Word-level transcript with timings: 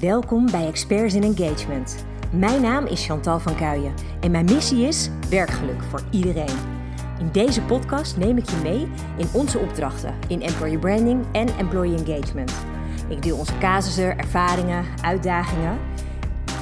Welkom 0.00 0.50
bij 0.50 0.66
Experts 0.66 1.14
in 1.14 1.22
Engagement. 1.22 2.04
Mijn 2.32 2.62
naam 2.62 2.86
is 2.86 3.06
Chantal 3.06 3.38
van 3.38 3.54
Kuijen 3.54 3.94
en 4.20 4.30
mijn 4.30 4.44
missie 4.44 4.86
is 4.86 5.10
werkgeluk 5.30 5.82
voor 5.82 6.02
iedereen. 6.10 6.56
In 7.18 7.28
deze 7.32 7.62
podcast 7.62 8.16
neem 8.16 8.36
ik 8.36 8.50
je 8.50 8.56
mee 8.62 8.88
in 9.16 9.26
onze 9.32 9.58
opdrachten 9.58 10.14
in 10.28 10.42
employer 10.42 10.78
branding 10.78 11.24
en 11.32 11.48
employee 11.58 12.04
engagement. 12.04 12.52
Ik 13.08 13.22
deel 13.22 13.36
onze 13.36 13.58
casussen, 13.58 14.18
ervaringen, 14.18 14.84
uitdagingen. 15.02 15.78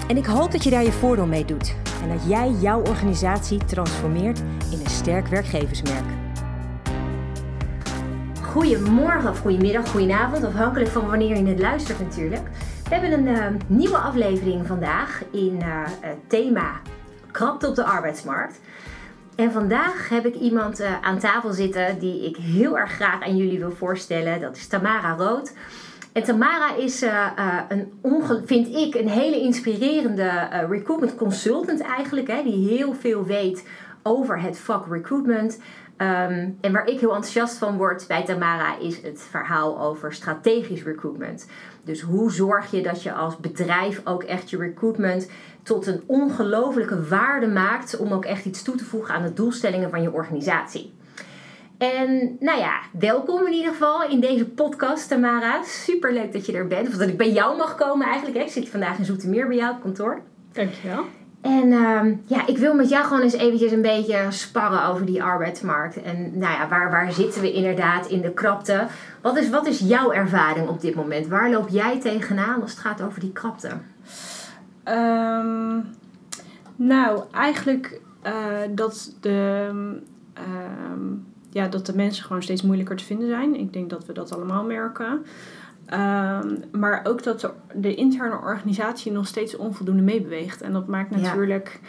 En 0.09 0.17
ik 0.17 0.27
hoop 0.27 0.53
dat 0.53 0.65
je 0.65 0.71
daar 0.71 0.85
je 0.85 0.93
voordeel 0.93 1.27
mee 1.27 1.45
doet 1.45 1.75
en 2.03 2.09
dat 2.09 2.29
jij 2.29 2.51
jouw 2.51 2.81
organisatie 2.81 3.65
transformeert 3.65 4.39
in 4.71 4.81
een 4.81 4.91
sterk 4.91 5.27
werkgeversmerk. 5.27 6.05
Goedemorgen 8.43 9.31
of 9.31 9.39
goedemiddag, 9.39 9.91
goedenavond, 9.91 10.45
afhankelijk 10.45 10.91
van 10.91 11.07
wanneer 11.07 11.37
je 11.37 11.47
het 11.47 11.61
luistert 11.61 12.01
natuurlijk. 12.01 12.49
We 12.93 12.99
hebben 12.99 13.27
een 13.27 13.37
uh, 13.37 13.47
nieuwe 13.67 13.97
aflevering 13.97 14.67
vandaag 14.67 15.23
in 15.31 15.59
uh, 15.63 15.87
het 16.01 16.19
thema 16.27 16.81
krapte 17.31 17.69
op 17.69 17.75
de 17.75 17.85
arbeidsmarkt. 17.85 18.61
En 19.37 19.53
vandaag 19.53 20.09
heb 20.09 20.27
ik 20.27 20.35
iemand 20.35 20.81
uh, 20.81 21.03
aan 21.03 21.19
tafel 21.19 21.53
zitten 21.53 21.99
die 21.99 22.27
ik 22.27 22.37
heel 22.37 22.79
erg 22.79 22.93
graag 22.93 23.23
aan 23.23 23.37
jullie 23.37 23.59
wil 23.59 23.71
voorstellen. 23.71 24.41
Dat 24.41 24.57
is 24.57 24.67
Tamara 24.67 25.15
Rood. 25.15 25.55
En 26.13 26.23
Tamara 26.23 26.75
is, 26.75 27.05
een 27.69 27.93
vind 28.45 28.77
ik, 28.77 28.95
een 28.95 29.09
hele 29.09 29.41
inspirerende 29.41 30.49
recruitment 30.69 31.15
consultant 31.15 31.81
eigenlijk. 31.81 32.29
Hè, 32.29 32.43
die 32.43 32.69
heel 32.69 32.95
veel 32.95 33.25
weet 33.25 33.69
over 34.03 34.41
het 34.41 34.59
vak 34.59 34.87
recruitment. 34.91 35.59
Um, 36.03 36.59
en 36.61 36.73
waar 36.73 36.87
ik 36.87 37.01
heel 37.01 37.15
enthousiast 37.15 37.59
van 37.59 37.77
word 37.77 38.05
bij 38.09 38.25
Tamara 38.25 38.79
is 38.79 39.03
het 39.03 39.27
verhaal 39.31 39.81
over 39.81 40.13
strategisch 40.13 40.83
recruitment. 40.83 41.47
Dus 41.85 42.01
hoe 42.01 42.33
zorg 42.33 42.71
je 42.71 42.83
dat 42.83 43.03
je 43.03 43.13
als 43.13 43.37
bedrijf 43.37 44.01
ook 44.05 44.23
echt 44.23 44.51
je 44.51 44.57
recruitment 44.57 45.31
tot 45.63 45.87
een 45.87 46.03
ongelofelijke 46.07 47.09
waarde 47.09 47.47
maakt 47.47 47.97
om 47.97 48.13
ook 48.13 48.25
echt 48.25 48.45
iets 48.45 48.63
toe 48.63 48.77
te 48.77 48.85
voegen 48.85 49.15
aan 49.15 49.23
de 49.23 49.33
doelstellingen 49.33 49.91
van 49.91 50.03
je 50.03 50.13
organisatie. 50.13 50.95
En 51.79 52.37
nou 52.41 52.59
ja, 52.59 52.81
welkom 52.99 53.47
in 53.47 53.53
ieder 53.53 53.73
geval 53.73 54.11
in 54.11 54.21
deze 54.21 54.49
podcast, 54.49 55.09
Tamara. 55.09 55.63
Super 55.63 56.13
leuk 56.13 56.33
dat 56.33 56.47
je 56.47 56.53
er 56.53 56.67
bent. 56.67 56.89
Of 56.89 56.95
dat 56.95 57.09
ik 57.09 57.17
bij 57.17 57.33
jou 57.33 57.57
mag 57.57 57.75
komen 57.75 58.07
eigenlijk. 58.07 58.37
Hè. 58.37 58.43
Ik 58.43 58.51
zit 58.51 58.69
vandaag 58.69 58.99
in 58.99 59.05
Zoetermeer 59.05 59.47
bij 59.47 59.57
jou 59.57 59.75
op 59.75 59.81
kantoor. 59.81 60.23
Dankjewel. 60.53 61.05
En 61.43 61.67
uh, 61.67 62.01
ja, 62.27 62.47
ik 62.47 62.59
wil 62.59 62.75
met 62.75 62.89
jou 62.89 63.05
gewoon 63.05 63.23
eens 63.23 63.33
eventjes 63.33 63.73
een 63.73 63.83
beetje 63.83 64.27
sparren 64.29 64.85
over 64.85 65.07
die 65.07 65.23
arbeidsmarkt. 65.23 66.03
En 66.03 66.39
nou 66.39 66.53
ja, 66.53 66.69
waar, 66.69 66.91
waar 66.91 67.13
zitten 67.13 67.41
we 67.41 67.53
inderdaad 67.53 68.07
in 68.07 68.21
de 68.21 68.33
krapte? 68.33 68.87
Wat 69.21 69.37
is, 69.37 69.51
wat 69.51 69.67
is 69.67 69.79
jouw 69.79 70.13
ervaring 70.13 70.69
op 70.69 70.81
dit 70.81 70.95
moment? 70.95 71.27
Waar 71.27 71.51
loop 71.51 71.69
jij 71.69 72.01
tegenaan 72.01 72.63
als 72.63 72.71
het 72.71 72.81
gaat 72.81 73.03
over 73.03 73.21
die 73.21 73.33
krapte? 73.33 73.69
Um, 74.85 75.85
nou, 76.77 77.23
eigenlijk 77.33 78.01
uh, 78.27 78.33
dat, 78.71 79.15
de, 79.21 79.69
um, 80.93 81.27
ja, 81.51 81.69
dat 81.69 81.87
de 81.87 81.97
mensen 81.97 82.25
gewoon 82.25 82.43
steeds 82.43 82.63
moeilijker 82.63 82.97
te 82.97 83.05
vinden 83.05 83.29
zijn. 83.29 83.55
Ik 83.55 83.73
denk 83.73 83.91
dat 83.91 84.07
we 84.07 84.13
dat 84.13 84.35
allemaal 84.35 84.65
merken. 84.65 85.25
Um, 85.93 86.65
maar 86.71 87.01
ook 87.05 87.23
dat 87.23 87.41
de, 87.41 87.51
de, 87.75 87.95
interne 87.95 88.39
organisatie 88.39 89.13
nog 89.13 89.27
steeds 89.27 89.57
onvoldoende 89.57 90.03
meebeweegt. 90.03 90.61
En 90.61 90.73
dat 90.73 90.87
maakt 90.87 91.11
natuurlijk, 91.11 91.81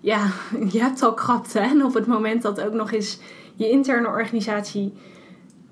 ja, 0.00 0.18
ja 0.18 0.30
je 0.72 0.80
hebt 0.80 1.02
al 1.02 1.14
krapte. 1.14 1.58
En 1.58 1.84
op 1.84 1.94
het 1.94 2.06
moment 2.06 2.42
dat 2.42 2.60
ook 2.60 2.72
nog 2.72 2.92
eens 2.92 3.20
je 3.54 3.70
interne 3.70 4.08
organisatie, 4.08 4.92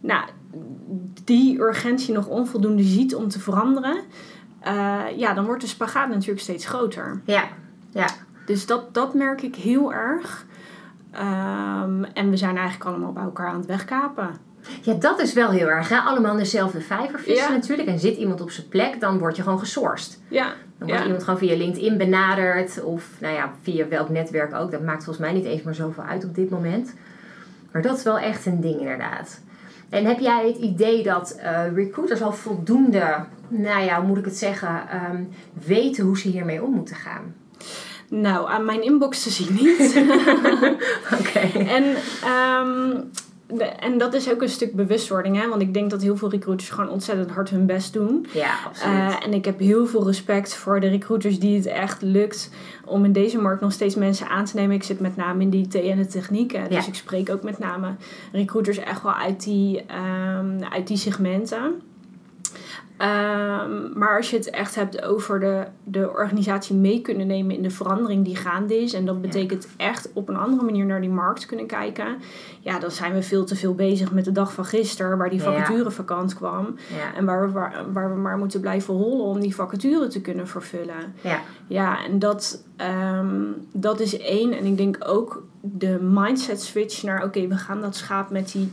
nou, 0.00 0.28
die 1.24 1.60
urgentie 1.60 2.14
nog 2.14 2.26
onvoldoende 2.26 2.82
ziet 2.82 3.14
om 3.14 3.28
te 3.28 3.40
veranderen, 3.40 3.96
uh, 4.66 5.02
ja, 5.16 5.34
dan 5.34 5.44
wordt 5.44 5.60
de 5.60 5.66
spagaat 5.66 6.08
natuurlijk 6.08 6.40
steeds 6.40 6.66
groter. 6.66 7.20
Ja, 7.24 7.44
ja. 7.90 8.06
Dus 8.46 8.66
dat, 8.66 8.94
dat 8.94 9.14
merk 9.14 9.42
ik 9.42 9.56
heel 9.56 9.92
erg. 9.92 10.46
Um, 11.12 12.04
en 12.04 12.30
we 12.30 12.36
zijn 12.36 12.56
eigenlijk 12.56 12.90
allemaal 12.90 13.12
bij 13.12 13.22
elkaar 13.22 13.48
aan 13.48 13.56
het 13.56 13.66
wegkapen. 13.66 14.30
Ja, 14.82 14.94
dat 14.94 15.20
is 15.20 15.32
wel 15.32 15.50
heel 15.50 15.68
erg. 15.68 15.88
Hè? 15.88 15.98
Allemaal 15.98 16.32
in 16.32 16.38
dezelfde 16.38 16.80
vijver 16.80 17.20
vissen 17.20 17.52
natuurlijk. 17.52 17.88
En 17.88 17.98
zit 17.98 18.16
iemand 18.16 18.40
op 18.40 18.50
zijn 18.50 18.68
plek, 18.68 19.00
dan 19.00 19.18
word 19.18 19.36
je 19.36 19.42
gewoon 19.42 19.58
gesourced. 19.58 20.20
Ja. 20.28 20.54
Dan 20.78 20.88
wordt 20.88 21.04
iemand 21.04 21.22
gewoon 21.24 21.38
via 21.38 21.56
LinkedIn 21.56 21.96
benaderd. 21.96 22.82
Of 22.82 23.08
nou 23.18 23.34
ja, 23.34 23.52
via 23.62 23.88
welk 23.88 24.08
netwerk 24.08 24.54
ook. 24.54 24.70
Dat 24.70 24.82
maakt 24.82 25.04
volgens 25.04 25.26
mij 25.26 25.34
niet 25.34 25.44
eens 25.44 25.62
meer 25.62 25.74
zoveel 25.74 26.02
uit 26.02 26.24
op 26.24 26.34
dit 26.34 26.50
moment. 26.50 26.94
Maar 27.72 27.82
dat 27.82 27.96
is 27.96 28.02
wel 28.02 28.18
echt 28.18 28.46
een 28.46 28.60
ding 28.60 28.80
inderdaad. 28.80 29.40
En 29.88 30.04
heb 30.04 30.18
jij 30.18 30.46
het 30.46 30.56
idee 30.56 31.02
dat 31.02 31.36
uh, 31.38 31.74
recruiters 31.74 32.22
al 32.22 32.32
voldoende, 32.32 33.24
nou 33.48 33.84
ja, 33.84 33.98
hoe 33.98 34.06
moet 34.06 34.18
ik 34.18 34.24
het 34.24 34.36
zeggen, 34.36 34.82
um, 35.10 35.28
weten 35.66 36.04
hoe 36.04 36.18
ze 36.18 36.28
hiermee 36.28 36.62
om 36.62 36.72
moeten 36.72 36.96
gaan? 36.96 37.34
Nou, 38.08 38.50
aan 38.50 38.64
mijn 38.64 38.82
inbox 38.82 39.22
te 39.22 39.30
zien 39.30 39.54
niet. 39.54 40.04
Oké. 41.20 41.58
En 41.58 41.84
um, 42.30 43.10
en 43.60 43.98
dat 43.98 44.14
is 44.14 44.30
ook 44.30 44.42
een 44.42 44.48
stuk 44.48 44.74
bewustwording, 44.74 45.40
hè? 45.40 45.48
want 45.48 45.62
ik 45.62 45.74
denk 45.74 45.90
dat 45.90 46.02
heel 46.02 46.16
veel 46.16 46.30
recruiters 46.30 46.70
gewoon 46.70 46.90
ontzettend 46.90 47.30
hard 47.30 47.50
hun 47.50 47.66
best 47.66 47.92
doen. 47.92 48.26
Ja, 48.32 48.54
absoluut. 48.66 48.96
Uh, 48.96 49.24
en 49.24 49.32
ik 49.32 49.44
heb 49.44 49.58
heel 49.58 49.86
veel 49.86 50.06
respect 50.06 50.54
voor 50.54 50.80
de 50.80 50.88
recruiters 50.88 51.38
die 51.38 51.56
het 51.56 51.66
echt 51.66 52.02
lukt 52.02 52.50
om 52.84 53.04
in 53.04 53.12
deze 53.12 53.38
markt 53.38 53.60
nog 53.60 53.72
steeds 53.72 53.94
mensen 53.94 54.28
aan 54.28 54.44
te 54.44 54.56
nemen. 54.56 54.76
Ik 54.76 54.82
zit 54.82 55.00
met 55.00 55.16
name 55.16 55.42
in 55.42 55.50
die 55.50 55.64
IT 55.64 55.74
en 55.74 55.96
de 55.96 56.06
techniek, 56.06 56.52
dus 56.52 56.84
ja. 56.84 56.86
ik 56.86 56.94
spreek 56.94 57.30
ook 57.30 57.42
met 57.42 57.58
name 57.58 57.94
recruiters 58.32 58.78
echt 58.78 59.02
wel 59.02 59.14
uit 59.14 59.44
die, 59.44 59.84
um, 60.38 60.62
uit 60.62 60.86
die 60.86 60.96
segmenten. 60.96 61.82
Um, 62.98 63.90
maar 63.94 64.16
als 64.16 64.30
je 64.30 64.36
het 64.36 64.50
echt 64.50 64.74
hebt 64.74 65.02
over 65.02 65.40
de, 65.40 65.64
de 65.84 66.10
organisatie 66.10 66.76
mee 66.76 67.00
kunnen 67.00 67.26
nemen 67.26 67.56
in 67.56 67.62
de 67.62 67.70
verandering 67.70 68.24
die 68.24 68.36
gaande 68.36 68.76
is. 68.76 68.92
En 68.92 69.06
dat 69.06 69.20
betekent 69.20 69.68
echt 69.76 70.10
op 70.12 70.28
een 70.28 70.36
andere 70.36 70.64
manier 70.64 70.86
naar 70.86 71.00
die 71.00 71.10
markt 71.10 71.46
kunnen 71.46 71.66
kijken. 71.66 72.16
Ja, 72.60 72.78
dan 72.78 72.90
zijn 72.90 73.14
we 73.14 73.22
veel 73.22 73.44
te 73.44 73.56
veel 73.56 73.74
bezig 73.74 74.12
met 74.12 74.24
de 74.24 74.32
dag 74.32 74.52
van 74.52 74.64
gisteren, 74.64 75.18
waar 75.18 75.30
die 75.30 75.42
vacature 75.42 75.90
vakant 75.90 76.34
kwam. 76.34 76.76
Ja. 76.96 77.14
En 77.14 77.24
waar 77.24 77.46
we, 77.46 77.52
waar, 77.52 77.92
waar, 77.92 78.14
we 78.14 78.20
maar 78.20 78.38
moeten 78.38 78.60
blijven 78.60 78.94
hollen 78.94 79.24
om 79.24 79.40
die 79.40 79.54
vacature 79.54 80.06
te 80.06 80.20
kunnen 80.20 80.48
vervullen. 80.48 81.14
Ja, 81.20 81.40
ja 81.66 82.04
en 82.04 82.18
dat, 82.18 82.64
um, 83.16 83.54
dat 83.72 84.00
is 84.00 84.18
één. 84.18 84.52
En 84.52 84.64
ik 84.64 84.76
denk 84.76 84.96
ook 85.06 85.46
de 85.60 85.98
mindset 86.02 86.62
switch 86.62 87.02
naar 87.02 87.24
oké, 87.24 87.46
we 87.46 87.56
gaan 87.56 87.80
dat 87.80 87.96
schaap 87.96 88.30
met 88.30 88.52
die 88.52 88.72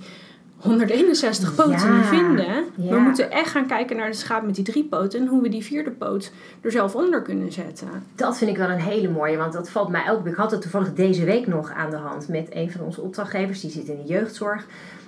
161 0.61 1.55
poten 1.55 1.93
ja, 1.93 2.03
vinden. 2.03 2.65
ja. 2.75 2.93
We 2.93 2.99
moeten 2.99 3.31
echt 3.31 3.49
gaan 3.49 3.67
kijken 3.67 3.97
naar 3.97 4.09
de 4.09 4.15
schaap 4.15 4.45
met 4.45 4.55
die 4.55 4.63
drie 4.63 4.83
poten 4.83 5.19
en 5.19 5.27
hoe 5.27 5.41
we 5.41 5.49
die 5.49 5.63
vierde 5.63 5.91
poot 5.91 6.31
er 6.61 6.71
zelf 6.71 6.95
onder 6.95 7.21
kunnen 7.21 7.51
zetten. 7.51 7.87
Dat 8.15 8.37
vind 8.37 8.51
ik 8.51 8.57
wel 8.57 8.69
een 8.69 8.79
hele 8.79 9.09
mooie, 9.09 9.37
want 9.37 9.53
dat 9.53 9.69
valt 9.69 9.89
mij 9.89 10.11
ook. 10.11 10.25
Ik 10.25 10.35
had 10.35 10.51
het 10.51 10.61
toevallig 10.61 10.93
deze 10.93 11.23
week 11.23 11.47
nog 11.47 11.71
aan 11.71 11.89
de 11.89 11.95
hand 11.95 12.27
met 12.27 12.47
een 12.49 12.71
van 12.71 12.81
onze 12.81 13.01
opdrachtgevers, 13.01 13.61
die 13.61 13.71
zit 13.71 13.87
in 13.87 13.97
de 13.97 14.13
jeugdzorg. 14.13 14.65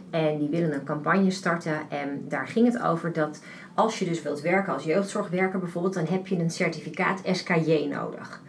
En 0.09 0.37
die 0.37 0.49
willen 0.49 0.73
een 0.73 0.83
campagne 0.83 1.31
starten. 1.31 1.77
En 1.89 2.25
daar 2.27 2.47
ging 2.47 2.65
het 2.73 2.81
over 2.81 3.13
dat 3.13 3.41
als 3.73 3.99
je 3.99 4.05
dus 4.05 4.21
wilt 4.21 4.41
werken 4.41 4.73
als 4.73 4.83
jeugdzorgwerker 4.83 5.59
bijvoorbeeld, 5.59 5.93
dan 5.93 6.05
heb 6.05 6.27
je 6.27 6.39
een 6.39 6.51
certificaat 6.51 7.21
SKJ 7.31 7.87
nodig. 7.91 8.41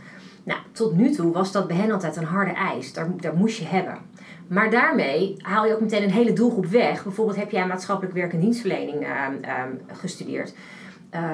Nou, 0.44 0.60
tot 0.72 0.94
nu 0.96 1.10
toe 1.10 1.32
was 1.32 1.52
dat 1.52 1.66
bij 1.66 1.76
hen 1.76 1.90
altijd 1.90 2.16
een 2.16 2.24
harde 2.24 2.52
eis. 2.52 2.92
Daar, 2.92 3.08
daar 3.20 3.34
moest 3.34 3.58
je 3.58 3.64
hebben. 3.64 3.98
Maar 4.46 4.70
daarmee 4.70 5.36
haal 5.38 5.66
je 5.66 5.74
ook 5.74 5.80
meteen 5.80 6.02
een 6.02 6.10
hele 6.10 6.32
doelgroep 6.32 6.66
weg. 6.66 7.02
Bijvoorbeeld 7.02 7.36
heb 7.38 7.50
jij 7.50 7.66
maatschappelijk 7.66 8.14
werk 8.14 8.32
en 8.32 8.40
dienstverlening 8.40 9.02
uh, 9.02 9.08
um, 9.28 9.80
gestudeerd. 9.92 10.54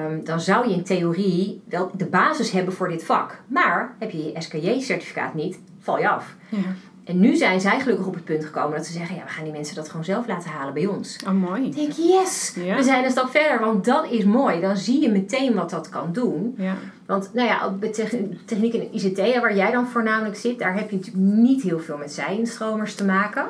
Um, 0.07 0.23
dan 0.23 0.39
zou 0.39 0.69
je 0.69 0.75
in 0.75 0.83
theorie 0.83 1.61
wel 1.69 1.91
de 1.97 2.05
basis 2.05 2.51
hebben 2.51 2.73
voor 2.73 2.89
dit 2.89 3.03
vak. 3.03 3.41
Maar 3.47 3.95
heb 3.99 4.11
je 4.11 4.23
je 4.23 4.41
SKJ-certificaat 4.41 5.33
niet, 5.33 5.59
val 5.79 5.99
je 5.99 6.09
af. 6.09 6.35
Ja. 6.49 6.57
En 7.03 7.19
nu 7.19 7.35
zijn 7.35 7.61
zij 7.61 7.79
gelukkig 7.79 8.05
op 8.07 8.13
het 8.13 8.23
punt 8.23 8.45
gekomen 8.45 8.77
dat 8.77 8.85
ze 8.85 8.91
zeggen: 8.91 9.15
ja, 9.15 9.23
we 9.23 9.29
gaan 9.29 9.43
die 9.43 9.53
mensen 9.53 9.75
dat 9.75 9.89
gewoon 9.89 10.05
zelf 10.05 10.27
laten 10.27 10.49
halen 10.49 10.73
bij 10.73 10.85
ons. 10.85 11.17
Oh, 11.27 11.33
mooi. 11.33 11.65
Ik 11.65 11.75
denk, 11.75 11.91
yes, 11.91 12.53
Ja. 12.55 12.75
we 12.75 12.83
zijn 12.83 13.03
een 13.03 13.11
stap 13.11 13.29
verder, 13.29 13.59
want 13.59 13.85
dat 13.85 14.11
is 14.11 14.23
mooi. 14.23 14.61
Dan 14.61 14.77
zie 14.77 15.01
je 15.01 15.09
meteen 15.11 15.53
wat 15.53 15.69
dat 15.69 15.89
kan 15.89 16.13
doen. 16.13 16.53
Ja. 16.57 16.75
Want 17.11 17.33
nou 17.33 17.47
ja, 17.47 17.75
de 17.79 18.29
techniek 18.45 18.73
en 18.73 18.95
ICT, 18.95 19.17
waar 19.17 19.55
jij 19.55 19.71
dan 19.71 19.87
voornamelijk 19.87 20.35
zit, 20.35 20.59
daar 20.59 20.75
heb 20.75 20.89
je 20.89 20.95
natuurlijk 20.95 21.25
niet 21.25 21.61
heel 21.61 21.79
veel 21.79 21.97
met 21.97 22.11
zijinstromers 22.11 22.95
te 22.95 23.05
maken. 23.05 23.45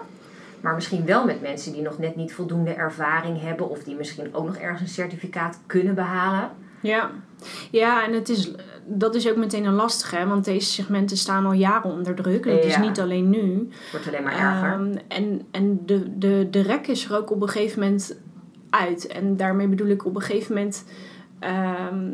Maar 0.62 0.74
misschien 0.74 1.06
wel 1.06 1.26
met 1.26 1.42
mensen 1.42 1.74
die 1.74 1.82
nog 1.82 1.98
net 1.98 2.16
niet 2.16 2.34
voldoende 2.34 2.74
ervaring 2.74 3.42
hebben, 3.42 3.70
of 3.70 3.84
die 3.84 3.96
misschien 3.96 4.36
ook 4.36 4.46
nog 4.46 4.56
ergens 4.56 4.82
een 4.82 4.88
certificaat 4.88 5.60
kunnen 5.66 5.96
behalen. 5.96 6.50
Ja, 6.80 7.12
ja 7.72 8.06
en 8.06 8.14
het 8.14 8.30
is, 8.30 8.52
dat 8.86 9.16
is 9.16 9.30
ook 9.30 9.36
meteen 9.36 9.66
een 9.66 9.74
lastige, 9.74 10.16
hè? 10.16 10.28
want 10.28 10.46
deze 10.46 10.72
segmenten 10.72 11.18
staan 11.18 11.46
al 11.46 11.54
jaren 11.54 11.92
onder 11.92 12.16
druk. 12.16 12.46
En 12.46 12.56
het 12.56 12.66
is 12.66 12.78
niet 12.78 13.00
alleen 13.00 13.30
nu. 13.30 13.70
Het 13.72 13.92
wordt 13.92 14.08
alleen 14.08 14.24
maar 14.24 14.40
erger. 14.40 14.72
Ehm, 14.72 14.98
en 15.08 15.42
en 15.52 15.86
de, 15.86 16.18
de, 16.18 16.48
de 16.52 16.62
rek 16.62 16.88
is 16.88 17.06
er 17.06 17.18
ook 17.18 17.32
op 17.32 17.42
een 17.42 17.50
gegeven 17.50 17.80
moment 17.80 18.18
uit. 18.70 19.08
En 19.08 19.38
daarmee 19.38 19.68
bedoel 19.68 19.88
ik 19.88 20.06
op 20.06 20.16
een 20.16 20.22
gegeven 20.22 20.56
moment. 20.56 20.86
ehm, 21.40 22.12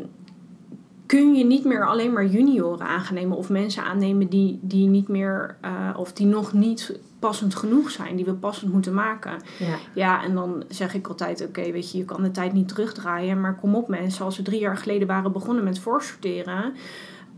kun 1.08 1.34
je 1.34 1.44
niet 1.44 1.64
meer 1.64 1.86
alleen 1.86 2.12
maar 2.12 2.26
junioren 2.26 2.86
aannemen 2.86 3.36
of 3.36 3.48
mensen 3.48 3.82
aannemen 3.82 4.28
die, 4.28 4.58
die 4.62 4.88
niet 4.88 5.08
meer 5.08 5.56
uh, 5.64 5.98
of 5.98 6.12
die 6.12 6.26
nog 6.26 6.52
niet 6.52 6.98
passend 7.18 7.54
genoeg 7.54 7.90
zijn, 7.90 8.16
die 8.16 8.24
we 8.24 8.34
passend 8.34 8.72
moeten 8.72 8.94
maken. 8.94 9.42
Ja. 9.58 9.76
Ja, 9.94 10.24
en 10.24 10.34
dan 10.34 10.64
zeg 10.68 10.94
ik 10.94 11.06
altijd: 11.06 11.46
oké, 11.46 11.72
weet 11.72 11.92
je, 11.92 11.98
je 11.98 12.04
kan 12.04 12.22
de 12.22 12.30
tijd 12.30 12.52
niet 12.52 12.68
terugdraaien, 12.68 13.40
maar 13.40 13.54
kom 13.54 13.74
op, 13.74 13.88
mensen, 13.88 14.24
als 14.24 14.36
we 14.36 14.42
drie 14.42 14.60
jaar 14.60 14.76
geleden 14.76 15.08
waren 15.08 15.32
begonnen 15.32 15.64
met 15.64 15.78
voorsorteren, 15.78 16.72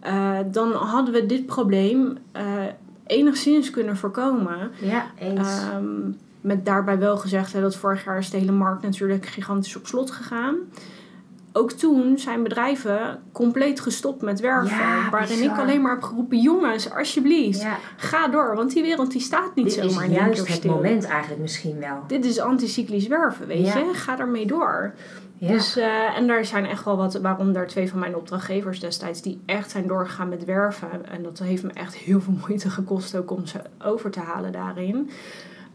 uh, 0.06 0.38
dan 0.52 0.72
hadden 0.72 1.14
we 1.14 1.26
dit 1.26 1.46
probleem 1.46 2.18
uh, 2.36 2.42
enigszins 3.06 3.70
kunnen 3.70 3.96
voorkomen. 3.96 4.70
Ja, 4.80 5.06
eens. 5.18 5.62
Um, 5.74 6.16
met 6.40 6.64
daarbij 6.64 6.98
wel 6.98 7.16
gezegd 7.16 7.52
hè, 7.52 7.60
dat 7.60 7.76
vorig 7.76 8.04
jaar 8.04 8.18
is 8.18 8.30
de 8.30 8.36
hele 8.36 8.52
markt 8.52 8.82
natuurlijk 8.82 9.26
gigantisch 9.26 9.76
op 9.76 9.86
slot 9.86 10.10
gegaan 10.10 10.56
ook 11.52 11.72
toen 11.72 12.18
zijn 12.18 12.42
bedrijven 12.42 13.22
compleet 13.32 13.80
gestopt 13.80 14.22
met 14.22 14.40
werven. 14.40 14.76
Ja, 14.76 15.10
waarin 15.10 15.38
bizar. 15.38 15.54
ik 15.54 15.60
alleen 15.60 15.82
maar 15.82 15.92
heb 15.92 16.02
geroepen: 16.02 16.38
jongens, 16.40 16.94
alsjeblieft, 16.94 17.60
Ja. 17.60 17.76
ga 17.96 18.28
door. 18.28 18.56
Want 18.56 18.72
die 18.72 18.82
wereld 18.82 19.10
die 19.10 19.20
staat 19.20 19.54
niet 19.54 19.64
Dit 19.64 19.74
zomaar 19.90 20.04
in 20.04 20.10
juist 20.12 20.46
het 20.46 20.56
stil. 20.56 20.74
moment 20.74 21.04
eigenlijk 21.04 21.40
misschien 21.40 21.78
wel. 21.78 22.04
Dit 22.06 22.24
is 22.24 22.40
anticyclisch 22.40 23.06
werven, 23.06 23.46
weet 23.46 23.66
Ja. 23.66 23.78
je. 23.78 23.90
Ga 23.94 24.18
ermee 24.18 24.46
door. 24.46 24.94
Ja. 25.38 25.48
Dus, 25.48 25.76
eh, 25.76 26.16
en 26.16 26.26
daar 26.26 26.44
zijn 26.44 26.66
echt 26.66 26.84
wel 26.84 26.96
wat, 26.96 27.14
waarom 27.20 27.52
daar 27.52 27.66
twee 27.66 27.88
van 27.88 27.98
mijn 27.98 28.16
opdrachtgevers 28.16 28.80
destijds, 28.80 29.22
die 29.22 29.40
echt 29.46 29.70
zijn 29.70 29.86
doorgegaan 29.86 30.28
met 30.28 30.44
werven. 30.44 31.06
En 31.10 31.22
dat 31.22 31.38
heeft 31.38 31.62
me 31.62 31.72
echt 31.72 31.94
heel 31.96 32.20
veel 32.20 32.34
moeite 32.46 32.70
gekost 32.70 33.16
ook 33.16 33.30
om 33.30 33.46
ze 33.46 33.58
over 33.84 34.10
te 34.10 34.20
halen 34.20 34.52
daarin. 34.52 35.10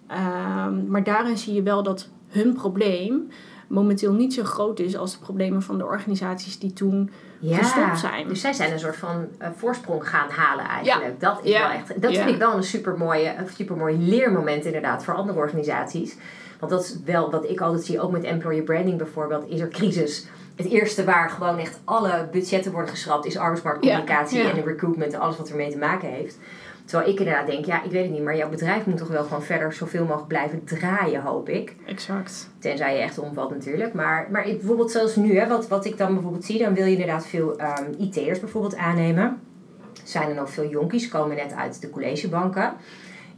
Ehm, 0.07 0.87
maar 0.91 1.03
daarin 1.03 1.37
zie 1.37 1.53
je 1.53 1.61
wel 1.63 1.83
dat 1.83 2.09
hun 2.27 2.53
probleem 2.53 3.27
momenteel 3.67 4.13
niet 4.13 4.33
zo 4.33 4.43
groot 4.43 4.79
is 4.79 4.97
als 4.97 5.11
de 5.11 5.19
problemen 5.19 5.61
van 5.61 5.77
de 5.77 5.85
organisaties 5.85 6.59
die 6.59 6.73
toen 6.73 7.09
ja. 7.39 7.57
gestopt 7.57 7.99
zijn. 7.99 8.27
Dus 8.27 8.41
zij 8.41 8.53
zijn 8.53 8.71
een 8.71 8.79
soort 8.79 8.95
van 8.97 9.27
eh, 9.37 9.49
voorsprong 9.55 10.09
gaan 10.09 10.29
halen 10.29 10.65
eigenlijk. 10.65 11.19
Dat 11.19 11.39
is 11.43 11.51
Ja. 11.51 11.59
wel 11.67 11.77
echt. 11.77 12.01
Dat 12.01 12.11
Ja. 12.11 12.17
vind 12.23 12.29
ik 12.33 12.39
wel 12.39 12.53
een 12.53 12.63
supermooie, 12.63 13.35
een 13.37 13.47
supermooi 13.55 13.97
leermoment 13.97 14.65
inderdaad 14.65 15.03
voor 15.03 15.13
andere 15.15 15.39
organisaties. 15.39 16.15
Want 16.59 16.71
dat 16.71 16.83
is 16.83 16.97
wel 17.05 17.31
wat 17.31 17.49
ik 17.49 17.61
altijd 17.61 17.85
zie, 17.85 18.01
ook 18.01 18.11
met 18.11 18.23
employer 18.23 18.63
branding 18.63 18.97
bijvoorbeeld, 18.97 19.49
is 19.49 19.59
er 19.59 19.67
crisis. 19.67 20.25
Het 20.55 20.67
eerste 20.67 21.03
waar 21.03 21.29
gewoon 21.29 21.57
echt 21.57 21.79
alle 21.83 22.27
budgetten 22.31 22.71
worden 22.71 22.89
geschrapt 22.89 23.25
is 23.25 23.37
arbeidsmarktcommunicatie 23.37 24.37
Ja, 24.37 24.43
ja. 24.43 24.49
en 24.55 24.63
recruitment 24.63 25.13
en 25.13 25.19
alles 25.19 25.37
wat 25.37 25.49
ermee 25.49 25.71
te 25.71 25.77
maken 25.77 26.09
heeft. 26.09 26.37
Terwijl 26.85 27.11
ik 27.11 27.19
inderdaad 27.19 27.47
denk, 27.47 27.65
ja, 27.65 27.83
ik 27.83 27.91
weet 27.91 28.03
het 28.03 28.11
niet, 28.11 28.23
maar 28.23 28.37
jouw 28.37 28.49
bedrijf 28.49 28.85
moet 28.85 28.97
toch 28.97 29.07
wel 29.07 29.23
gewoon 29.23 29.43
verder 29.43 29.73
zoveel 29.73 30.03
mogelijk 30.03 30.27
blijven 30.27 30.63
draaien, 30.63 31.21
hoop 31.21 31.49
ik. 31.49 31.75
Exact. 31.85 32.49
Tenzij 32.59 32.95
je 32.95 33.01
echt 33.01 33.17
omvalt 33.17 33.49
natuurlijk. 33.49 33.93
Maar, 33.93 34.27
maar 34.31 34.43
bijvoorbeeld 34.43 34.91
zoals 34.91 35.15
nu, 35.15 35.37
hè, 35.37 35.47
wat, 35.47 35.67
wat 35.67 35.85
ik 35.85 35.97
dan 35.97 36.13
bijvoorbeeld 36.13 36.45
zie, 36.45 36.59
dan 36.59 36.73
wil 36.73 36.85
je 36.85 36.91
inderdaad 36.91 37.25
veel 37.25 37.57
ehm 37.57 37.91
IT'ers 37.97 38.39
bijvoorbeeld 38.39 38.75
aannemen. 38.75 39.39
Zijn 40.03 40.29
er 40.29 40.35
nog 40.35 40.49
veel 40.49 40.69
jonkies, 40.69 41.07
komen 41.07 41.35
net 41.35 41.53
uit 41.53 41.81
de 41.81 41.89
collegebanken. 41.89 42.73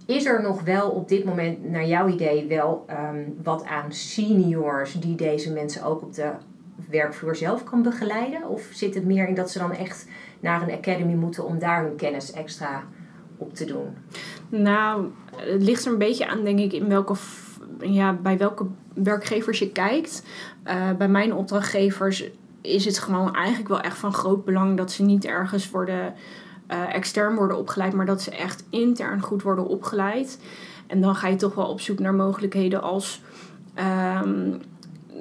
Is 0.05 0.25
er 0.25 0.41
nog 0.41 0.61
wel 0.61 0.89
op 0.89 1.09
dit 1.09 1.23
moment, 1.23 1.69
naar 1.69 1.85
jouw 1.85 2.07
idee, 2.07 2.47
wel 2.47 2.83
ehm, 2.87 3.23
wat 3.43 3.65
aan 3.65 3.91
seniors 3.91 4.93
die 4.93 5.15
deze 5.15 5.53
mensen 5.53 5.83
ook 5.83 6.01
op 6.01 6.13
de 6.13 6.31
werkvloer 6.89 7.35
zelf 7.35 7.63
kan 7.63 7.81
begeleiden? 7.81 8.49
Of 8.49 8.67
zit 8.71 8.95
het 8.95 9.05
meer 9.05 9.27
in 9.27 9.35
dat 9.35 9.51
ze 9.51 9.59
dan 9.59 9.71
echt 9.71 10.07
naar 10.39 10.61
een 10.61 10.71
academy 10.77 11.13
moeten 11.13 11.45
om 11.45 11.59
daar 11.59 11.83
hun 11.83 11.95
kennis 11.95 12.31
extra 12.31 12.83
op 13.37 13.53
te 13.53 13.65
doen? 13.65 13.87
Nou, 14.49 15.07
het 15.35 15.63
ligt 15.63 15.85
er 15.85 15.91
een 15.91 15.97
beetje 15.97 16.27
aan, 16.27 16.43
denk 16.43 16.59
ik, 16.59 16.73
in 16.73 16.89
welke, 16.89 17.15
ja, 17.79 18.13
bij 18.13 18.37
welke 18.37 18.65
werkgevers 18.93 19.59
je 19.59 19.71
kijkt. 19.71 20.23
Eh, 20.63 20.91
bij 20.97 21.09
mijn 21.09 21.33
opdrachtgevers 21.33 22.23
is 22.61 22.85
het 22.85 22.99
gewoon 22.99 23.35
eigenlijk 23.35 23.67
wel 23.67 23.81
echt 23.81 23.97
van 23.97 24.13
groot 24.13 24.45
belang 24.45 24.77
dat 24.77 24.91
ze 24.91 25.03
niet 25.03 25.25
ergens 25.25 25.69
worden 25.69 26.13
eh, 26.67 26.95
extern 26.95 27.35
worden 27.35 27.57
opgeleid, 27.57 27.93
maar 27.93 28.05
dat 28.05 28.21
ze 28.21 28.31
echt 28.31 28.63
intern 28.69 29.21
goed 29.21 29.41
worden 29.41 29.67
opgeleid. 29.67 30.39
En 30.87 31.01
dan 31.01 31.15
ga 31.15 31.27
je 31.27 31.35
toch 31.35 31.55
wel 31.55 31.67
op 31.67 31.81
zoek 31.81 31.99
naar 31.99 32.13
mogelijkheden 32.13 32.81
als 32.81 33.21
ehm, 33.73 34.53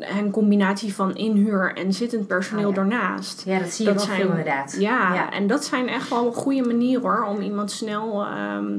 een 0.00 0.30
combinatie 0.30 0.94
van 0.94 1.14
inhuur 1.14 1.72
en 1.74 1.92
zittend 1.92 2.26
personeel 2.26 2.68
Oh 2.68 2.74
ja. 2.74 2.80
daarnaast. 2.80 3.42
Ja, 3.44 3.58
dat 3.58 3.68
zie 3.68 3.86
je 3.86 3.92
Dat 3.92 4.00
wel 4.06 4.14
zijn- 4.14 4.20
veel 4.20 4.30
inderdaad. 4.30 4.76
Ja, 4.78 5.14
Ja. 5.14 5.32
en 5.32 5.46
dat 5.46 5.64
zijn 5.64 5.88
echt 5.88 6.08
wel 6.10 6.32
goede 6.32 6.62
manieren 6.66 7.02
hoor, 7.02 7.24
om 7.24 7.40
iemand 7.40 7.70
snel 7.70 8.24
ehm, 8.24 8.72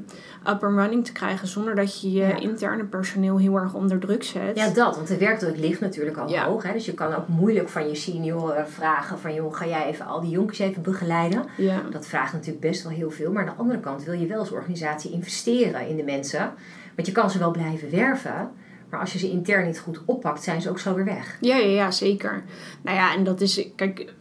up 0.50 0.64
and 0.64 0.78
running 0.78 1.06
te 1.06 1.12
krijgen 1.12 1.48
zonder 1.48 1.76
dat 1.76 2.02
je 2.02 2.12
je 2.12 2.20
Ja. 2.28 2.36
interne 2.40 2.84
personeel 2.84 3.38
heel 3.38 3.56
erg 3.56 3.74
onder 3.74 4.00
druk 4.00 4.24
zet. 4.24 4.58
Ja, 4.58 4.70
dat. 4.70 4.96
Want 4.96 5.08
de 5.08 5.18
werkdruk 5.18 5.58
ligt 5.58 5.80
natuurlijk 5.82 6.18
al 6.18 6.38
hoog. 6.38 6.64
Hè? 6.64 6.74
Dus 6.74 6.86
je 6.86 6.94
kan 6.94 7.14
ook 7.16 7.28
moeilijk 7.28 7.70
van 7.70 7.88
je 7.88 7.96
senioren 7.96 8.70
vragen 8.70 9.20
van... 9.20 9.34
joh, 9.34 9.56
ga 9.56 9.66
jij 9.68 9.86
even 9.86 10.06
al 10.06 10.22
die 10.22 10.30
jonkies 10.30 10.60
even 10.60 10.82
begeleiden? 10.82 11.44
ja. 11.58 11.82
Dat 11.92 12.08
vraagt 12.08 12.34
natuurlijk 12.34 12.60
best 12.60 12.84
wel 12.84 12.92
heel 12.92 13.12
veel. 13.12 13.32
Maar 13.32 13.42
aan 13.48 13.54
de 13.56 13.62
andere 13.62 13.80
kant 13.80 14.04
wil 14.04 14.14
je 14.14 14.26
wel 14.28 14.40
als 14.40 14.52
organisatie 14.52 15.12
investeren 15.12 15.88
in 15.88 15.96
de 15.98 16.04
mensen. 16.04 16.52
Want 16.96 17.08
je 17.08 17.14
kan 17.14 17.30
ze 17.32 17.40
wel 17.40 17.52
blijven 17.52 17.90
werven. 17.92 18.50
Maar 18.90 19.00
als 19.00 19.14
je 19.14 19.20
ze 19.20 19.30
intern 19.30 19.66
niet 19.66 19.80
goed 19.80 20.00
oppakt, 20.06 20.44
zijn 20.44 20.62
ze 20.62 20.70
ook 20.70 20.80
zo 20.80 20.94
weer 20.94 21.06
weg. 21.06 21.38
Ja, 21.42 21.56
ja, 21.58 21.68
ja, 21.68 21.92
zeker. 21.92 22.44
Nou 22.82 22.98
ja, 22.98 23.16
en 23.16 23.24
dat 23.24 23.42
is, 23.42 23.68
kijk, 23.76 24.14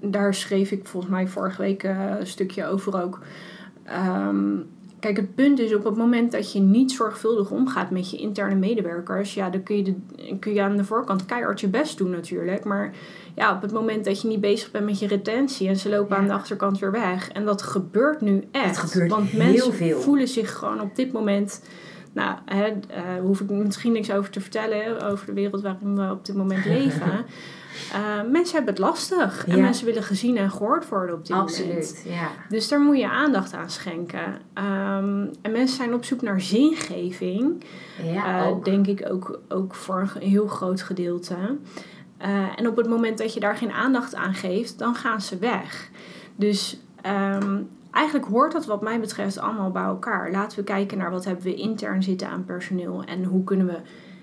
daar 0.00 0.34
schreef 0.34 0.70
ik 0.70 0.86
volgens 0.86 1.12
mij 1.12 1.26
vorige 1.28 1.62
week 1.62 1.82
eh, 1.82 2.14
een 2.18 2.26
stukje 2.26 2.66
over 2.66 3.02
ook. 3.02 3.18
Ehm, 3.84 4.56
kijk, 5.00 5.16
het 5.16 5.34
punt 5.34 5.58
is 5.58 5.74
op 5.74 5.84
het 5.84 5.96
moment 5.96 6.32
dat 6.32 6.52
je 6.52 6.60
niet 6.60 6.92
zorgvuldig 6.92 7.50
omgaat 7.50 7.90
met 7.90 8.10
je 8.10 8.16
interne 8.16 8.54
medewerkers, 8.54 9.34
ja, 9.34 9.50
dan 9.50 9.62
kun 9.62 9.76
je, 9.76 9.82
de, 9.82 9.94
kun 10.38 10.54
je 10.54 10.62
aan 10.62 10.76
de 10.76 10.84
voorkant 10.84 11.24
keihard 11.26 11.60
je 11.60 11.68
best 11.68 11.98
doen 11.98 12.10
natuurlijk. 12.10 12.64
Maar 12.64 12.92
ja, 13.34 13.54
op 13.54 13.62
het 13.62 13.72
moment 13.72 14.04
dat 14.04 14.22
je 14.22 14.28
niet 14.28 14.40
bezig 14.40 14.70
bent 14.70 14.84
met 14.84 14.98
je 14.98 15.06
retentie 15.06 15.68
en 15.68 15.76
ze 15.76 15.88
lopen 15.88 16.16
Ja. 16.16 16.22
aan 16.22 16.26
de 16.28 16.32
achterkant 16.32 16.78
weer 16.78 16.90
weg. 16.92 17.30
En 17.30 17.44
dat 17.44 17.62
gebeurt 17.62 18.20
nu 18.20 18.44
echt. 18.50 18.76
gebeurt 18.78 19.10
want 19.10 19.32
mensen 19.32 19.72
veel. 19.74 20.00
voelen 20.00 20.28
zich 20.28 20.52
gewoon 20.52 20.80
op 20.80 20.96
dit 20.96 21.12
moment. 21.12 21.62
Nou, 22.14 22.36
hè, 22.44 22.64
eh, 22.88 23.02
hoef 23.20 23.40
ik 23.40 23.50
misschien 23.50 23.92
niks 23.92 24.10
over 24.12 24.30
te 24.30 24.40
vertellen 24.40 25.00
over 25.10 25.26
de 25.26 25.32
wereld 25.32 25.62
waarin 25.62 25.96
we 25.96 26.10
op 26.10 26.24
dit 26.26 26.36
moment 26.36 26.64
leven. 26.76 27.24
Eh, 27.92 28.30
mensen 28.30 28.54
hebben 28.56 28.74
het 28.74 28.82
lastig. 28.82 29.46
En 29.46 29.56
Ja. 29.56 29.62
mensen 29.62 29.86
willen 29.86 30.02
gezien 30.02 30.36
en 30.36 30.50
gehoord 30.50 30.88
worden 30.88 31.14
op 31.14 31.20
dit 31.26 31.36
moment. 31.36 31.50
Absoluut, 31.50 32.02
ja. 32.08 32.28
Dus 32.48 32.68
daar 32.68 32.80
moet 32.80 32.98
je 32.98 33.08
aandacht 33.08 33.52
aan 33.54 33.70
schenken. 33.70 34.38
Ehm, 34.54 35.26
en 35.42 35.52
mensen 35.52 35.76
zijn 35.76 35.94
op 35.94 36.04
zoek 36.04 36.22
naar 36.22 36.40
zingeving. 36.40 37.64
Ja, 38.02 38.46
Eh, 38.46 38.54
denk 38.62 38.86
ik 38.86 39.06
ook, 39.10 39.40
ook 39.48 39.74
voor 39.74 40.10
een 40.20 40.28
heel 40.28 40.46
groot 40.46 40.82
gedeelte. 40.82 41.36
En 42.56 42.68
op 42.68 42.76
het 42.76 42.88
moment 42.88 43.18
dat 43.18 43.34
je 43.34 43.40
daar 43.40 43.56
geen 43.56 43.72
aandacht 43.72 44.14
aan 44.14 44.34
geeft, 44.34 44.78
dan 44.78 44.94
gaan 44.94 45.20
ze 45.20 45.38
weg. 45.38 45.90
Dus 46.36 46.80
ehm, 47.00 47.60
eigenlijk 47.92 48.26
hoort 48.26 48.52
dat 48.52 48.66
wat 48.66 48.82
mij 48.82 49.00
betreft 49.00 49.38
allemaal 49.38 49.70
bij 49.70 49.82
elkaar. 49.82 50.30
Laten 50.30 50.58
we 50.58 50.64
kijken 50.64 50.98
naar 50.98 51.10
wat 51.10 51.24
hebben 51.24 51.44
we 51.44 51.54
intern 51.54 52.02
zitten 52.02 52.28
aan 52.28 52.44
personeel. 52.44 53.04
En 53.04 53.24
hoe 53.24 53.44
kunnen 53.44 53.66
we 53.66 53.76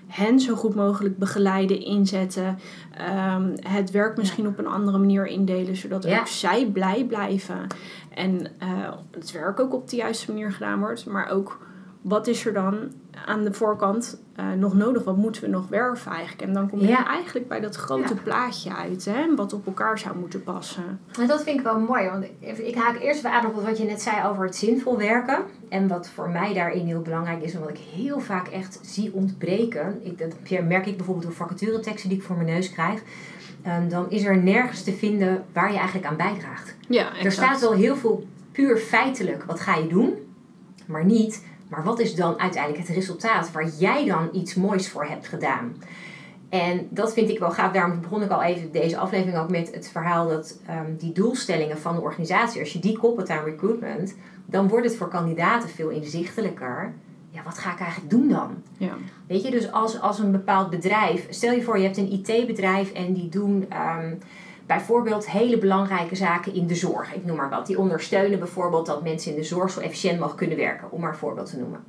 hen 0.06 0.40
zo 0.40 0.54
goed 0.54 0.74
mogelijk 0.74 1.18
begeleiden, 1.18 1.80
inzetten. 1.84 2.58
Ehm, 2.96 3.56
het 3.60 3.90
werk 3.90 4.16
misschien 4.16 4.46
op 4.46 4.58
een 4.58 4.66
andere 4.66 4.98
manier 4.98 5.26
indelen, 5.26 5.76
zodat 5.76 6.04
Ja. 6.04 6.20
ook 6.20 6.26
zij 6.26 6.66
blij 6.66 7.04
blijven. 7.04 7.66
En 8.14 8.46
eh, 8.58 8.68
het 9.10 9.32
werk 9.32 9.60
ook 9.60 9.74
op 9.74 9.88
de 9.88 9.96
juiste 9.96 10.32
manier 10.32 10.52
gedaan 10.52 10.78
wordt. 10.78 11.06
Maar 11.06 11.28
ook 11.30 11.58
wat 12.00 12.26
is 12.26 12.46
er 12.46 12.52
dan 12.52 12.74
aan 13.26 13.44
de 13.44 13.52
voorkant 13.52 14.20
eh, 14.36 14.52
nog 14.52 14.74
nodig? 14.74 15.04
Wat 15.04 15.16
moeten 15.16 15.42
we 15.42 15.48
nog 15.48 15.68
werven 15.68 16.12
eigenlijk? 16.12 16.42
En 16.42 16.52
dan 16.52 16.68
kom 16.70 16.80
je 16.80 16.86
Ja. 16.86 17.06
eigenlijk 17.06 17.48
bij 17.48 17.60
dat 17.60 17.76
grote 17.76 18.14
Ja. 18.14 18.20
plaatje 18.24 18.74
uit, 18.76 19.04
hè, 19.04 19.34
wat 19.36 19.52
op 19.52 19.66
elkaar 19.66 19.98
zou 19.98 20.16
moeten 20.18 20.42
passen. 20.42 21.00
En 21.20 21.26
dat 21.26 21.42
vind 21.42 21.58
ik 21.58 21.64
wel 21.64 21.80
mooi, 21.80 22.08
want 22.10 22.24
ik, 22.40 22.58
ik 22.58 22.74
haak 22.74 22.98
eerst 23.00 23.18
even 23.18 23.32
aan 23.32 23.46
op 23.46 23.62
wat 23.64 23.78
je 23.78 23.84
net 23.84 24.02
zei 24.02 24.28
over 24.28 24.44
het 24.44 24.56
zinvol 24.56 24.96
werken. 24.98 25.38
En 25.68 25.88
wat 25.88 26.08
voor 26.08 26.30
mij 26.30 26.54
daarin 26.54 26.86
heel 26.86 27.00
belangrijk 27.02 27.42
is, 27.42 27.54
en 27.54 27.60
wat 27.60 27.68
ik 27.70 27.78
heel 27.94 28.20
vaak 28.20 28.48
echt 28.48 28.78
zie 28.82 29.12
ontbreken. 29.14 30.00
Ik, 30.02 30.18
dat 30.18 30.34
merk 30.68 30.86
ik 30.86 30.96
bijvoorbeeld 30.96 31.26
door 31.26 31.34
vacatureteksten 31.36 32.08
die 32.08 32.18
ik 32.18 32.24
voor 32.24 32.36
mijn 32.36 32.48
neus 32.48 32.72
krijg. 32.72 33.02
Ehm, 33.62 33.88
dan 33.88 34.10
is 34.10 34.24
er 34.24 34.36
nergens 34.36 34.82
te 34.82 34.92
vinden 34.92 35.44
waar 35.52 35.70
je 35.72 35.76
eigenlijk 35.78 36.06
aan 36.06 36.16
bijdraagt. 36.16 36.76
Ja, 36.88 37.16
Er 37.22 37.32
staat 37.32 37.60
wel 37.60 37.72
heel 37.72 37.96
veel 37.96 38.26
puur 38.52 38.76
feitelijk, 38.76 39.44
wat 39.44 39.60
ga 39.60 39.74
je 39.76 39.86
doen? 39.88 40.12
Maar 40.86 41.04
niet, 41.04 41.44
maar 41.70 41.84
wat 41.84 41.98
is 41.98 42.14
dan 42.14 42.38
uiteindelijk 42.38 42.86
het 42.86 42.96
resultaat 42.96 43.52
waar 43.52 43.68
jij 43.68 44.04
dan 44.04 44.28
iets 44.32 44.54
moois 44.54 44.88
voor 44.88 45.04
hebt 45.04 45.28
gedaan? 45.28 45.74
En 46.48 46.86
dat 46.90 47.12
vind 47.12 47.30
ik 47.30 47.38
wel 47.38 47.50
gaaf. 47.50 47.72
Daarom 47.72 48.00
begon 48.00 48.22
ik 48.22 48.30
al 48.30 48.42
even 48.42 48.72
deze 48.72 48.98
aflevering 48.98 49.38
ook 49.38 49.50
met 49.50 49.74
het 49.74 49.88
verhaal 49.88 50.28
dat 50.28 50.60
ehm, 50.66 50.96
die 50.96 51.12
doelstellingen 51.12 51.78
van 51.78 51.94
de 51.94 52.00
organisatie, 52.00 52.60
als 52.60 52.72
je 52.72 52.78
die 52.78 52.98
koppelt 52.98 53.30
aan 53.30 53.44
recruitment, 53.44 54.16
dan 54.46 54.68
wordt 54.68 54.86
het 54.86 54.96
voor 54.96 55.08
kandidaten 55.08 55.68
veel 55.68 55.88
inzichtelijker. 55.88 56.92
Ja, 57.30 57.42
wat 57.42 57.58
ga 57.58 57.72
ik 57.72 57.80
eigenlijk 57.80 58.10
doen 58.10 58.28
dan? 58.28 58.62
Ja. 58.76 58.96
Weet 59.26 59.42
je, 59.42 59.50
dus 59.50 59.72
als, 59.72 60.00
als 60.00 60.18
een 60.18 60.32
bepaald 60.32 60.70
bedrijf, 60.70 61.26
stel 61.28 61.52
je 61.52 61.62
voor 61.62 61.78
je 61.78 61.84
hebt 61.84 61.96
een 61.96 62.12
IT-bedrijf 62.12 62.92
en 62.92 63.12
die 63.12 63.28
doen 63.28 63.66
ehm, 63.68 64.14
bijvoorbeeld 64.76 65.30
hele 65.30 65.58
belangrijke 65.58 66.16
zaken 66.16 66.54
in 66.54 66.66
de 66.66 66.74
zorg. 66.74 67.14
Ik 67.14 67.24
noem 67.24 67.36
maar 67.36 67.50
wat. 67.50 67.66
Die 67.66 67.78
ondersteunen 67.78 68.38
bijvoorbeeld 68.38 68.86
dat 68.86 69.02
mensen 69.02 69.30
in 69.30 69.36
de 69.36 69.44
zorg 69.44 69.70
zo 69.70 69.80
efficiënt 69.80 70.14
mogelijk 70.14 70.38
kunnen 70.38 70.56
werken, 70.56 70.90
om 70.90 71.00
maar 71.00 71.10
een 71.10 71.16
voorbeeld 71.18 71.50
te 71.50 71.58
noemen. 71.58 71.84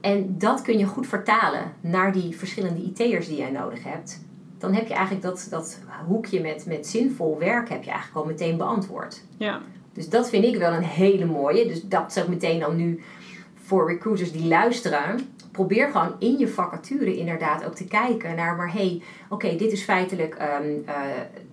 En 0.00 0.38
dat 0.38 0.62
kun 0.62 0.78
je 0.78 0.86
goed 0.86 1.06
vertalen 1.06 1.72
naar 1.80 2.12
die 2.12 2.36
verschillende 2.36 2.82
IT'ers 2.82 3.28
die 3.28 3.36
jij 3.36 3.50
nodig 3.50 3.84
hebt. 3.84 4.20
dan 4.58 4.74
heb 4.74 4.86
je 4.86 4.94
eigenlijk 4.94 5.24
dat, 5.24 5.46
dat 5.50 5.78
hoekje 6.06 6.40
met, 6.40 6.66
met 6.66 6.86
zinvol 6.86 7.38
werk 7.38 7.68
heb 7.68 7.82
je 7.82 7.90
eigenlijk 7.90 8.18
al 8.18 8.32
meteen 8.32 8.56
beantwoord. 8.56 9.22
Ja. 9.36 9.60
Dus 9.92 10.08
dat 10.08 10.28
vind 10.28 10.44
ik 10.44 10.56
wel 10.56 10.72
een 10.72 10.82
hele 10.82 11.24
mooie. 11.24 11.66
Dus 11.66 11.82
dat 11.82 12.12
zeg 12.12 12.28
meteen 12.28 12.60
dan 12.60 12.76
nu 12.76 13.02
voor 13.54 13.88
recruiters 13.88 14.32
die 14.32 14.46
luisteren. 14.46 15.20
Probeer 15.52 15.90
gewoon 15.90 16.14
in 16.18 16.38
je 16.38 16.48
vacature 16.48 17.16
inderdaad 17.16 17.64
ook 17.64 17.74
te 17.74 17.86
kijken 17.86 18.36
naar, 18.36 18.56
maar 18.56 18.72
hey, 18.72 19.02
oké, 19.28 19.56
dit 19.56 19.72
is 19.72 19.82
feitelijk 19.82 20.34
ehm, 20.34 20.64
eh, 20.86 20.94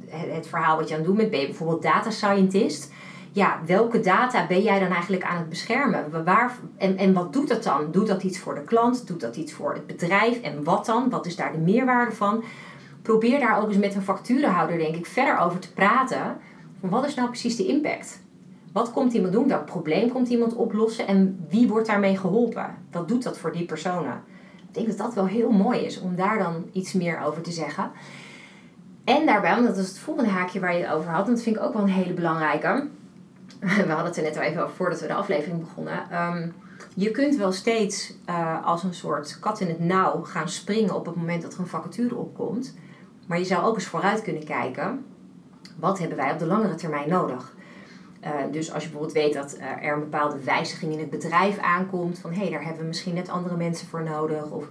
het, 0.09 0.47
verhaal 0.47 0.77
wat 0.77 0.87
je 0.87 0.93
aan 0.93 0.99
het 0.99 1.09
doen 1.09 1.17
bent. 1.17 1.31
Ben 1.31 1.39
je 1.39 1.45
bijvoorbeeld 1.45 1.81
data 1.81 2.09
scientist? 2.09 2.91
Ja, 3.31 3.59
welke 3.65 3.99
data 3.99 4.47
ben 4.47 4.61
jij 4.61 4.79
dan 4.79 4.91
eigenlijk 4.91 5.23
aan 5.23 5.37
het 5.37 5.49
beschermen? 5.49 6.23
Waar, 6.25 6.55
en, 6.77 6.97
en 6.97 7.13
wat 7.13 7.33
doet 7.33 7.47
dat 7.47 7.63
dan? 7.63 7.91
Doet 7.91 8.07
dat 8.07 8.23
iets 8.23 8.39
voor 8.39 8.55
de 8.55 8.63
klant? 8.63 9.07
Doet 9.07 9.21
dat 9.21 9.35
iets 9.35 9.53
voor 9.53 9.73
het 9.73 9.87
bedrijf? 9.87 10.41
En 10.41 10.63
wat 10.63 10.85
dan? 10.85 11.09
Wat 11.09 11.25
is 11.25 11.35
daar 11.35 11.51
de 11.51 11.57
meerwaarde 11.57 12.15
van? 12.15 12.43
Probeer 13.01 13.39
daar 13.39 13.61
ook 13.61 13.67
eens 13.67 13.77
met 13.77 13.95
een 13.95 14.01
facturenhouder, 14.01 14.77
denk 14.77 14.95
ik, 14.95 15.05
verder 15.05 15.37
over 15.37 15.59
te 15.59 15.73
praten. 15.73 16.37
Wat 16.79 17.05
is 17.05 17.15
nou 17.15 17.27
precies 17.27 17.55
de 17.55 17.67
impact? 17.67 18.21
Wat 18.73 18.91
komt 18.91 19.13
iemand 19.13 19.33
doen? 19.33 19.47
Welk 19.47 19.65
probleem 19.65 20.11
komt 20.11 20.29
iemand 20.29 20.53
oplossen? 20.53 21.07
En 21.07 21.45
wie 21.49 21.67
wordt 21.67 21.87
daarmee 21.87 22.17
geholpen? 22.17 22.75
Wat 22.91 23.07
doet 23.07 23.23
dat 23.23 23.37
voor 23.37 23.51
die 23.51 23.65
personen? 23.65 24.23
Ik 24.67 24.73
denk 24.75 24.87
dat 24.87 24.97
dat 24.97 25.13
wel 25.13 25.25
heel 25.25 25.51
mooi 25.51 25.79
is 25.79 25.99
om 25.99 26.15
daar 26.15 26.37
dan 26.37 26.65
iets 26.71 26.93
meer 26.93 27.21
over 27.25 27.41
te 27.41 27.51
zeggen. 27.51 27.91
En 29.09 29.25
daarbij, 29.25 29.53
want 29.53 29.67
dat 29.67 29.77
is 29.77 29.87
het 29.87 29.99
volgende 29.99 30.29
haakje 30.29 30.59
waar 30.59 30.75
je 30.75 30.83
het 30.83 30.93
over 30.93 31.11
had, 31.11 31.27
en 31.27 31.33
dat 31.33 31.43
vind 31.43 31.55
ik 31.55 31.61
ook 31.61 31.73
wel 31.73 31.81
een 31.81 31.89
hele 31.89 32.13
belangrijke. 32.13 32.87
We 33.59 33.67
hadden 33.87 34.05
het 34.05 34.17
er 34.17 34.23
net 34.23 34.37
al 34.37 34.43
even 34.43 34.63
over 34.63 34.75
voordat 34.75 35.01
we 35.01 35.07
de 35.07 35.13
aflevering 35.13 35.59
begonnen. 35.59 36.09
Ehm, 36.11 36.49
je 36.95 37.11
kunt 37.11 37.35
wel 37.35 37.51
steeds 37.51 38.13
uh, 38.29 38.65
als 38.65 38.83
een 38.83 38.93
soort 38.93 39.39
kat 39.39 39.59
in 39.59 39.67
het 39.67 39.79
nauw 39.79 40.23
gaan 40.23 40.49
springen 40.49 40.95
op 40.95 41.05
het 41.05 41.15
moment 41.15 41.41
dat 41.41 41.53
er 41.53 41.59
een 41.59 41.67
vacature 41.67 42.15
opkomt. 42.15 42.77
Maar 43.27 43.39
je 43.39 43.45
zou 43.45 43.65
ook 43.65 43.75
eens 43.75 43.85
vooruit 43.85 44.21
kunnen 44.21 44.45
kijken. 44.45 45.05
Wat 45.79 45.99
hebben 45.99 46.17
wij 46.17 46.31
op 46.31 46.39
de 46.39 46.45
langere 46.45 46.75
termijn 46.75 47.09
nodig? 47.09 47.53
Uh, 48.23 48.29
dus 48.51 48.73
als 48.73 48.83
je 48.83 48.89
bijvoorbeeld 48.89 49.23
weet 49.23 49.33
dat 49.33 49.57
uh, 49.57 49.85
er 49.85 49.93
een 49.93 49.99
bepaalde 49.99 50.43
wijziging 50.43 50.93
in 50.93 50.99
het 50.99 51.09
bedrijf 51.09 51.57
aankomt, 51.57 52.19
van 52.19 52.33
hé, 52.33 52.39
hey, 52.39 52.49
daar 52.49 52.63
hebben 52.63 52.81
we 52.81 52.87
misschien 52.87 53.13
net 53.13 53.29
andere 53.29 53.57
mensen 53.57 53.87
voor 53.87 54.03
nodig. 54.03 54.49
Of 54.49 54.67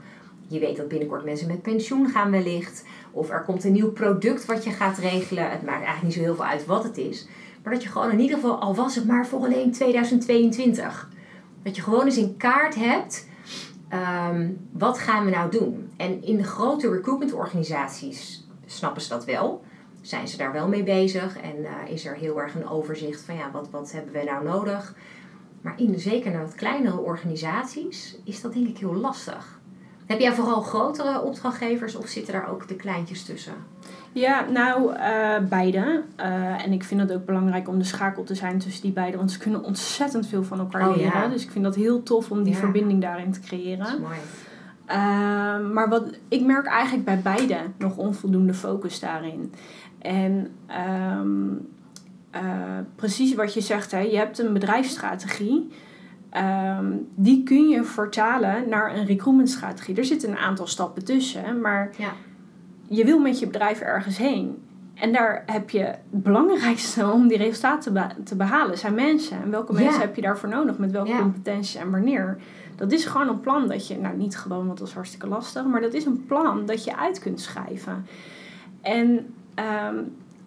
je 0.49 0.59
weet 0.59 0.76
dat 0.76 0.88
binnenkort 0.88 1.25
mensen 1.25 1.47
met 1.47 1.62
pensioen 1.62 2.09
gaan 2.09 2.31
wellicht. 2.31 2.85
Of 3.11 3.31
er 3.31 3.43
komt 3.43 3.64
een 3.64 3.73
nieuw 3.73 3.93
product 3.93 4.45
wat 4.45 4.64
je 4.64 4.71
gaat 4.71 4.99
regelen. 4.99 5.50
Het 5.50 5.62
maakt 5.62 5.85
eigenlijk 5.85 6.02
niet 6.02 6.12
zo 6.12 6.21
heel 6.21 6.35
veel 6.35 6.45
uit 6.45 6.67
wat 6.67 6.83
het 6.83 6.97
is. 6.97 7.28
Maar 7.62 7.73
dat 7.73 7.83
je 7.83 7.88
gewoon 7.88 8.11
in 8.11 8.21
ieder 8.21 8.37
geval, 8.37 8.59
al 8.59 8.75
was 8.75 8.95
het 8.95 9.07
maar 9.07 9.26
voor 9.26 9.40
alleen 9.40 9.73
2022. 9.73 11.09
Dat 11.62 11.76
je 11.76 11.83
gewoon 11.83 12.05
eens 12.05 12.17
in 12.17 12.37
kaart 12.37 12.75
hebt, 12.75 13.28
um, 14.31 14.69
wat 14.73 14.99
gaan 14.99 15.25
we 15.25 15.31
nou 15.31 15.50
doen? 15.50 15.90
En 15.97 16.25
in 16.25 16.37
de 16.37 16.45
grote 16.45 16.90
recruitment 16.90 17.33
organisaties 17.33 18.47
snappen 18.67 19.02
ze 19.02 19.09
dat 19.09 19.25
wel 19.25 19.62
zijn 20.00 20.28
ze 20.28 20.37
daar 20.37 20.52
wel 20.52 20.69
mee 20.69 20.83
bezig 20.83 21.40
en 21.40 21.57
uh, 21.59 21.71
is 21.93 22.07
er 22.07 22.14
heel 22.14 22.40
erg 22.40 22.55
een 22.55 22.69
overzicht 22.69 23.21
van 23.21 23.35
ja, 23.35 23.50
wat, 23.50 23.71
wat 23.71 23.93
hebben 23.93 24.12
we 24.12 24.23
nou 24.25 24.45
nodig. 24.45 24.95
Maar 25.61 25.81
in 25.81 25.99
zeker 25.99 26.31
naar 26.31 26.43
wat 26.43 26.55
kleinere 26.55 26.99
organisaties 26.99 28.19
is 28.25 28.40
dat 28.40 28.52
denk 28.52 28.69
ik 28.69 28.78
heel 28.78 28.95
lastig. 28.95 29.58
Heb 30.09 30.21
jij 30.21 30.33
vooral 30.33 30.61
grotere 30.61 31.23
opdrachtgevers 31.23 31.97
of 31.97 32.07
zitten 32.07 32.33
daar 32.33 32.50
ook 32.50 32.69
de 32.69 32.75
kleintjes 32.77 33.25
tussen? 33.25 33.53
Ja, 34.12 34.45
nou, 34.50 34.93
uh, 34.95 35.38
beide. 35.49 36.03
Uh, 36.21 36.65
en 36.65 36.73
ik 36.73 36.85
vind 36.85 37.00
het 37.00 37.12
ook 37.12 37.25
belangrijk 37.25 37.69
om 37.69 37.79
de 37.79 37.85
schakel 37.85 38.25
te 38.25 38.35
zijn 38.35 38.59
tussen 38.59 38.83
die 38.83 38.93
beide. 38.93 39.17
Want 39.17 39.33
ze 39.33 39.38
kunnen 39.38 39.62
ontzettend 39.62 40.27
veel 40.27 40.45
van 40.45 40.59
elkaar 40.59 40.88
Oh, 40.88 40.97
leren. 40.97 41.12
ja. 41.21 41.29
Dus 41.29 41.43
ik 41.45 41.50
vind 41.50 41.65
dat 41.65 41.75
heel 41.75 42.03
tof 42.03 42.31
om 42.31 42.43
die 42.43 42.53
Ja. 42.53 42.59
verbinding 42.59 43.00
daarin 43.00 43.33
te 43.33 43.41
creëren. 43.41 43.79
Dat 43.79 43.88
is 43.95 43.99
mooi. 44.00 44.19
Ehm, 44.87 45.73
maar 45.73 45.88
wat, 45.88 46.05
ik 46.29 46.45
merk 46.45 46.67
eigenlijk 46.67 47.05
bij 47.05 47.21
beide 47.21 47.57
nog 47.79 47.97
onvoldoende 47.97 48.55
focus 48.55 49.00
daarin. 49.00 49.53
En 49.99 50.50
ehm, 50.67 51.49
eh, 52.31 52.43
precies 52.97 53.35
wat 53.35 53.55
je 53.55 53.61
zegt, 53.61 53.91
hè, 53.91 53.99
je 54.00 54.17
hebt 54.17 54.38
een 54.38 54.53
bedrijfsstrategie. 54.53 55.71
Ehm, 56.31 56.93
die 57.15 57.43
kun 57.43 57.69
je 57.69 57.85
vertalen 57.85 58.69
naar 58.69 58.97
een 58.97 59.05
recruitmentstrategie. 59.07 59.97
Er 59.97 60.05
zitten 60.05 60.31
een 60.31 60.37
aantal 60.37 60.67
stappen 60.67 61.05
tussen, 61.05 61.61
maar 61.61 61.91
Ja. 61.97 62.11
je 62.89 63.05
wil 63.05 63.19
met 63.19 63.39
je 63.39 63.47
bedrijf 63.47 63.81
ergens 63.81 64.19
heen. 64.19 64.63
En 64.95 65.13
daar 65.13 65.43
heb 65.47 65.71
je 65.71 65.79
het 65.81 65.99
belangrijkste 66.11 67.11
om 67.11 67.29
die 67.29 67.37
resultaten 67.39 67.81
te, 67.81 67.93
beha- 67.93 68.17
te 68.25 68.37
behalen, 68.37 68.79
zijn 68.79 68.95
mensen. 68.95 69.43
En 69.43 69.51
welke 69.51 69.73
Ja. 69.73 69.79
mensen 69.81 70.01
heb 70.01 70.15
je 70.17 70.23
daarvoor 70.23 70.49
nodig, 70.49 70.79
met 70.79 70.91
welke 70.91 71.09
Ja. 71.11 71.19
competenties 71.19 71.75
en 71.75 71.91
wanneer. 71.91 72.39
Dat 72.77 72.93
is 72.93 73.05
gewoon 73.05 73.29
een 73.29 73.41
plan 73.41 73.69
dat 73.69 73.89
je, 73.89 73.99
nou 73.99 74.17
niet 74.17 74.37
gewoon, 74.37 74.67
want 74.67 74.79
dat 74.79 74.89
is 74.89 74.95
hartstikke 74.95 75.27
lastig, 75.27 75.65
maar 75.65 75.81
dat 75.81 75.95
is 75.95 76.05
een 76.05 76.25
plan 76.27 76.67
dat 76.67 76.85
je 76.85 76.97
uit 76.97 77.19
kunt 77.19 77.41
schrijven. 77.41 78.07
En 78.83 79.35
ehm, 79.55 79.97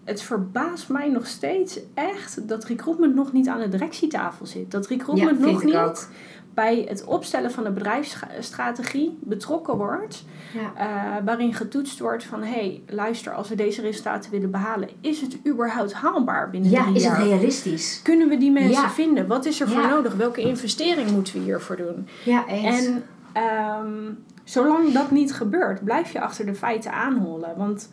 het 0.03 0.22
verbaast 0.22 0.89
mij 0.89 1.10
nog 1.10 1.27
steeds 1.27 1.79
echt 1.93 2.48
dat 2.48 2.63
recruitment 2.65 3.15
nog 3.15 3.34
niet 3.34 3.48
aan 3.48 3.60
de 3.60 3.70
directietafel 3.70 4.46
zit. 4.46 4.72
Dat 4.72 4.89
Ja, 4.89 4.96
recruitment 4.96 5.39
nog 5.39 5.63
niet 5.63 5.75
ook. 5.75 6.08
bij 6.53 6.86
het 6.88 7.03
opstellen 7.03 7.51
van 7.51 7.63
de 7.63 7.72
bedrijfsstrategie 7.72 9.17
betrokken 9.22 9.77
wordt. 9.77 10.25
Ja. 10.53 10.74
eh, 10.75 11.25
waarin 11.25 11.53
getoetst 11.53 12.00
wordt 12.00 12.24
van, 12.24 12.41
hé, 12.43 12.48
hey, 12.53 12.81
luister, 12.88 13.34
als 13.34 13.50
we 13.50 13.55
deze 13.55 13.81
resultaten 13.81 14.31
willen 14.31 14.51
behalen, 14.51 14.89
is 15.01 15.22
het 15.22 15.38
überhaupt 15.48 15.93
haalbaar 15.93 16.50
binnen 16.50 16.72
ja, 16.72 16.84
drie 16.84 16.96
is 16.96 17.03
het 17.05 17.17
jaar? 17.17 17.24
realistisch? 17.27 18.01
Kunnen 18.03 18.29
we 18.29 18.38
die 18.38 18.51
mensen 18.51 18.81
Ja. 18.84 18.89
vinden? 18.89 19.27
Wat 19.27 19.46
is 19.46 19.62
er 19.62 19.67
voor 19.70 19.81
Ja. 19.81 19.89
nodig? 19.89 20.13
Welke 20.15 20.41
investering 20.41 21.12
moeten 21.12 21.34
we 21.34 21.39
hiervoor 21.39 21.75
doen? 21.75 22.08
Ja, 22.25 22.48
eens. 22.48 22.86
En 22.86 23.03
ehm, 23.34 24.12
zolang 24.43 24.91
dat 24.93 25.12
niet 25.12 25.34
gebeurt, 25.34 25.84
blijf 25.84 26.12
je 26.12 26.22
achter 26.22 26.46
de 26.46 26.55
feiten 26.55 26.91
aanhollen. 26.93 27.58
Want, 27.58 27.91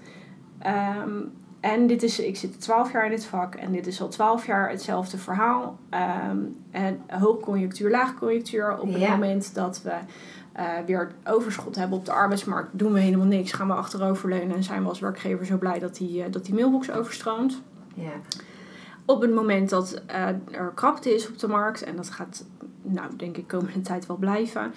ehm, 0.58 1.10
en 1.60 1.86
dit 1.86 2.02
is, 2.02 2.18
ik 2.20 2.36
zit 2.36 2.60
12 2.60 2.92
jaar 2.92 3.04
in 3.04 3.10
dit 3.10 3.24
vak 3.24 3.54
en 3.54 3.72
dit 3.72 3.86
is 3.86 4.00
al 4.00 4.08
12 4.08 4.46
jaar 4.46 4.70
hetzelfde 4.70 5.18
verhaal. 5.18 5.78
Ehm, 5.90 6.36
en 6.70 7.00
hoogconjunctuur, 7.08 7.90
laagconjunctuur. 7.90 8.78
Op 8.78 8.92
het 8.92 9.00
Ja. 9.00 9.10
moment 9.10 9.54
dat 9.54 9.82
we 9.82 9.92
eh, 10.52 10.66
weer 10.86 11.12
overschot 11.24 11.76
hebben 11.76 11.98
op 11.98 12.04
de 12.04 12.12
arbeidsmarkt, 12.12 12.78
doen 12.78 12.92
we 12.92 13.00
helemaal 13.00 13.26
niks. 13.26 13.52
Gaan 13.52 13.66
we 13.66 13.72
achteroverleunen 13.74 14.56
en 14.56 14.62
zijn 14.62 14.82
we 14.82 14.88
als 14.88 15.00
werkgever 15.00 15.46
zo 15.46 15.56
blij 15.58 15.78
dat 15.78 15.96
die, 15.96 16.22
eh, 16.22 16.32
dat 16.32 16.44
die 16.44 16.54
mailbox 16.54 16.90
overstroomt. 16.90 17.62
ja. 17.94 18.10
Op 19.04 19.20
het 19.20 19.34
moment 19.34 19.68
dat 19.70 20.02
eh, 20.06 20.26
er 20.50 20.72
krapte 20.74 21.14
is 21.14 21.28
op 21.28 21.38
de 21.38 21.48
markt, 21.48 21.82
en 21.84 21.96
dat 21.96 22.10
gaat, 22.10 22.44
nou, 22.82 23.16
denk 23.16 23.36
ik, 23.36 23.46
komende 23.48 23.80
tijd 23.80 24.06
wel 24.06 24.16
blijven. 24.16 24.72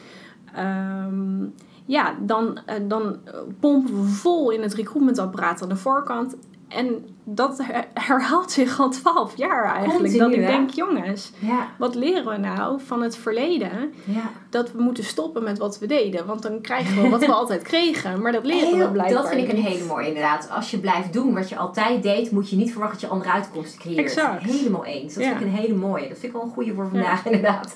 ehm, 0.55 1.43
ja, 1.85 2.15
dan, 2.21 2.59
dan 2.87 3.17
pompen 3.59 4.01
we 4.01 4.07
vol 4.07 4.51
in 4.51 4.61
het 4.61 4.73
recruitmentapparaat 4.73 5.61
aan 5.61 5.69
de 5.69 5.75
voorkant. 5.75 6.35
En 6.75 7.05
dat 7.23 7.57
her- 7.63 7.87
herhaalt 7.93 8.51
zich 8.51 8.79
al 8.79 8.89
twaalf 8.89 9.37
jaar 9.37 9.63
eigenlijk. 9.75 9.93
Continu, 10.13 10.17
dat 10.17 10.31
ik 10.31 10.41
hè? 10.41 10.47
denk, 10.47 10.69
jongens, 10.69 11.31
Ja, 11.39 11.67
wat 11.77 11.95
leren 11.95 12.25
we 12.25 12.37
nou 12.37 12.79
van 12.85 13.01
het 13.01 13.17
verleden? 13.17 13.93
ja. 14.03 14.29
Dat 14.49 14.71
we 14.71 14.81
moeten 14.81 15.03
stoppen 15.03 15.43
met 15.43 15.57
wat 15.57 15.79
we 15.79 15.85
deden. 15.85 16.25
Want 16.25 16.41
dan 16.41 16.61
krijgen 16.61 17.01
we 17.03 17.09
wat 17.09 17.25
we 17.25 17.31
altijd 17.41 17.61
kregen. 17.61 18.21
Maar 18.21 18.31
dat 18.31 18.45
leren 18.45 18.69
we 18.69 18.75
Heel- 18.75 18.91
blijkbaar 18.91 19.21
dat 19.21 19.29
vind 19.31 19.47
ik 19.47 19.51
een 19.57 19.63
hele 19.63 19.85
mooie 19.85 20.07
inderdaad. 20.07 20.49
Als 20.49 20.71
je 20.71 20.77
blijft 20.79 21.13
doen 21.13 21.33
wat 21.33 21.49
je 21.49 21.57
altijd 21.57 22.03
deed, 22.03 22.31
moet 22.31 22.49
je 22.49 22.55
niet 22.55 22.71
verwachten 22.71 22.99
dat 22.99 23.09
je 23.09 23.15
andere 23.15 23.31
uitkomsten 23.31 23.79
creëert. 23.79 23.99
Exact. 23.99 24.43
Helemaal 24.43 24.85
eens. 24.85 25.13
Dat 25.13 25.23
Ja. 25.23 25.29
vind 25.29 25.41
ik 25.41 25.47
een 25.47 25.53
hele 25.53 25.73
mooie. 25.75 26.07
Dat 26.07 26.17
vind 26.17 26.23
ik 26.23 26.31
wel 26.33 26.41
een 26.43 26.53
goede 26.53 26.73
voor 26.73 26.87
vandaag 26.89 27.25
inderdaad. 27.29 27.75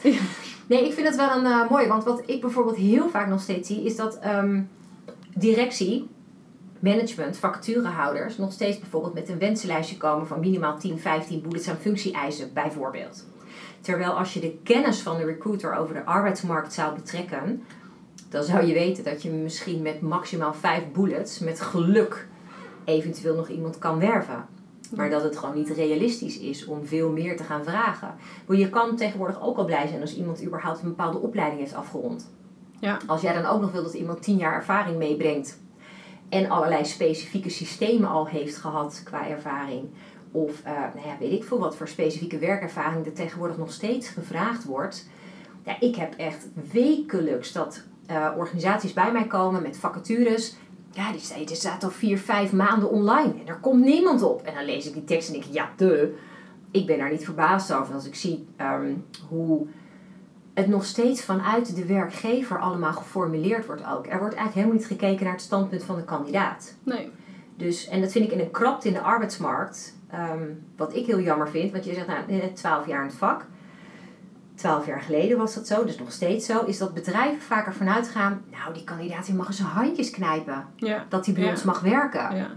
Nee, 0.68 0.86
ik 0.86 0.94
vind 0.94 1.08
het 1.08 1.16
wel 1.16 1.32
een 1.38 1.46
eh, 1.46 1.70
mooie. 1.70 1.88
Want 1.88 2.04
wat 2.04 2.22
ik 2.26 2.42
bijvoorbeeld 2.42 2.76
heel 2.76 3.10
vaak 3.10 3.28
nog 3.28 3.42
steeds 3.42 3.68
zie, 3.68 3.84
is 3.84 3.96
dat 3.96 4.20
ehm, 4.20 4.62
directie, 5.36 6.08
management, 6.80 7.38
vacaturehouders 7.38 8.38
nog 8.38 8.52
steeds 8.52 8.80
bijvoorbeeld 8.80 9.14
met 9.14 9.30
een 9.30 9.40
wensenlijstje 9.40 9.98
komen 9.98 10.28
van 10.28 10.40
minimaal 10.40 10.80
10, 10.80 11.00
15 11.00 11.42
bullets 11.42 11.70
aan 11.70 11.78
functie-eisen 11.78 12.54
bijvoorbeeld. 12.54 13.26
Terwijl 13.82 14.12
als 14.12 14.34
je 14.34 14.40
de 14.40 14.58
kennis 14.64 15.02
van 15.02 15.18
de 15.18 15.26
recruiter 15.26 15.76
over 15.76 15.94
de 15.94 16.06
arbeidsmarkt 16.06 16.74
zou 16.74 16.96
betrekken, 16.96 17.64
dan 18.30 18.44
zou 18.44 18.66
je 18.66 18.74
weten 18.74 19.04
dat 19.04 19.22
je 19.22 19.30
misschien 19.30 19.82
met 19.82 20.02
maximaal 20.02 20.54
5 20.54 20.84
bullets 20.94 21.40
met 21.40 21.62
geluk 21.62 22.28
eventueel 22.86 23.36
nog 23.36 23.48
iemand 23.48 23.78
kan 23.78 24.00
werven. 24.00 24.46
Maar 24.96 25.10
dat 25.10 25.24
het 25.24 25.38
gewoon 25.38 25.56
niet 25.56 25.70
realistisch 25.70 26.40
is 26.40 26.66
om 26.66 26.86
veel 26.86 27.10
meer 27.10 27.38
te 27.38 27.44
gaan 27.44 27.64
vragen. 27.64 28.16
Want 28.46 28.60
je 28.60 28.70
kan 28.70 28.96
tegenwoordig 28.96 29.42
ook 29.42 29.58
al 29.58 29.66
blij 29.66 29.88
zijn 29.88 30.02
als 30.02 30.16
iemand 30.16 30.44
überhaupt 30.44 30.82
een 30.82 30.88
bepaalde 30.88 31.18
opleiding 31.18 31.60
heeft 31.60 31.74
afgerond. 31.74 32.32
Ja. 32.80 32.98
Als 33.08 33.22
jij 33.22 33.34
dan 33.34 33.46
ook 33.46 33.62
nog 33.62 33.72
wil 33.72 33.84
dat 33.84 33.94
iemand 33.94 34.22
10 34.22 34.38
jaar 34.38 34.54
ervaring 34.54 34.98
meebrengt 34.98 35.60
en 36.30 36.50
allerlei 36.50 36.86
specifieke 36.86 37.50
systemen 37.50 38.10
al 38.10 38.28
heeft 38.28 38.58
gehad 38.58 39.02
qua 39.04 39.28
ervaring. 39.28 39.90
Of 40.32 40.62
eh, 40.64 40.74
nou 40.74 41.08
ja, 41.08 41.18
weet 41.20 41.32
ik 41.32 41.44
veel 41.44 41.60
wat 41.60 41.76
voor 41.76 41.88
specifieke 41.88 42.38
werkervaring 42.38 43.06
er 43.06 43.14
tegenwoordig 43.14 43.58
nog 43.58 43.72
steeds 43.72 44.08
gevraagd 44.08 44.64
wordt. 44.64 45.08
Ja, 45.64 45.80
ik 45.80 45.96
heb 45.96 46.14
echt 46.14 46.48
wekelijks 46.72 47.52
dat 47.52 47.84
eh, 48.06 48.32
organisaties 48.38 48.94
bij 48.94 49.12
mij 49.12 49.28
komen 49.28 49.62
met 49.62 49.78
vacatures. 49.78 50.56
Ja, 50.92 51.12
die 51.12 51.46
die 51.46 51.56
staat 51.56 51.84
al 51.84 51.90
vier, 51.90 52.18
vijf 52.18 52.52
maanden 52.52 52.90
online 52.90 53.34
en 53.40 53.48
er 53.48 53.60
komt 53.60 53.84
niemand 53.84 54.22
op. 54.22 54.42
En 54.42 54.54
dan 54.54 54.66
lees 54.66 54.88
ik 54.88 54.94
die 54.94 55.04
tekst 55.04 55.28
en 55.28 55.34
denk 55.34 55.46
ik, 55.46 55.54
ja, 55.54 55.70
de. 55.76 56.16
Ik 56.72 56.86
ben 56.86 56.98
daar 56.98 57.12
niet 57.12 57.26
verbaasd 57.26 57.74
over 57.74 57.94
als 57.94 58.06
ik 58.06 58.16
zie 58.16 58.48
ehm, 58.56 58.94
hoe 59.28 59.68
het 60.56 60.68
nog 60.68 60.86
steeds 60.86 61.24
vanuit 61.24 61.76
de 61.76 61.86
werkgever 61.86 62.60
allemaal 62.60 62.94
geformuleerd 62.94 63.66
wordt 63.66 63.82
ook. 63.82 64.06
Er 64.08 64.20
wordt 64.20 64.36
eigenlijk 64.36 64.54
helemaal 64.54 64.76
niet 64.76 64.86
gekeken 64.86 65.24
naar 65.24 65.34
het 65.34 65.42
standpunt 65.42 65.84
van 65.84 65.96
de 65.96 66.04
kandidaat. 66.04 66.76
Nee. 66.84 67.12
Dus, 67.58 67.88
en 67.88 68.02
dat 68.02 68.12
vind 68.12 68.26
ik 68.26 68.32
in 68.32 68.40
een 68.40 68.52
krapte 68.52 68.88
in 68.88 68.94
de 68.94 69.02
arbeidsmarkt, 69.02 69.96
ehm, 70.10 70.44
wat 70.78 70.96
ik 70.96 71.06
heel 71.06 71.20
jammer 71.20 71.50
vind, 71.50 71.72
want 71.72 71.86
je 71.86 71.94
zegt 71.94 72.08
nou, 72.08 72.20
net 72.28 72.56
12 72.56 72.88
jaar 72.88 73.02
in 73.02 73.08
het 73.08 73.16
vak. 73.18 73.46
12 74.56 74.86
jaar 74.86 75.02
geleden 75.02 75.38
was 75.38 75.54
dat 75.56 75.68
zo, 75.68 75.86
dus 75.86 75.98
nog 76.00 76.12
steeds 76.12 76.46
zo, 76.46 76.66
is 76.66 76.78
dat 76.78 76.94
bedrijven 76.94 77.42
vaker 77.42 77.74
vanuit 77.74 78.08
gaan, 78.08 78.42
nou 78.52 78.74
die 78.74 78.84
kandidaat 78.84 79.26
die 79.26 79.36
mag 79.36 79.48
eens 79.48 79.58
zijn 79.58 79.68
handjes 79.70 80.10
knijpen, 80.10 80.66
Ja. 80.76 81.06
dat 81.10 81.26
hij 81.26 81.36
bij 81.36 81.44
Ja. 81.44 81.50
ons 81.50 81.64
mag 81.64 81.80
werken. 81.80 82.36
ja. 82.36 82.48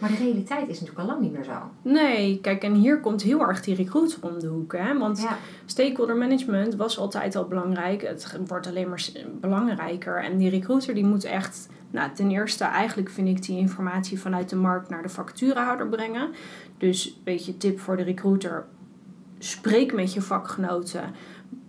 Maar 0.00 0.10
de 0.10 0.16
realiteit 0.16 0.68
is 0.68 0.80
natuurlijk 0.80 0.98
al 0.98 1.06
lang 1.06 1.20
niet 1.20 1.32
meer 1.32 1.44
zo. 1.44 1.70
Nee, 1.82 2.40
kijk, 2.40 2.62
en 2.62 2.74
hier 2.74 3.00
komt 3.00 3.22
heel 3.22 3.40
erg 3.40 3.62
die 3.62 3.74
recruiter 3.74 4.18
om 4.20 4.38
de 4.38 4.46
hoek. 4.46 4.72
Hè? 4.72 4.98
Want 4.98 5.20
Ja, 5.20 5.38
stakeholder 5.66 6.16
management 6.16 6.74
was 6.74 6.98
altijd 6.98 7.36
al 7.36 7.44
belangrijk. 7.44 8.02
Het 8.02 8.38
wordt 8.46 8.66
alleen 8.66 8.88
maar 8.88 9.10
belangrijker. 9.40 10.24
En 10.24 10.38
die 10.38 10.50
recruiter 10.50 10.94
die 10.94 11.04
moet 11.04 11.24
echt, 11.24 11.68
nou, 11.90 12.10
ten 12.14 12.30
eerste 12.30 12.64
eigenlijk 12.64 13.10
vind 13.10 13.28
ik 13.28 13.42
die 13.42 13.58
informatie 13.58 14.20
vanuit 14.20 14.48
de 14.48 14.56
markt 14.56 14.88
naar 14.88 15.02
de 15.02 15.08
vacaturehouder 15.08 15.88
brengen. 15.88 16.30
Dus 16.78 17.20
weet 17.24 17.46
je, 17.46 17.56
tip 17.56 17.80
voor 17.80 17.96
de 17.96 18.02
recruiter, 18.02 18.64
spreek 19.38 19.92
met 19.94 20.12
je 20.12 20.22
vakgenoten. 20.22 21.14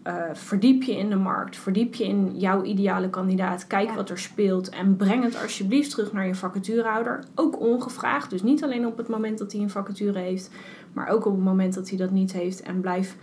Eh, 0.04 0.14
verdiep 0.34 0.84
je 0.84 0.98
in 0.98 1.10
de 1.10 1.16
markt, 1.16 1.58
verdiep 1.58 1.96
je 1.96 2.04
in 2.04 2.32
jouw 2.40 2.64
ideale 2.64 3.10
kandidaat, 3.10 3.68
kijk 3.68 3.88
Ja. 3.90 3.96
wat 3.96 4.10
er 4.10 4.20
speelt 4.20 4.70
en 4.70 4.96
breng 4.96 5.24
het 5.24 5.42
alsjeblieft 5.42 5.90
terug 5.92 6.14
naar 6.14 6.28
je 6.28 6.36
vacaturehouder. 6.36 7.24
Ook 7.36 7.60
ongevraagd, 7.60 8.30
dus 8.30 8.42
niet 8.44 8.64
alleen 8.64 8.86
op 8.86 8.98
het 8.98 9.08
moment 9.08 9.38
dat 9.38 9.52
hij 9.52 9.62
een 9.62 9.70
vacature 9.70 10.20
heeft, 10.20 10.50
maar 10.94 11.08
ook 11.10 11.26
op 11.26 11.34
het 11.36 11.44
moment 11.44 11.74
dat 11.74 11.90
hij 11.90 11.98
dat 11.98 12.12
niet 12.12 12.32
heeft. 12.32 12.62
En 12.62 12.82
blijf 12.82 13.16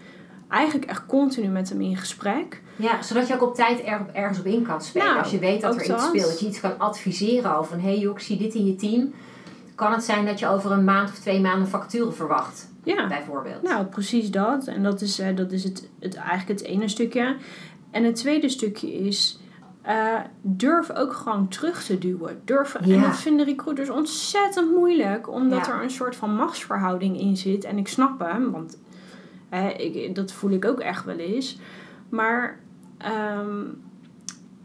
eigenlijk 0.49 0.91
echt 0.91 1.07
continu 1.07 1.49
met 1.49 1.69
hem 1.69 1.81
in 1.81 1.97
gesprek. 1.97 2.63
ja 2.77 3.03
zodat 3.03 3.29
je 3.29 3.35
ook 3.35 3.43
op 3.43 3.55
tijd 3.55 3.81
er, 3.87 4.07
ergens 4.13 4.39
op 4.39 4.45
in 4.47 4.63
kan 4.63 4.83
spelen. 4.83 5.07
Nou, 5.07 5.19
Als 5.19 5.31
je 5.31 5.39
weet 5.39 5.61
dat 5.61 5.75
er 5.75 5.81
iets 5.81 5.89
dat. 5.89 6.01
speelt, 6.03 6.25
dat 6.27 6.41
je 6.41 6.47
iets 6.47 6.61
kan 6.61 6.79
adviseren 6.79 7.57
over 7.57 7.71
van, 7.71 7.81
hé 7.81 7.89
hey 7.89 7.99
joh, 7.99 8.13
ik 8.13 8.19
zie 8.21 8.39
dit 8.39 8.55
in 8.55 8.67
je 8.67 8.75
team. 8.75 9.13
Kan 9.79 9.93
het 9.93 10.05
zijn 10.05 10.27
dat 10.27 10.39
je 10.39 10.49
over 10.49 10.71
een 10.73 10.85
maand 10.85 11.09
of 11.09 11.19
twee 11.19 11.41
maanden 11.41 11.69
vacature 11.69 12.13
verwacht, 12.13 12.69
Ja, 12.85 13.07
bijvoorbeeld? 13.09 13.63
nou 13.63 13.85
precies 13.87 14.31
dat. 14.31 14.67
En 14.67 14.83
dat 14.83 15.01
is, 15.01 15.19
eh, 15.19 15.37
dat 15.37 15.53
is 15.53 15.65
het, 15.65 15.89
het, 16.01 16.15
eigenlijk 16.15 16.61
het 16.61 16.69
ene 16.69 16.89
stukje. 16.89 17.37
En 17.91 18.05
het 18.05 18.15
tweede 18.17 18.49
stukje 18.49 18.93
is. 18.93 19.39
eh, 19.83 20.15
durf 20.43 20.91
ook 20.91 21.13
gewoon 21.13 21.49
terug 21.49 21.85
te 21.85 21.99
duwen. 21.99 22.41
Durf, 22.45 22.75
En 22.75 23.01
dat 23.01 23.17
vinden 23.17 23.47
recruiters 23.47 23.91
ontzettend 23.91 24.71
moeilijk, 24.75 25.29
omdat 25.31 25.67
Ja. 25.67 25.73
er 25.73 25.83
een 25.83 25.91
soort 25.91 26.17
van 26.17 26.35
machtsverhouding 26.35 27.21
in 27.21 27.37
zit. 27.37 27.65
En 27.65 27.79
ik 27.79 27.89
snap 27.89 28.19
hem, 28.21 28.51
want 28.51 28.79
ik, 29.77 30.15
dat 30.15 30.33
voel 30.33 30.51
ik 30.51 30.65
ook 30.65 30.81
echt 30.81 31.05
wel 31.05 31.17
eens. 31.17 31.59
Maar 32.09 32.59
ehm, 32.99 33.65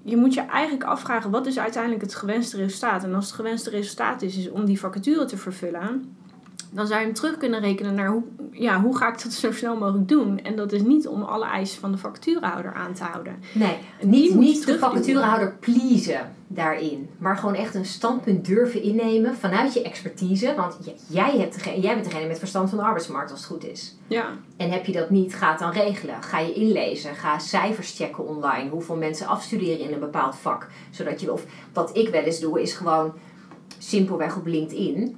je 0.03 0.17
moet 0.17 0.33
je 0.33 0.41
eigenlijk 0.41 0.83
afvragen: 0.83 1.31
wat 1.31 1.45
is 1.45 1.59
uiteindelijk 1.59 2.01
het 2.01 2.15
gewenste 2.15 2.57
resultaat? 2.57 3.03
En 3.03 3.13
als 3.13 3.25
het 3.25 3.35
gewenste 3.35 3.69
resultaat 3.69 4.21
is, 4.21 4.37
is 4.37 4.49
om 4.49 4.65
die 4.65 4.79
vacature 4.79 5.25
te 5.25 5.37
vervullen, 5.37 6.17
dan 6.73 6.87
zou 6.87 6.99
je 6.99 7.05
hem 7.05 7.15
terug 7.15 7.37
kunnen 7.37 7.59
rekenen 7.59 7.95
naar 7.95 8.09
hoe, 8.09 8.23
ja, 8.51 8.81
hoe 8.81 8.97
ga 8.97 9.07
ik 9.07 9.23
dat 9.23 9.33
zo 9.33 9.51
snel 9.51 9.77
mogelijk 9.77 10.07
doen. 10.07 10.39
En 10.39 10.55
dat 10.55 10.71
is 10.71 10.81
niet 10.81 11.07
om 11.07 11.21
alle 11.21 11.45
eisen 11.45 11.79
van 11.79 11.91
de 11.91 11.97
vacaturehouder 11.97 12.73
aan 12.73 12.93
te 12.93 13.03
houden. 13.03 13.35
Nee, 13.53 13.77
En 13.99 14.09
niet, 14.09 14.35
niet 14.35 14.65
de 14.65 14.79
vacaturehouder 14.79 15.55
pleasen 15.59 16.31
daarin. 16.47 17.09
Maar 17.17 17.37
gewoon 17.37 17.55
echt 17.55 17.75
een 17.75 17.85
standpunt 17.85 18.45
durven 18.45 18.81
innemen 18.81 19.35
vanuit 19.35 19.73
je 19.73 19.81
expertise. 19.81 20.53
Want 20.55 20.77
jij, 21.07 21.37
hebt 21.37 21.53
degene, 21.53 21.79
jij 21.79 21.93
bent 21.93 22.05
degene 22.05 22.27
met 22.27 22.39
verstand 22.39 22.69
van 22.69 22.77
de 22.77 22.83
arbeidsmarkt 22.83 23.31
als 23.31 23.39
het 23.39 23.49
goed 23.49 23.65
is. 23.65 23.95
Ja, 24.07 24.29
En 24.57 24.71
heb 24.71 24.85
je 24.85 24.91
dat 24.91 25.09
niet, 25.09 25.35
ga 25.35 25.49
het 25.49 25.59
dan 25.59 25.71
regelen. 25.71 26.23
Ga 26.23 26.39
je 26.39 26.53
inlezen. 26.53 27.15
Ga 27.15 27.39
cijfers 27.39 27.95
checken 27.95 28.27
online. 28.27 28.69
Hoeveel 28.69 28.95
mensen 28.95 29.27
afstuderen 29.27 29.79
in 29.79 29.93
een 29.93 29.99
bepaald 29.99 30.35
vak. 30.35 30.67
Zodat 30.89 31.21
je, 31.21 31.31
of 31.31 31.45
wat 31.73 31.97
ik 31.97 32.09
wel 32.09 32.23
eens 32.23 32.39
doe, 32.39 32.61
is 32.61 32.73
gewoon 32.73 33.13
simpelweg 33.77 34.37
op 34.37 34.45
LinkedIn. 34.45 35.17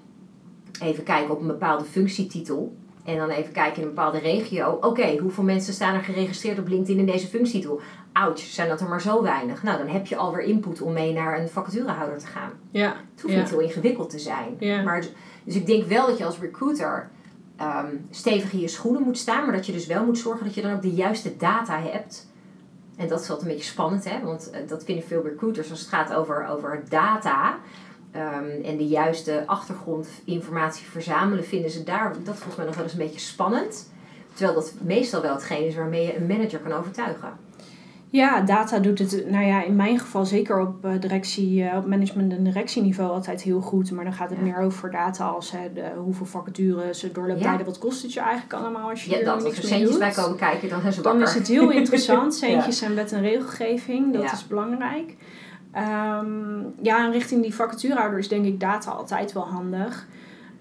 Even 0.81 1.03
kijken 1.03 1.33
op 1.33 1.41
een 1.41 1.47
bepaalde 1.47 1.83
functietitel. 1.83 2.75
En 3.03 3.17
dan 3.17 3.29
even 3.29 3.51
kijken 3.53 3.81
in 3.81 3.87
een 3.87 3.93
bepaalde 3.93 4.17
regio. 4.19 4.77
Oké, 4.81 5.17
hoeveel 5.17 5.43
mensen 5.43 5.73
staan 5.73 5.93
er 5.95 6.01
geregistreerd 6.03 6.59
op 6.59 6.67
LinkedIn 6.67 6.99
in 6.99 7.05
deze 7.05 7.27
functietitel? 7.27 7.79
Ouch, 8.13 8.39
zijn 8.39 8.69
dat 8.69 8.81
er 8.81 8.89
maar 8.89 9.01
zo 9.01 9.21
weinig? 9.23 9.63
Nou, 9.63 9.77
dan 9.77 9.87
heb 9.87 10.05
je 10.05 10.15
alweer 10.15 10.43
input 10.43 10.81
om 10.81 10.93
mee 10.93 11.13
naar 11.13 11.39
een 11.39 11.49
vacaturehouder 11.49 12.17
te 12.19 12.25
gaan. 12.27 12.51
ja, 12.71 12.87
Het 13.13 13.21
hoeft 13.21 13.33
Ja. 13.33 13.39
niet 13.39 13.49
heel 13.49 13.59
ingewikkeld 13.59 14.09
te 14.09 14.19
zijn. 14.19 14.55
Ja. 14.59 14.81
Maar, 14.83 15.01
dus- 15.01 15.11
dus 15.43 15.55
ik 15.55 15.65
denk 15.65 15.83
wel 15.87 16.07
dat 16.07 16.17
je 16.17 16.25
als 16.25 16.39
recruiter 16.39 17.09
ehm, 17.57 17.95
stevig 18.09 18.53
in 18.53 18.59
je 18.59 18.67
schoenen 18.67 19.01
moet 19.01 19.17
staan. 19.17 19.45
Maar 19.45 19.55
dat 19.55 19.65
je 19.65 19.71
dus 19.71 19.85
wel 19.85 20.05
moet 20.05 20.17
zorgen 20.17 20.45
dat 20.45 20.55
je 20.55 20.61
dan 20.61 20.73
ook 20.73 20.81
de 20.81 20.91
juiste 20.93 21.37
data 21.37 21.79
hebt. 21.81 22.27
En 22.97 23.07
dat 23.07 23.21
is 23.21 23.29
altijd 23.29 23.47
een 23.47 23.53
beetje 23.55 23.71
spannend, 23.71 24.09
hè? 24.09 24.19
Want 24.23 24.49
eh, 24.49 24.59
dat 24.67 24.83
vinden 24.83 25.03
veel 25.05 25.23
recruiters 25.23 25.69
als 25.71 25.79
het 25.79 25.89
gaat 25.89 26.13
over, 26.13 26.47
over 26.47 26.83
data. 26.89 27.57
Ehm, 28.15 28.63
en 28.65 28.77
de 28.77 28.87
juiste 28.87 29.43
achtergrondinformatie 29.45 30.85
verzamelen, 30.85 31.45
vinden 31.45 31.69
ze 31.71 31.83
daar, 31.83 32.15
dat 32.23 32.35
volgens 32.35 32.55
mij 32.55 32.65
nog 32.65 32.75
wel 32.75 32.83
eens 32.83 32.93
een 32.93 32.99
beetje 32.99 33.19
spannend. 33.19 33.91
Terwijl 34.33 34.55
dat 34.59 34.73
meestal 34.81 35.21
wel 35.21 35.33
hetgeen 35.33 35.65
is 35.67 35.75
waarmee 35.75 36.05
je 36.05 36.15
een 36.17 36.27
manager 36.27 36.59
kan 36.59 36.71
overtuigen. 36.71 37.29
Ja, 38.09 38.41
data 38.41 38.79
doet 38.79 38.99
het, 38.99 39.29
nou 39.29 39.45
ja, 39.45 39.63
in 39.63 39.75
mijn 39.75 39.99
geval 39.99 40.25
zeker 40.25 40.59
op 40.59 40.85
eh, 40.85 40.91
directie, 40.99 41.63
eh, 41.63 41.77
op 41.77 41.85
management- 41.85 42.31
en 42.33 42.43
directieniveau 42.43 43.11
altijd 43.11 43.41
heel 43.41 43.61
goed. 43.61 43.91
Maar 43.91 44.03
dan 44.03 44.13
gaat 44.13 44.29
het 44.29 44.37
Ja. 44.37 44.43
meer 44.43 44.57
over 44.57 44.91
data 44.91 45.25
als 45.27 45.51
hè, 45.51 45.73
de, 45.73 45.83
hoeveel 45.97 46.25
vacatures, 46.25 46.99
de 46.99 47.11
doorlooptijden, 47.11 47.59
Ja. 47.59 47.65
wat 47.65 47.77
kost 47.77 48.01
het 48.01 48.13
je 48.13 48.19
eigenlijk 48.19 48.53
allemaal 48.53 48.89
als 48.89 49.03
je 49.05 49.11
Ja, 49.11 49.17
dat 49.25 49.33
als 49.33 49.43
niks 49.43 49.57
er 49.57 49.63
mee 49.63 49.73
centjes 49.73 49.97
bij 49.97 50.11
komen 50.11 50.37
kijken, 50.37 50.69
dan 50.69 50.81
zijn 50.81 50.93
ze 50.93 51.01
Dan 51.01 51.21
is 51.21 51.33
het 51.33 51.47
heel 51.47 51.71
interessant, 51.71 52.35
centjes 52.45 52.81
en 52.81 52.95
wet 52.95 53.11
en 53.11 53.21
regelgeving, 53.21 54.13
dat 54.13 54.31
is 54.31 54.47
belangrijk. 54.47 55.15
Ehm, 55.75 56.59
ja, 56.81 57.05
en 57.05 57.11
richting 57.11 57.41
die 57.41 57.53
vacaturehouder 57.55 58.19
is 58.19 58.27
denk 58.27 58.45
ik 58.45 58.59
data 58.59 58.91
altijd 58.91 59.33
wel 59.33 59.47
handig. 59.47 60.07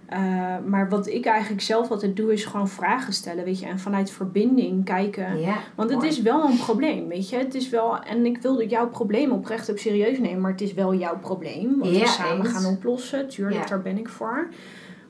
Eh, 0.07 0.21
maar 0.67 0.89
wat 0.89 1.07
ik 1.07 1.25
eigenlijk 1.27 1.63
zelf 1.63 1.91
altijd 1.91 2.17
doe, 2.17 2.33
is 2.33 2.45
gewoon 2.45 2.69
vragen 2.69 3.13
stellen, 3.13 3.45
weet 3.45 3.59
je. 3.61 3.67
En 3.67 3.79
vanuit 3.79 4.11
verbinding 4.11 4.85
kijken. 4.85 5.41
Ja, 5.41 5.57
Want 5.75 5.91
het 5.91 5.99
mooi. 5.99 6.11
is 6.11 6.23
wel 6.23 6.45
een 6.45 6.57
probleem, 6.57 7.09
weet 7.09 7.29
je. 7.29 7.37
Het 7.37 7.55
is 7.55 7.69
wel, 7.71 7.99
en 8.03 8.27
ik 8.27 8.39
wilde 8.43 8.67
jouw 8.67 8.89
probleem 8.89 9.31
oprecht 9.33 9.71
ook 9.71 9.79
serieus 9.79 10.19
nemen, 10.19 10.41
maar 10.41 10.51
het 10.51 10.61
is 10.61 10.75
wel 10.75 10.95
jouw 10.95 11.19
probleem. 11.19 11.79
Wat 11.79 11.89
Ja, 11.95 12.01
we 12.01 12.07
samen 12.07 12.47
eens. 12.47 12.55
gaan 12.57 12.73
oplossen. 12.73 13.29
Tuurlijk, 13.29 13.61
Ja. 13.63 13.67
daar 13.69 13.83
ben 13.83 13.99
ik 13.99 14.09
voor. 14.09 14.49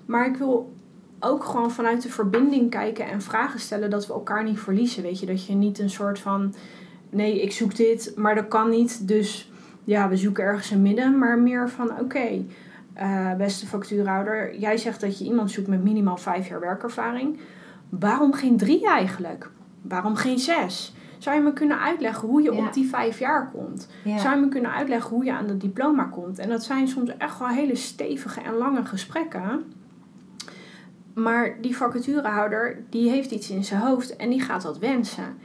Maar 0.07 0.27
ik 0.27 0.37
wil 0.37 0.73
ook 1.21 1.45
gewoon 1.45 1.71
vanuit 1.71 2.03
de 2.03 2.09
verbinding 2.09 2.71
kijken 2.71 3.07
en 3.07 3.23
vragen 3.23 3.61
stellen 3.61 3.91
dat 3.91 4.07
we 4.07 4.13
elkaar 4.13 4.45
niet 4.45 4.59
verliezen. 4.59 5.03
Weet 5.03 5.21
je, 5.21 5.27
dat 5.27 5.47
je 5.47 5.55
niet 5.55 5.79
een 5.79 5.91
soort 5.91 6.19
van, 6.19 6.55
nee, 7.11 7.43
ik 7.43 7.53
zoek 7.53 7.77
dit, 7.77 8.13
maar 8.17 8.35
dat 8.35 8.49
kan 8.49 8.71
niet. 8.71 9.09
Dus 9.09 9.51
ja, 9.85 10.09
we 10.09 10.17
zoeken 10.17 10.45
ergens 10.45 10.71
een 10.71 10.83
midden. 10.83 11.19
Maar 11.19 11.39
meer 11.39 11.69
van, 11.71 11.91
oké, 12.01 12.45
eh, 12.95 13.35
beste 13.35 13.67
factuurhouder, 13.67 14.59
jij 14.59 14.77
zegt 14.77 15.01
dat 15.01 15.19
je 15.19 15.25
iemand 15.25 15.51
zoekt 15.51 15.69
met 15.69 15.83
minimaal 15.85 16.17
vijf 16.17 16.49
jaar 16.49 16.61
werkervaring. 16.61 17.39
Waarom 17.89 18.33
geen 18.33 18.57
drie 18.57 18.87
eigenlijk? 18.89 19.51
Waarom 19.83 20.15
geen 20.17 20.39
zes? 20.39 20.95
Zou 21.19 21.37
je 21.37 21.43
me 21.43 21.53
kunnen 21.53 21.81
uitleggen 21.81 22.29
hoe 22.29 22.43
je 22.43 22.53
Ja. 22.53 22.67
op 22.67 22.73
die 22.73 22.89
vijf 22.89 23.19
jaar 23.19 23.51
komt? 23.51 23.89
Ja. 24.05 24.19
Zou 24.19 24.35
je 24.35 24.41
me 24.41 24.49
kunnen 24.49 24.73
uitleggen 24.73 25.11
hoe 25.11 25.25
je 25.25 25.33
aan 25.33 25.47
dat 25.47 25.61
diploma 25.61 26.05
komt? 26.05 26.39
En 26.39 26.49
dat 26.49 26.65
zijn 26.65 26.89
soms 26.89 27.17
echt 27.17 27.39
wel 27.39 27.49
hele 27.49 27.75
stevige 27.77 28.41
en 28.41 28.55
lange 28.55 28.85
gesprekken. 28.85 29.63
Maar 31.15 31.57
die 31.61 31.77
vacaturehouder, 31.77 32.85
die 32.91 33.11
heeft 33.11 33.31
iets 33.31 33.51
in 33.51 33.65
zijn 33.65 33.81
hoofd 33.81 34.17
en 34.17 34.31
die 34.31 34.41
gaat 34.41 34.63
dat 34.63 34.79
wensen. 34.79 35.37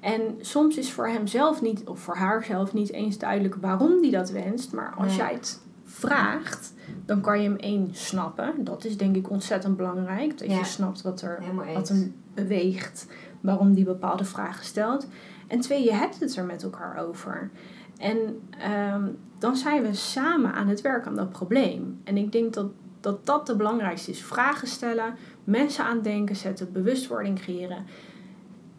En 0.00 0.22
soms 0.40 0.76
is 0.76 0.92
voor 0.92 1.08
hemzelf 1.08 1.62
niet, 1.62 1.84
of 1.84 1.98
voor 2.00 2.16
haarzelf 2.16 2.72
niet 2.72 2.92
eens 2.92 3.18
duidelijk 3.18 3.54
waarom 3.54 4.00
die 4.00 4.10
dat 4.10 4.30
wenst. 4.30 4.72
Maar 4.72 4.94
als 4.98 5.16
jij 5.16 5.32
het 5.32 5.60
vraagt, 5.84 6.74
dan 7.06 7.20
kan 7.20 7.42
je 7.42 7.48
hem 7.48 7.56
één 7.58 7.88
snappen. 7.92 8.64
Dat 8.64 8.84
is 8.84 8.96
denk 8.96 9.16
ik 9.16 9.30
ontzettend 9.30 9.76
belangrijk. 9.76 10.38
Dat 10.38 10.48
Ja. 10.48 10.58
je 10.58 10.64
snapt 10.64 11.02
wat 11.02 11.22
er 11.22 11.42
wat 11.74 11.88
hem 11.88 12.14
beweegt, 12.34 13.06
waarom 13.40 13.74
die 13.74 13.84
bepaalde 13.84 14.24
vragen 14.24 14.64
stelt. 14.64 15.08
En 15.46 15.60
twee, 15.60 15.84
je 15.84 15.92
hebt 15.92 16.20
het 16.20 16.36
er 16.36 16.44
met 16.44 16.62
elkaar 16.62 16.96
over. 16.96 17.50
En 17.98 18.40
ehm, 18.58 19.06
dan 19.38 19.56
zijn 19.56 19.82
we 19.82 19.94
samen 19.94 20.52
aan 20.52 20.68
het 20.68 20.80
werk 20.80 21.06
aan 21.06 21.16
dat 21.16 21.30
probleem. 21.30 22.00
En 22.04 22.16
ik 22.16 22.32
denk 22.32 22.54
dat 22.54 22.70
dat, 23.00 23.26
dat 23.26 23.46
de 23.46 23.56
belangrijkste 23.56 24.10
is. 24.10 24.22
Vragen 24.22 24.68
stellen, 24.68 25.14
mensen 25.44 25.84
aan 25.84 25.94
het 25.94 26.04
denken 26.04 26.36
zetten, 26.36 26.72
bewustwording 26.72 27.38
creëren. 27.38 27.84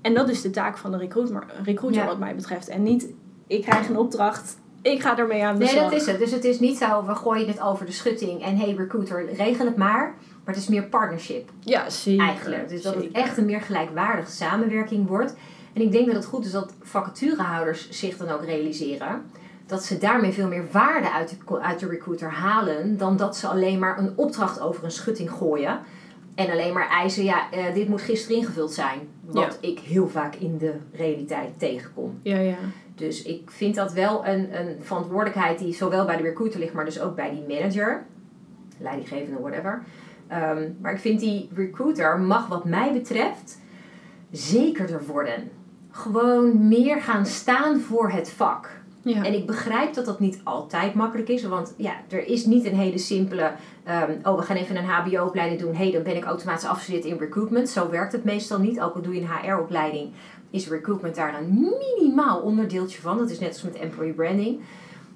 En 0.02 0.14
dat 0.14 0.30
is 0.30 0.42
de 0.42 0.50
taak 0.50 0.78
van 0.78 0.92
de 0.92 0.98
recruiter, 0.98 1.44
recruiter 1.64 2.02
Ja. 2.02 2.08
wat 2.08 2.20
mij 2.20 2.36
betreft. 2.36 2.68
En 2.68 2.84
niet, 2.84 3.06
ik 3.48 3.62
krijg 3.62 3.90
een 3.90 3.98
opdracht, 3.98 4.58
ik 4.82 5.02
ga 5.02 5.18
ermee 5.18 5.44
aan 5.46 5.54
de 5.58 5.60
Nee, 5.64 5.74
slag. 5.74 5.84
dat 5.92 5.94
is 6.02 6.06
het. 6.06 6.20
Dus 6.20 6.32
het 6.32 6.44
is 6.44 6.60
niet 6.60 6.78
zo, 6.78 7.06
we 7.06 7.16
gooien 7.16 7.48
het 7.48 7.62
over 7.62 7.86
de 7.86 7.92
schutting 7.92 8.44
en 8.44 8.58
hey 8.58 8.74
recruiter, 8.74 9.34
regel 9.34 9.66
het 9.66 9.76
maar. 9.78 10.16
Maar 10.46 10.54
het 10.58 10.64
is 10.64 10.70
meer 10.70 10.84
partnership 10.84 11.50
Ja, 11.60 11.90
zeker. 11.90 12.26
eigenlijk. 12.26 12.70
Dus 12.70 12.82
dat 12.82 12.96
het 12.96 13.12
echt 13.12 13.38
een 13.38 13.46
meer 13.46 13.62
gelijkwaardige 13.62 14.32
samenwerking 14.32 15.08
wordt. 15.08 15.36
En 15.74 15.82
ik 15.82 15.92
denk 15.92 16.06
dat 16.06 16.16
het 16.16 16.26
goed 16.26 16.46
is 16.46 16.52
dat 16.52 16.74
vacaturehouders 16.82 17.90
zich 17.90 18.18
dan 18.18 18.30
ook 18.30 18.44
realiseren. 18.46 19.22
Dat 19.66 19.84
ze 19.84 19.98
daarmee 19.98 20.32
veel 20.32 20.48
meer 20.48 20.64
waarde 20.72 21.12
uit 21.12 21.30
de, 21.48 21.60
uit 21.60 21.80
de 21.80 21.88
recruiter 21.88 22.30
halen. 22.30 22.98
Dan 22.98 23.18
dat 23.18 23.38
ze 23.38 23.48
alleen 23.48 23.80
maar 23.80 23.98
een 24.00 24.14
opdracht 24.16 24.60
over 24.62 24.84
een 24.84 24.92
schutting 24.92 25.32
gooien. 25.32 25.80
En 26.40 26.52
alleen 26.52 26.74
maar 26.74 26.90
eisen, 26.90 27.24
ja, 27.24 27.52
eh, 27.52 27.74
dit 27.74 27.88
moet 27.88 28.02
gisteren 28.02 28.38
ingevuld 28.38 28.74
zijn. 28.74 29.00
Wat 29.22 29.58
ik 29.62 29.80
heel 29.80 30.08
vaak 30.08 30.36
in 30.36 30.58
de 30.58 30.74
realiteit 30.92 31.60
tegenkom. 31.60 32.20
Ja, 32.22 32.38
ja. 32.38 32.58
Dus 32.96 33.22
ik 33.22 33.52
vind 33.52 33.76
dat 33.76 33.94
wel 33.94 34.28
een, 34.28 34.60
een 34.60 34.78
verantwoordelijkheid 34.82 35.60
die 35.60 35.74
zowel 35.74 36.06
bij 36.06 36.18
de 36.18 36.24
recruiter 36.24 36.60
ligt, 36.60 36.74
maar 36.74 36.86
dus 36.86 37.02
ook 37.02 37.16
bij 37.16 37.30
die 37.30 37.58
manager. 37.58 38.06
leidinggevende, 38.78 39.40
whatever. 39.40 39.84
Ehm, 40.28 40.70
maar 40.82 40.94
ik 40.94 41.00
vind 41.00 41.20
die 41.20 41.50
recruiter 41.54 42.20
mag 42.20 42.48
wat 42.48 42.66
mij 42.66 42.94
betreft 42.94 43.60
zekerder 44.32 45.06
worden. 45.06 45.50
Gewoon 45.92 46.68
meer 46.68 47.02
gaan 47.02 47.26
staan 47.26 47.80
voor 47.80 48.12
het 48.12 48.32
vak. 48.32 48.70
Ja. 49.02 49.24
En 49.24 49.34
ik 49.34 49.46
begrijp 49.46 49.94
dat 49.94 50.06
dat 50.06 50.20
niet 50.20 50.40
altijd 50.44 50.94
makkelijk 50.94 51.30
is. 51.30 51.44
Want 51.44 51.74
ja, 51.78 51.94
er 52.10 52.28
is 52.28 52.46
niet 52.46 52.66
een 52.66 52.76
hele 52.76 52.98
simpele... 52.98 53.52
ehm, 53.90 54.12
oh, 54.24 54.38
we 54.38 54.44
gaan 54.44 54.56
even 54.56 54.76
een 54.76 54.86
hbo-opleiding 54.86 55.62
doen. 55.62 55.76
hey, 55.76 55.92
dan 55.92 56.04
ben 56.04 56.16
ik 56.16 56.24
automatisch 56.24 56.66
afgestudeerd 56.66 57.06
in 57.06 57.18
recruitment. 57.18 57.70
Zo 57.70 57.90
werkt 57.90 58.12
het 58.12 58.24
meestal 58.24 58.60
niet. 58.60 58.80
Ook 58.82 58.96
al 58.96 59.02
doe 59.02 59.16
je 59.16 59.22
een 59.22 59.28
HR-opleiding... 59.28 60.12
is 60.50 60.68
recruitment 60.68 61.16
daar 61.16 61.40
een 61.40 61.70
minimaal 61.98 62.40
onderdeeltje 62.40 63.02
van. 63.02 63.18
Dat 63.18 63.30
is 63.30 63.40
net 63.40 63.50
als 63.50 63.62
met 63.62 63.76
employee 63.76 64.14
branding. 64.14 64.60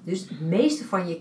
Dus 0.04 0.20
het 0.20 0.40
meeste 0.40 0.84
van 0.84 1.08
je 1.08 1.20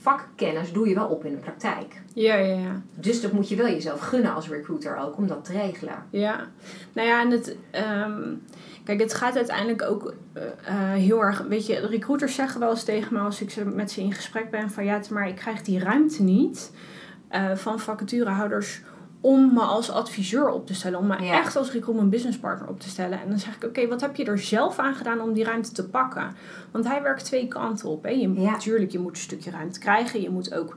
vakkennis 0.00 0.72
doe 0.72 0.88
je 0.88 0.94
wel 0.94 1.08
op 1.08 1.24
in 1.24 1.32
de 1.32 1.38
praktijk. 1.38 2.02
ja, 2.14 2.34
ja, 2.34 2.58
ja. 2.58 2.82
Dus 2.94 3.20
dat 3.20 3.32
moet 3.32 3.48
je 3.48 3.56
wel 3.56 3.66
jezelf 3.66 4.00
gunnen 4.00 4.34
als 4.34 4.48
recruiter 4.48 4.96
ook, 4.96 5.16
om 5.16 5.26
dat 5.26 5.44
te 5.44 5.52
regelen. 5.52 6.04
Ja, 6.10 6.48
nou 6.92 7.08
ja, 7.08 7.20
en 7.20 7.30
het, 7.30 7.56
ehm, 7.70 8.34
kijk, 8.84 9.00
het 9.00 9.14
gaat 9.14 9.36
uiteindelijk 9.36 9.82
ook 9.82 10.14
eh, 10.32 10.42
eh, 10.44 10.74
heel 10.92 11.22
erg, 11.22 11.44
weet 11.48 11.66
je, 11.66 11.86
recruiters 11.86 12.34
zeggen 12.34 12.60
wel 12.60 12.70
eens 12.70 12.84
tegen 12.84 13.12
me 13.14 13.18
als 13.20 13.40
ik 13.40 13.50
ze, 13.50 13.64
met 13.64 13.90
ze 13.90 14.00
in 14.00 14.12
gesprek 14.12 14.50
ben 14.50 14.70
van 14.70 14.84
ja, 14.84 15.00
maar 15.10 15.28
ik 15.28 15.36
krijg 15.36 15.62
die 15.62 15.78
ruimte 15.78 16.22
niet 16.22 16.72
eh, 17.28 17.54
van 17.54 17.80
vacaturehouders 17.80 18.82
om 19.20 19.54
me 19.54 19.60
als 19.60 19.90
adviseur 19.90 20.48
op 20.48 20.66
te 20.66 20.74
stellen, 20.74 20.98
om 20.98 21.06
me 21.06 21.22
Ja. 21.22 21.32
echt 21.32 21.56
als 21.56 21.72
recruitment 21.72 22.10
business 22.10 22.38
partner 22.38 22.68
op 22.68 22.80
te 22.80 22.88
stellen. 22.88 23.20
En 23.20 23.28
dan 23.28 23.38
zeg 23.38 23.56
ik, 23.56 23.64
oké, 23.64 23.88
wat 23.88 24.00
heb 24.00 24.16
je 24.16 24.24
er 24.24 24.38
zelf 24.38 24.78
aan 24.78 24.94
gedaan 24.94 25.20
om 25.20 25.32
die 25.32 25.44
ruimte 25.44 25.72
te 25.72 25.88
pakken? 25.88 26.34
Want 26.70 26.88
hij 26.88 27.02
werkt 27.02 27.24
twee 27.24 27.48
kanten 27.48 27.88
op. 27.88 28.02
Hè? 28.02 28.10
Je, 28.10 28.32
Ja. 28.32 28.50
Natuurlijk, 28.50 28.90
je 28.92 28.98
moet 28.98 29.10
een 29.10 29.22
stukje 29.22 29.50
ruimte 29.50 29.78
krijgen. 29.78 30.22
Je 30.22 30.30
moet 30.30 30.54
ook 30.54 30.76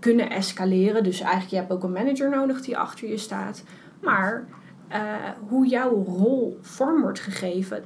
kunnen 0.00 0.30
escaleren. 0.30 1.04
Dus 1.04 1.20
eigenlijk, 1.20 1.50
je 1.50 1.56
hebt 1.56 1.70
ook 1.70 1.82
een 1.82 1.92
manager 1.92 2.30
nodig 2.30 2.60
die 2.60 2.78
achter 2.78 3.08
je 3.08 3.16
staat. 3.18 3.62
Maar 4.00 4.44
eh, 4.92 5.14
hoe 5.48 5.66
jouw 5.66 6.04
rol 6.04 6.58
vorm 6.60 7.00
wordt 7.00 7.20
gegeven, 7.20 7.84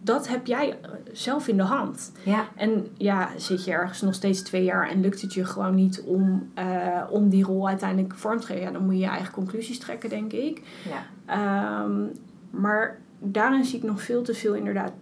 dat 0.00 0.28
heb 0.28 0.46
jij 0.46 0.70
eh, 0.70 0.90
zelf 1.12 1.48
in 1.48 1.56
de 1.56 1.62
hand. 1.62 2.12
Ja, 2.22 2.48
En 2.56 2.86
ja, 2.96 3.28
zit 3.36 3.64
je 3.64 3.72
ergens 3.72 4.00
nog 4.00 4.14
steeds 4.14 4.42
twee 4.42 4.64
jaar 4.64 4.88
en 4.88 5.00
lukt 5.00 5.20
het 5.20 5.34
je 5.34 5.44
gewoon 5.44 5.74
niet 5.74 6.02
om, 6.02 6.50
eh, 6.54 7.02
om 7.10 7.28
die 7.28 7.44
rol 7.44 7.68
uiteindelijk 7.68 8.14
vorm 8.14 8.40
te 8.40 8.46
geven, 8.46 8.62
ja, 8.62 8.70
dan 8.70 8.84
moet 8.84 8.94
je 8.94 9.00
je 9.00 9.06
eigen 9.06 9.32
conclusies 9.32 9.78
trekken, 9.78 10.08
denk 10.08 10.32
ik. 10.32 10.62
ja. 10.84 11.02
Ehm, 11.26 12.06
maar 12.50 12.98
daarin 13.18 13.64
zie 13.64 13.78
ik 13.78 13.84
nog 13.84 14.02
veel 14.02 14.22
te 14.22 14.34
veel 14.34 14.54
inderdaad 14.54 14.92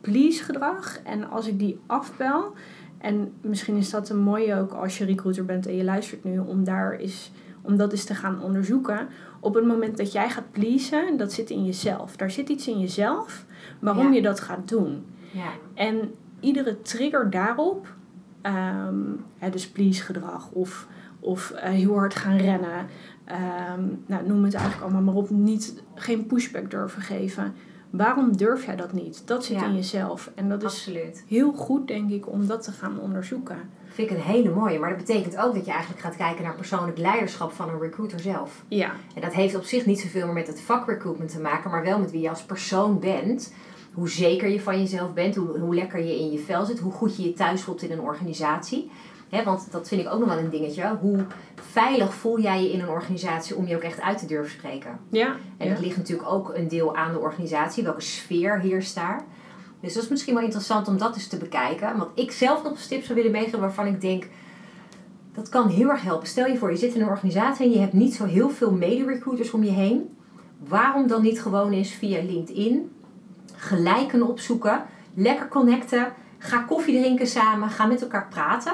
please 0.00 0.44
gedrag. 0.44 1.00
En 1.04 1.30
als 1.30 1.46
ik 1.46 1.58
die 1.58 1.80
afbel, 1.86 2.52
en 2.98 3.32
misschien 3.40 3.76
is 3.76 3.90
dat 3.90 4.08
een 4.08 4.22
mooie 4.22 4.54
ook 4.54 4.72
als 4.72 4.98
je 4.98 5.04
recruiter 5.04 5.44
bent 5.44 5.66
en 5.66 5.76
je 5.76 5.84
luistert 5.84 6.24
nu, 6.24 6.38
om 6.38 6.64
daar 6.64 6.94
is 6.94 7.30
om 7.62 7.76
dat 7.76 7.92
eens 7.92 8.04
te 8.04 8.14
gaan 8.14 8.42
onderzoeken. 8.42 9.08
Op 9.44 9.54
het 9.54 9.66
moment 9.66 9.96
dat 9.96 10.12
jij 10.12 10.30
gaat 10.30 10.50
pleasen, 10.52 11.16
dat 11.16 11.32
zit 11.32 11.50
in 11.50 11.64
jezelf. 11.64 12.16
Daar 12.16 12.30
zit 12.30 12.48
iets 12.48 12.68
in 12.68 12.80
jezelf 12.80 13.44
waarom 13.80 14.06
Ja. 14.08 14.12
je 14.14 14.22
dat 14.22 14.40
gaat 14.40 14.68
doen. 14.68 15.04
ja. 15.30 15.50
En 15.74 16.14
iedere 16.40 16.80
trigger 16.82 17.30
daarop, 17.30 17.94
ehm, 18.42 19.00
hè, 19.38 19.50
dus 19.50 19.68
please 19.68 20.02
gedrag 20.02 20.50
of, 20.50 20.86
of 21.20 21.50
eh, 21.50 21.70
heel 21.70 21.94
hard 21.94 22.14
gaan 22.14 22.36
rennen, 22.36 22.86
ehm, 23.24 23.84
nou, 24.06 24.26
noem 24.26 24.44
het 24.44 24.54
eigenlijk 24.54 24.84
allemaal 24.84 25.02
maar 25.02 25.14
op, 25.22 25.30
niet, 25.30 25.82
geen 25.94 26.26
pushback 26.26 26.70
durven 26.70 27.02
geven. 27.02 27.54
Waarom 27.92 28.36
durf 28.36 28.66
jij 28.66 28.76
dat 28.76 28.92
niet? 28.92 29.22
Dat 29.24 29.44
zit 29.44 29.56
Ja. 29.60 29.66
in 29.66 29.74
jezelf. 29.74 30.30
En 30.34 30.48
dat 30.48 30.58
is 30.62 30.68
Absoluut. 30.68 31.24
heel 31.28 31.52
goed, 31.52 31.86
denk 31.88 32.10
ik, 32.10 32.28
om 32.28 32.46
dat 32.46 32.62
te 32.62 32.72
gaan 32.72 32.98
onderzoeken. 33.00 33.56
Vind 33.88 34.10
ik 34.10 34.16
een 34.16 34.22
hele 34.22 34.50
mooie. 34.50 34.78
Maar 34.78 34.88
dat 34.88 34.98
betekent 34.98 35.36
ook 35.36 35.54
dat 35.54 35.64
je 35.64 35.70
eigenlijk 35.70 36.00
gaat 36.02 36.16
kijken 36.16 36.44
naar 36.44 36.54
persoonlijk 36.54 36.98
leiderschap 36.98 37.52
van 37.52 37.68
een 37.68 37.80
recruiter 37.80 38.20
zelf. 38.20 38.62
Ja, 38.68 38.90
En 39.14 39.20
dat 39.20 39.32
heeft 39.32 39.54
op 39.56 39.64
zich 39.64 39.86
niet 39.86 40.00
zoveel 40.00 40.24
meer 40.24 40.34
met 40.34 40.46
het 40.46 40.60
vak 40.60 40.86
recruitment 40.88 41.30
te 41.30 41.40
maken, 41.40 41.70
maar 41.70 41.82
wel 41.82 41.98
met 41.98 42.10
wie 42.10 42.20
je 42.20 42.28
als 42.28 42.42
persoon 42.42 42.98
bent. 42.98 43.52
Hoe 43.94 44.08
zeker 44.08 44.48
je 44.48 44.60
van 44.60 44.78
jezelf 44.78 45.12
bent, 45.14 45.34
hoe, 45.36 45.58
hoe 45.58 45.74
lekker 45.74 45.98
je 46.04 46.18
in 46.20 46.30
je 46.32 46.38
vel 46.38 46.64
zit, 46.64 46.78
hoe 46.78 46.92
goed 46.92 47.16
je 47.16 47.22
je 47.22 47.32
thuis 47.32 47.62
voelt 47.62 47.82
in 47.82 47.92
een 47.92 48.00
organisatie. 48.00 48.90
Hè, 49.32 49.44
want 49.44 49.68
dat 49.70 49.88
vind 49.88 50.00
ik 50.00 50.12
ook 50.12 50.18
nog 50.18 50.28
wel 50.28 50.38
een 50.38 50.50
dingetje. 50.50 50.96
Hoe 51.00 51.24
veilig 51.54 52.14
voel 52.14 52.40
jij 52.40 52.62
je 52.62 52.72
in 52.72 52.80
een 52.80 52.88
organisatie 52.88 53.56
om 53.56 53.66
je 53.66 53.76
ook 53.76 53.82
echt 53.82 54.00
uit 54.00 54.18
te 54.18 54.26
durven 54.26 54.52
spreken? 54.52 54.98
ja, 55.10 55.36
En 55.56 55.66
ja. 55.66 55.74
dat 55.74 55.82
ligt 55.82 55.96
natuurlijk 55.96 56.28
ook 56.28 56.54
een 56.54 56.68
deel 56.68 56.96
aan 56.96 57.12
de 57.12 57.18
organisatie. 57.18 57.82
Welke 57.82 58.00
sfeer 58.00 58.60
heerst 58.60 58.94
daar? 58.94 59.24
Dus 59.80 59.94
dat 59.94 60.02
is 60.02 60.08
misschien 60.08 60.34
wel 60.34 60.42
interessant 60.42 60.88
om 60.88 60.98
dat 60.98 61.14
eens 61.14 61.26
te 61.26 61.36
bekijken. 61.36 61.98
Wat 61.98 62.10
ik 62.14 62.32
zelf 62.32 62.62
nog 62.62 62.72
een 62.72 62.88
tip 62.88 63.04
zou 63.04 63.14
willen 63.14 63.32
meegeven 63.32 63.60
waarvan 63.60 63.86
ik 63.86 64.00
denk... 64.00 64.28
Dat 65.34 65.48
kan 65.48 65.68
heel 65.68 65.88
erg 65.88 66.02
helpen. 66.02 66.26
Stel 66.26 66.46
je 66.46 66.56
voor, 66.56 66.70
je 66.70 66.76
zit 66.76 66.94
in 66.94 67.00
een 67.00 67.08
organisatie 67.08 67.64
en 67.64 67.72
je 67.72 67.78
hebt 67.78 67.92
niet 67.92 68.14
zo 68.14 68.24
heel 68.24 68.50
veel 68.50 68.72
mede-recruiters 68.72 69.50
om 69.50 69.64
je 69.64 69.70
heen. 69.70 70.16
Waarom 70.68 71.06
dan 71.06 71.22
niet 71.22 71.42
gewoon 71.42 71.72
eens 71.72 71.90
via 71.90 72.22
LinkedIn 72.22 72.90
gelijken 73.54 74.22
opzoeken, 74.22 74.84
lekker 75.14 75.48
connecten, 75.48 76.12
ga 76.38 76.58
koffie 76.62 77.00
drinken 77.00 77.26
samen, 77.26 77.68
ga 77.68 77.86
met 77.86 78.02
elkaar 78.02 78.28
praten. 78.28 78.72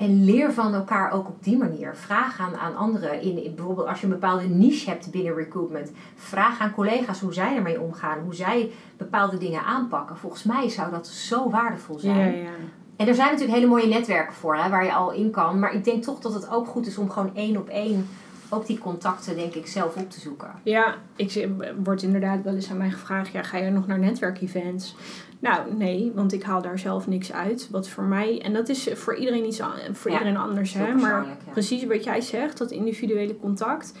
En 0.00 0.24
leer 0.24 0.52
van 0.52 0.74
elkaar 0.74 1.10
ook 1.10 1.28
op 1.28 1.44
die 1.44 1.56
manier. 1.56 1.96
Vraag 1.96 2.40
aan, 2.40 2.56
aan 2.56 2.76
anderen. 2.76 3.22
In, 3.22 3.44
in- 3.44 3.54
bijvoorbeeld 3.54 3.88
als 3.88 4.00
je 4.00 4.06
een 4.06 4.12
bepaalde 4.12 4.48
niche 4.48 4.90
hebt 4.90 5.10
binnen 5.10 5.34
recruitment. 5.34 5.92
Vraag 6.14 6.60
aan 6.60 6.72
collega's 6.72 7.20
hoe 7.20 7.32
zij 7.32 7.56
ermee 7.56 7.80
omgaan. 7.80 8.18
Hoe 8.18 8.34
zij 8.34 8.70
bepaalde 8.96 9.38
dingen 9.38 9.62
aanpakken. 9.64 10.16
Volgens 10.16 10.42
mij 10.42 10.68
zou 10.68 10.90
dat 10.90 11.06
zo 11.06 11.50
waardevol 11.50 11.98
zijn. 11.98 12.36
Ja, 12.36 12.42
ja. 12.42 12.50
En 12.96 13.08
er 13.08 13.14
zijn 13.14 13.28
natuurlijk 13.30 13.58
hele 13.58 13.70
mooie 13.70 13.86
netwerken 13.86 14.34
voor 14.34 14.56
hè, 14.56 14.68
waar 14.68 14.84
je 14.84 14.92
al 14.92 15.12
in 15.12 15.30
kan. 15.30 15.58
Maar 15.58 15.74
ik 15.74 15.84
denk 15.84 16.02
toch 16.02 16.18
dat 16.20 16.34
het 16.34 16.50
ook 16.50 16.66
goed 16.66 16.86
is 16.86 16.98
om 16.98 17.10
gewoon 17.10 17.30
één 17.34 17.56
op 17.56 17.68
één 17.68 18.06
ook 18.48 18.66
die 18.66 18.78
contacten 18.78 19.36
denk 19.36 19.54
ik 19.54 19.66
zelf 19.66 19.96
op 19.96 20.10
te 20.10 20.20
zoeken. 20.20 20.50
Ja, 20.62 20.94
ik 21.16 21.48
wordt 21.82 22.02
inderdaad 22.02 22.42
wel 22.42 22.54
eens 22.54 22.70
aan 22.70 22.76
mij 22.76 22.90
gevraagd: 22.90 23.32
ja, 23.32 23.42
ga 23.42 23.58
je 23.58 23.70
nog 23.70 23.86
naar 23.86 23.98
netwerkevents? 23.98 24.96
Nou, 25.40 25.74
nee, 25.74 26.12
want 26.14 26.32
ik 26.32 26.42
haal 26.42 26.62
daar 26.62 26.78
zelf 26.78 27.06
niks 27.06 27.32
uit. 27.32 27.68
Wat 27.70 27.88
voor 27.88 28.04
mij, 28.04 28.42
en 28.42 28.52
dat 28.52 28.68
is 28.68 28.88
voor 28.94 29.16
iedereen 29.16 29.46
iets 29.46 29.60
voor 29.92 30.10
Ja, 30.10 30.18
iedereen 30.18 30.40
anders, 30.40 30.72
hè? 30.74 30.94
Maar 30.94 31.24
ja. 31.26 31.36
precies 31.52 31.84
wat 31.84 32.04
jij 32.04 32.20
zegt, 32.20 32.58
dat 32.58 32.70
individuele 32.70 33.36
contact. 33.36 33.94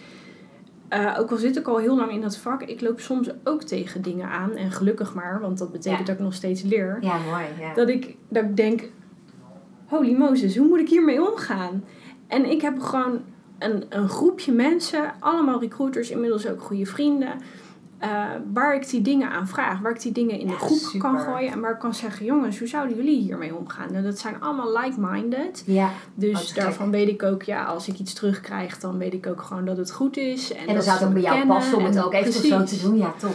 Eh, 0.88 1.16
ook 1.18 1.30
al 1.30 1.36
zit 1.36 1.56
ik 1.56 1.66
al 1.68 1.78
heel 1.78 1.96
lang 1.96 2.12
in 2.12 2.20
dat 2.20 2.36
vak, 2.36 2.62
ik 2.62 2.80
loop 2.80 3.00
soms 3.00 3.30
ook 3.44 3.62
tegen 3.62 4.02
dingen 4.02 4.28
aan. 4.28 4.50
En 4.56 4.70
gelukkig 4.72 5.14
maar, 5.14 5.40
want 5.40 5.58
dat 5.58 5.72
betekent 5.72 5.98
Ja. 6.00 6.04
dat 6.06 6.14
ik 6.14 6.20
nog 6.20 6.34
steeds 6.34 6.62
leer. 6.62 6.98
Ja, 7.00 7.18
mooi. 7.30 7.44
Ja. 7.60 7.74
Dat 7.74 7.88
ik, 7.88 8.16
dat 8.28 8.44
ik 8.44 8.56
denk, 8.56 8.88
holy 9.86 10.12
Moses, 10.16 10.56
hoe 10.56 10.68
moet 10.68 10.78
ik 10.80 10.88
hiermee 10.88 11.30
omgaan? 11.30 11.84
En 12.26 12.50
ik 12.50 12.60
heb 12.60 12.78
gewoon 12.80 13.20
een, 13.58 13.84
een 13.88 14.08
groepje 14.08 14.52
mensen, 14.52 15.12
allemaal 15.18 15.60
recruiters, 15.60 16.10
inmiddels 16.10 16.48
ook 16.48 16.62
goede 16.62 16.86
vrienden, 16.86 17.32
eh, 18.00 18.24
waar 18.52 18.74
ik 18.74 18.88
die 18.90 19.02
dingen 19.02 19.30
aan 19.30 19.48
vraag, 19.48 19.80
waar 19.80 19.92
ik 19.92 20.00
die 20.02 20.12
dingen 20.12 20.38
in 20.38 20.46
de 20.46 20.52
Ja, 20.52 20.58
groep 20.58 20.78
super. 20.78 21.00
kan 21.00 21.18
gooien 21.20 21.52
en 21.52 21.60
waar 21.60 21.72
ik 21.72 21.78
kan 21.78 21.94
zeggen, 21.94 22.24
jongens, 22.26 22.58
hoe 22.58 22.68
zouden 22.68 22.96
jullie 22.96 23.20
hiermee 23.20 23.54
omgaan? 23.56 23.90
En 23.90 24.02
dat 24.02 24.18
zijn 24.18 24.40
allemaal 24.40 24.78
like-minded. 24.78 25.62
ja. 25.66 25.90
Dus 26.14 26.52
daarvan 26.54 26.90
weet 26.90 27.08
ik 27.08 27.22
ook, 27.22 27.42
ja, 27.42 27.64
als 27.64 27.88
ik 27.88 27.98
iets 27.98 28.12
terugkrijg, 28.12 28.78
dan 28.78 28.98
weet 28.98 29.12
ik 29.12 29.26
ook 29.26 29.42
gewoon 29.42 29.64
dat 29.64 29.76
het 29.76 29.90
goed 29.92 30.16
is. 30.16 30.52
En, 30.52 30.66
En 30.66 30.74
dan 30.74 30.82
zou 30.82 30.98
het 30.98 31.06
ook 31.06 31.12
bij 31.12 31.22
jou 31.22 31.46
passen 31.46 31.78
om 31.78 31.84
het 31.84 32.02
ook 32.04 32.12
even 32.12 32.32
zo 32.32 32.56
precies. 32.56 32.80
te 32.80 32.86
doen. 32.88 32.96
Ja, 32.96 33.12
top. 33.18 33.34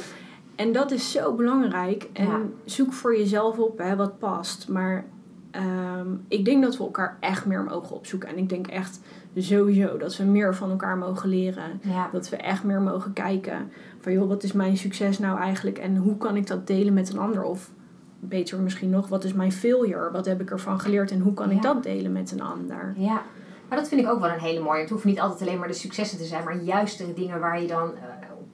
En 0.55 0.71
dat 0.71 0.91
is 0.91 1.11
zo 1.11 1.33
belangrijk. 1.33 2.09
En 2.13 2.25
Ja. 2.27 2.39
zoek 2.65 2.93
voor 2.93 3.17
jezelf 3.17 3.57
op 3.57 3.77
hè, 3.77 3.95
wat 3.95 4.19
past. 4.19 4.67
Maar 4.67 5.05
ehm, 5.51 6.07
ik 6.27 6.45
denk 6.45 6.63
dat 6.63 6.77
we 6.77 6.83
elkaar 6.83 7.17
echt 7.19 7.45
meer 7.45 7.63
mogen 7.63 7.95
opzoeken. 7.95 8.29
En 8.29 8.37
ik 8.37 8.49
denk 8.49 8.67
echt 8.67 8.99
sowieso 9.35 9.97
dat 9.97 10.17
we 10.17 10.23
meer 10.23 10.55
van 10.55 10.69
elkaar 10.69 10.97
mogen 10.97 11.29
leren. 11.29 11.79
Ja. 11.81 12.09
Dat 12.11 12.29
we 12.29 12.35
echt 12.35 12.63
meer 12.63 12.81
mogen 12.81 13.13
kijken 13.13 13.71
van 13.99 14.13
joh, 14.13 14.27
wat 14.27 14.43
is 14.43 14.51
mijn 14.51 14.77
succes 14.77 15.19
nou 15.19 15.39
eigenlijk? 15.39 15.77
En 15.77 15.95
hoe 15.95 16.17
kan 16.17 16.35
ik 16.35 16.47
dat 16.47 16.67
delen 16.67 16.93
met 16.93 17.13
een 17.13 17.19
ander? 17.19 17.43
Of 17.43 17.71
beter 18.19 18.59
misschien 18.59 18.89
nog, 18.89 19.07
wat 19.07 19.23
is 19.23 19.33
mijn 19.33 19.51
failure? 19.51 20.11
Wat 20.11 20.25
heb 20.25 20.41
ik 20.41 20.51
ervan 20.51 20.79
geleerd 20.79 21.11
en 21.11 21.19
hoe 21.19 21.33
kan 21.33 21.51
ik 21.51 21.61
dat 21.61 21.83
delen 21.83 22.11
met 22.11 22.31
een 22.31 22.41
ander? 22.41 22.93
Ja, 22.97 23.21
maar 23.69 23.77
dat 23.77 23.87
vind 23.87 24.01
ik 24.01 24.07
ook 24.07 24.19
wel 24.19 24.29
een 24.29 24.39
hele 24.39 24.59
mooie. 24.59 24.81
Het 24.81 24.89
hoeft 24.89 25.03
niet 25.03 25.19
altijd 25.19 25.41
alleen 25.41 25.59
maar 25.59 25.67
de 25.67 25.73
successen 25.73 26.17
te 26.17 26.25
zijn, 26.25 26.43
maar 26.43 26.61
juist 26.61 26.97
de 26.97 27.13
dingen 27.13 27.39
waar 27.39 27.61
je 27.61 27.67
dan, 27.67 27.95
eh, 27.95 28.01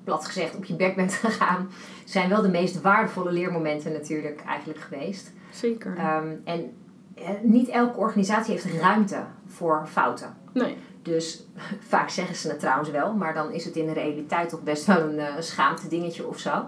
plat 0.03 0.25
gezegd, 0.25 0.55
op 0.55 0.65
je 0.65 0.75
bek 0.75 0.95
bent 0.95 1.13
gegaan, 1.23 1.69
zijn 2.05 2.29
wel 2.29 2.41
de 2.41 2.49
meest 2.49 2.81
waardevolle 2.81 3.31
leermomenten 3.31 3.91
natuurlijk 3.91 4.43
eigenlijk 4.45 4.79
geweest. 4.79 5.33
Zeker. 5.51 5.97
Ehm, 5.97 6.27
en 6.43 6.71
eh, 7.15 7.29
niet 7.41 7.67
elke 7.67 7.97
organisatie 7.97 8.53
heeft 8.53 8.81
ruimte 8.81 9.23
voor 9.45 9.87
fouten. 9.87 10.35
Nee. 10.51 10.77
Dus 11.01 11.43
vaak 11.79 12.09
zeggen 12.09 12.35
ze 12.35 12.47
het 12.47 12.59
trouwens 12.59 12.89
wel, 12.89 13.13
maar 13.13 13.33
dan 13.33 13.51
is 13.51 13.65
het 13.65 13.75
in 13.75 13.85
de 13.85 13.93
realiteit 13.93 14.49
toch 14.49 14.63
best 14.63 14.85
wel 14.85 14.99
een 14.99 15.19
eh, 15.19 15.33
schaamte 15.39 15.87
dingetje 15.87 16.27
of 16.27 16.39
zo. 16.39 16.65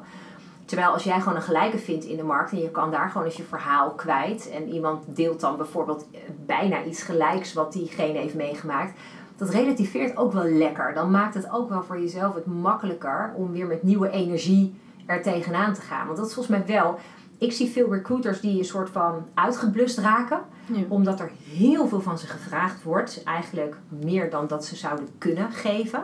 Terwijl 0.66 0.92
als 0.92 1.04
jij 1.04 1.20
gewoon 1.20 1.36
een 1.36 1.42
gelijke 1.42 1.78
vindt 1.78 2.06
in 2.06 2.18
de 2.18 2.24
markt 2.24 2.52
en 2.52 2.62
je 2.62 2.72
kan 2.72 2.92
daar 2.92 3.10
gewoon 3.10 3.28
eens 3.28 3.38
je 3.38 3.44
verhaal 3.44 3.92
kwijt 3.92 4.50
en 4.50 4.70
iemand 4.70 5.16
deelt 5.16 5.40
dan 5.40 5.58
bijvoorbeeld 5.58 6.06
eh, 6.12 6.20
bijna 6.46 6.84
iets 6.84 7.04
gelijks 7.04 7.54
wat 7.54 7.74
diegene 7.74 8.20
heeft 8.20 8.36
meegemaakt, 8.36 9.00
dat 9.38 9.50
relativeert 9.50 10.18
ook 10.18 10.34
wel 10.34 10.44
lekker. 10.46 10.94
Dan 10.94 11.12
maakt 11.12 11.34
het 11.34 11.52
ook 11.52 11.70
wel 11.70 11.84
voor 11.84 12.00
jezelf 12.00 12.36
het 12.36 12.46
makkelijker 12.46 13.34
om 13.36 13.52
weer 13.52 13.68
met 13.68 13.84
nieuwe 13.84 14.10
energie 14.10 14.76
er 15.06 15.22
tegenaan 15.22 15.74
te 15.74 15.82
gaan. 15.82 16.06
Want 16.06 16.18
dat 16.18 16.28
is 16.28 16.34
volgens 16.34 16.58
mij 16.58 16.76
wel, 16.76 17.00
ik 17.44 17.52
zie 17.52 17.70
veel 17.70 17.94
recruiters 17.94 18.40
die 18.40 18.58
een 18.58 18.66
soort 18.66 18.90
van 18.90 19.26
uitgeblust 19.34 19.98
raken. 19.98 20.40
Ja. 20.66 20.84
Omdat 20.88 21.20
er 21.20 21.32
heel 21.50 21.88
veel 21.88 22.02
van 22.02 22.18
ze 22.18 22.28
gevraagd 22.28 22.84
wordt. 22.84 23.24
Eigenlijk 23.24 23.78
meer 23.88 24.30
dan 24.30 24.48
dat 24.48 24.66
ze 24.66 24.76
zouden 24.76 25.08
kunnen 25.18 25.52
geven. 25.52 26.04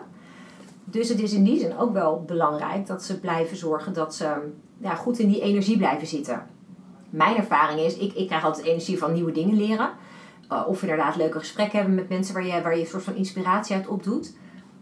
Dus 0.83 1.09
het 1.09 1.19
is 1.19 1.33
in 1.33 1.43
die 1.43 1.59
zin 1.59 1.77
ook 1.77 1.93
wel 1.93 2.23
belangrijk 2.27 2.87
dat 2.87 3.03
ze 3.03 3.19
blijven 3.19 3.57
zorgen 3.57 3.93
dat 3.93 4.15
ze 4.15 4.35
ja, 4.77 4.95
goed 4.95 5.19
in 5.19 5.27
die 5.27 5.41
energie 5.41 5.77
blijven 5.77 6.07
zitten. 6.07 6.47
Mijn 7.09 7.35
ervaring 7.35 7.79
is, 7.79 7.97
ik, 7.97 8.13
ik 8.13 8.27
krijg 8.27 8.43
altijd 8.43 8.65
energie 8.65 8.97
van 8.97 9.13
nieuwe 9.13 9.31
dingen 9.31 9.57
leren. 9.57 9.89
Uh, 10.51 10.63
of 10.67 10.81
inderdaad 10.81 11.15
leuke 11.15 11.39
gesprekken 11.39 11.77
hebben 11.77 11.95
met 11.95 12.09
mensen 12.09 12.33
waar 12.33 12.45
je, 12.45 12.61
waar 12.61 12.75
je 12.75 12.81
een 12.81 12.87
soort 12.87 13.03
van 13.03 13.15
inspiratie 13.15 13.75
uit 13.75 13.87
opdoet. 13.87 14.33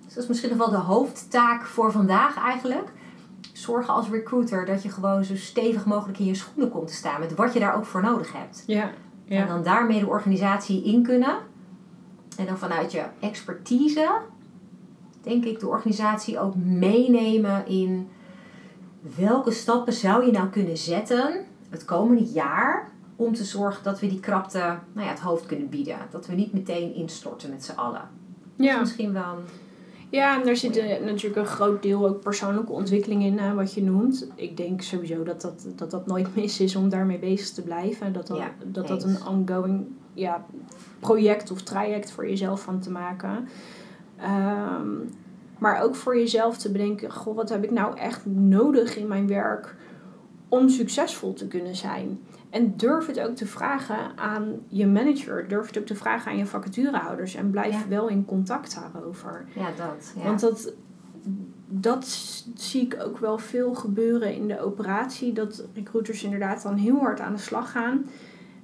Dus 0.06 0.14
dat 0.14 0.24
is 0.24 0.30
misschien 0.30 0.50
nog 0.50 0.58
wel 0.58 0.70
de 0.70 0.86
hoofdtaak 0.86 1.66
voor 1.66 1.92
vandaag 1.92 2.38
eigenlijk. 2.38 2.92
Zorgen 3.58 3.94
als 3.94 4.10
recruiter 4.10 4.66
dat 4.66 4.84
je 4.84 4.90
gewoon 4.90 5.24
zo 5.24 5.36
stevig 5.36 5.86
mogelijk 5.86 6.20
in 6.20 6.26
je 6.26 6.36
schoenen 6.36 6.70
komt 6.70 6.88
te 6.88 6.94
staan 6.94 7.20
met 7.20 7.36
wat 7.36 7.54
je 7.54 7.60
daar 7.60 7.76
ook 7.76 7.86
voor 7.86 8.02
nodig 8.02 8.34
hebt. 8.34 8.64
Ja. 8.68 8.90
En 9.28 9.48
dan 9.48 9.64
daarmee 9.64 10.00
de 10.00 10.08
organisatie 10.08 10.84
in 10.84 11.04
kunnen. 11.04 11.38
En 12.38 12.46
dan 12.46 12.58
vanuit 12.58 12.92
je 12.92 13.04
expertise, 13.20 14.10
denk 15.22 15.46
ik, 15.46 15.60
de 15.60 15.68
organisatie 15.68 16.40
ook 16.40 16.56
meenemen 16.56 17.68
in 17.68 18.10
welke 19.16 19.52
stappen 19.52 19.94
zou 19.94 20.26
je 20.26 20.32
nou 20.32 20.50
kunnen 20.50 20.78
zetten 20.78 21.46
het 21.70 21.86
komende 21.86 22.24
jaar 22.24 22.92
om 23.16 23.34
te 23.34 23.44
zorgen 23.44 23.84
dat 23.84 24.00
we 24.00 24.08
die 24.08 24.20
krapte 24.20 24.78
nou 24.94 25.06
ja, 25.06 25.14
het 25.14 25.20
hoofd 25.20 25.46
kunnen 25.46 25.70
bieden. 25.70 25.98
Dat 26.10 26.28
we 26.28 26.34
niet 26.34 26.54
meteen 26.54 26.94
instorten 26.94 27.50
met 27.50 27.64
z'n 27.64 27.76
allen. 27.76 28.10
Ja. 28.56 28.80
misschien 28.80 29.14
wel 29.14 29.38
een... 29.38 29.46
Ja, 30.10 30.40
en 30.40 30.46
daar 30.46 30.56
zit 30.56 30.78
eh, 30.78 31.04
natuurlijk 31.04 31.36
een 31.36 31.54
groot 31.54 31.82
deel 31.82 32.08
ook 32.08 32.22
persoonlijke 32.22 32.72
ontwikkeling 32.72 33.24
in, 33.24 33.40
eh, 33.40 33.54
wat 33.54 33.74
je 33.74 33.84
noemt. 33.84 34.28
Ik 34.36 34.58
denk 34.58 34.82
sowieso 34.82 35.24
dat 35.24 35.42
dat, 35.42 35.68
dat 35.76 35.92
dat 35.92 36.08
nooit 36.08 36.36
mis 36.36 36.60
is 36.60 36.76
om 36.76 36.90
daarmee 36.90 37.20
bezig 37.20 37.50
te 37.50 37.62
blijven. 37.62 38.14
Dat 38.14 38.28
dat, 38.28 38.38
Ja, 38.38 38.52
dat, 38.66 38.88
dat 38.88 39.04
een 39.04 39.28
ongoing 39.28 39.86
ja, 40.14 40.46
project 41.00 41.52
of 41.52 41.62
traject 41.62 42.12
voor 42.12 42.30
jezelf 42.30 42.62
van 42.62 42.80
te 42.80 42.92
maken. 42.92 43.48
Ehm, 44.18 44.90
maar 45.58 45.82
ook 45.82 45.96
voor 45.96 46.18
jezelf 46.18 46.58
te 46.58 46.72
bedenken, 46.72 47.12
goh, 47.12 47.36
wat 47.36 47.50
heb 47.50 47.64
ik 47.64 47.72
nou 47.72 47.98
echt 47.98 48.26
nodig 48.26 48.98
in 48.98 49.08
mijn 49.08 49.28
werk 49.28 49.76
om 50.50 50.70
succesvol 50.70 51.34
te 51.34 51.48
kunnen 51.48 51.76
zijn? 51.76 52.20
En 52.50 52.74
durf 52.78 53.06
het 53.06 53.20
ook 53.20 53.36
te 53.36 53.46
vragen 53.46 54.18
aan 54.18 54.60
je 54.68 54.88
manager. 54.88 55.48
Durf 55.48 55.68
het 55.68 55.78
ook 55.78 55.86
te 55.86 55.96
vragen 55.96 56.32
aan 56.32 56.38
je 56.38 56.46
vacaturehouders. 56.46 57.36
En 57.36 57.50
blijf 57.52 57.74
Ja. 57.82 57.88
wel 57.88 58.08
in 58.08 58.26
contact 58.26 58.80
daarover. 58.94 59.46
Ja, 59.56 59.68
dat. 59.78 60.14
Ja. 60.16 60.24
Want 60.24 60.40
dat, 60.40 60.74
dat 61.68 62.06
zie 62.56 62.82
ik 62.82 62.98
ook 63.04 63.18
wel 63.18 63.38
veel 63.38 63.74
gebeuren 63.74 64.34
in 64.36 64.48
de 64.48 64.60
operatie. 64.62 65.34
Dat 65.34 65.66
recruiters 65.74 66.24
inderdaad 66.24 66.64
dan 66.64 66.76
heel 66.76 67.00
hard 67.00 67.20
aan 67.20 67.34
de 67.34 67.42
slag 67.42 67.72
gaan. 67.72 68.06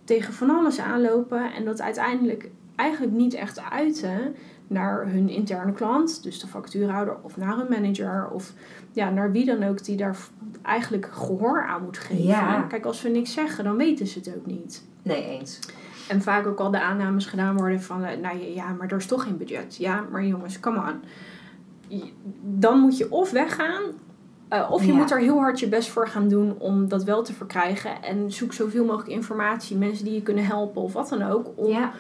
Tegen 0.04 0.34
van 0.34 0.50
alles 0.50 0.80
aanlopen. 0.80 1.54
En 1.54 1.66
dat 1.66 1.82
uiteindelijk 1.82 2.50
eigenlijk 2.76 3.12
niet 3.16 3.34
echt 3.34 3.62
uiten 3.70 4.36
naar 4.68 5.08
hun 5.08 5.30
interne 5.30 5.72
klant. 5.74 6.24
Dus 6.24 6.40
de 6.40 6.48
factuurhouder 6.48 7.16
of 7.22 7.38
naar 7.38 7.58
hun 7.58 7.68
manager. 7.70 8.30
Of 8.30 8.54
ja, 8.92 9.10
naar 9.10 9.32
wie 9.32 9.46
dan 9.46 9.64
ook 9.64 9.84
die 9.84 9.98
daar 9.98 10.18
eigenlijk 10.62 11.10
gehoor 11.12 11.66
aan 11.68 11.84
moet 11.84 11.98
geven. 11.98 12.24
Ja. 12.24 12.62
Kijk, 12.62 12.86
als 12.86 13.02
we 13.02 13.10
niks 13.10 13.34
zeggen, 13.34 13.64
dan 13.64 13.76
weten 13.78 14.08
ze 14.08 14.20
het 14.20 14.36
ook 14.38 14.46
niet. 14.46 14.84
Nee, 15.02 15.24
eens. 15.24 15.60
En 16.10 16.22
vaak 16.22 16.48
ook 16.48 16.60
al 16.60 16.72
de 16.72 16.82
aannames 16.82 17.26
gedaan 17.26 17.58
worden 17.58 17.82
van, 17.82 18.04
eh, 18.04 18.18
nou 18.20 18.38
ja, 18.54 18.74
maar 18.74 18.88
er 18.92 18.98
is 18.98 19.06
toch 19.06 19.24
geen 19.24 19.38
budget. 19.38 19.76
Ja, 19.76 20.06
maar 20.12 20.26
jongens, 20.26 20.60
come 20.60 20.78
on. 20.80 21.02
Dan 22.42 22.80
moet 22.80 22.98
je 22.98 23.12
of 23.12 23.32
weggaan, 23.32 23.82
eh, 24.48 24.68
of 24.72 24.82
je 24.82 24.92
Ja. 24.92 24.98
moet 24.98 25.12
er 25.12 25.20
heel 25.20 25.38
hard 25.40 25.60
je 25.60 25.68
best 25.70 25.90
voor 25.90 26.08
gaan 26.08 26.28
doen 26.28 26.56
om 26.60 26.88
dat 26.88 27.04
wel 27.04 27.24
te 27.24 27.34
verkrijgen. 27.34 28.02
En 28.04 28.32
zoek 28.32 28.54
zoveel 28.54 28.86
mogelijk 28.86 29.10
informatie, 29.10 29.78
mensen 29.78 30.06
die 30.06 30.14
je 30.14 30.22
kunnen 30.22 30.46
helpen 30.46 30.82
of 30.82 30.94
wat 30.94 31.10
dan 31.10 31.22
ook. 31.24 31.52
Om 31.56 31.68
Ja, 31.68 31.92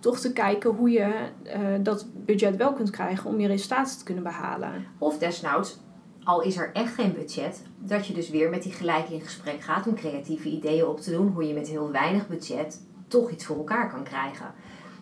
toch 0.00 0.18
te 0.18 0.32
kijken 0.32 0.70
hoe 0.70 0.90
je 0.90 1.12
eh, 1.42 1.60
dat 1.80 2.06
budget 2.14 2.56
wel 2.56 2.72
kunt 2.72 2.90
krijgen 2.90 3.30
om 3.30 3.40
je 3.40 3.46
resultaten 3.46 3.98
te 3.98 4.04
kunnen 4.04 4.24
behalen. 4.24 4.86
Of 4.98 5.18
desnoods, 5.18 5.78
al 6.24 6.42
is 6.42 6.56
er 6.56 6.70
echt 6.72 6.94
geen 6.94 7.12
budget, 7.12 7.62
dat 7.78 8.06
je 8.06 8.12
dus 8.12 8.30
weer 8.30 8.50
met 8.50 8.62
die 8.62 8.72
gelijke 8.72 9.14
in 9.14 9.20
gesprek 9.20 9.60
gaat 9.60 9.86
om 9.86 9.94
creatieve 9.94 10.48
ideeën 10.48 10.86
op 10.86 11.00
te 11.00 11.10
doen 11.10 11.28
hoe 11.28 11.46
je 11.46 11.54
met 11.54 11.68
heel 11.68 11.90
weinig 11.90 12.28
budget 12.28 12.80
toch 13.08 13.30
iets 13.30 13.44
voor 13.44 13.56
elkaar 13.56 13.90
kan 13.90 14.02
krijgen. 14.02 14.46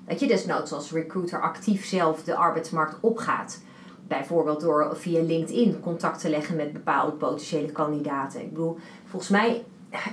Dat 0.07 0.21
je 0.21 0.27
desnoods 0.27 0.73
als 0.73 0.93
recruiter 0.93 1.41
actief 1.41 1.87
zelf 1.87 2.25
de 2.25 2.35
arbeidsmarkt 2.35 2.97
opgaat. 3.01 3.63
Bijvoorbeeld 4.09 4.61
door 4.61 4.97
via 4.97 5.23
LinkedIn 5.23 5.81
contact 5.81 6.21
te 6.21 6.31
leggen 6.31 6.57
met 6.57 6.73
bepaalde 6.73 7.13
potentiële 7.13 7.73
kandidaten. 7.73 8.41
Ik 8.41 8.49
bedoel, 8.49 8.77
volgens 9.05 9.31
mij, 9.31 9.65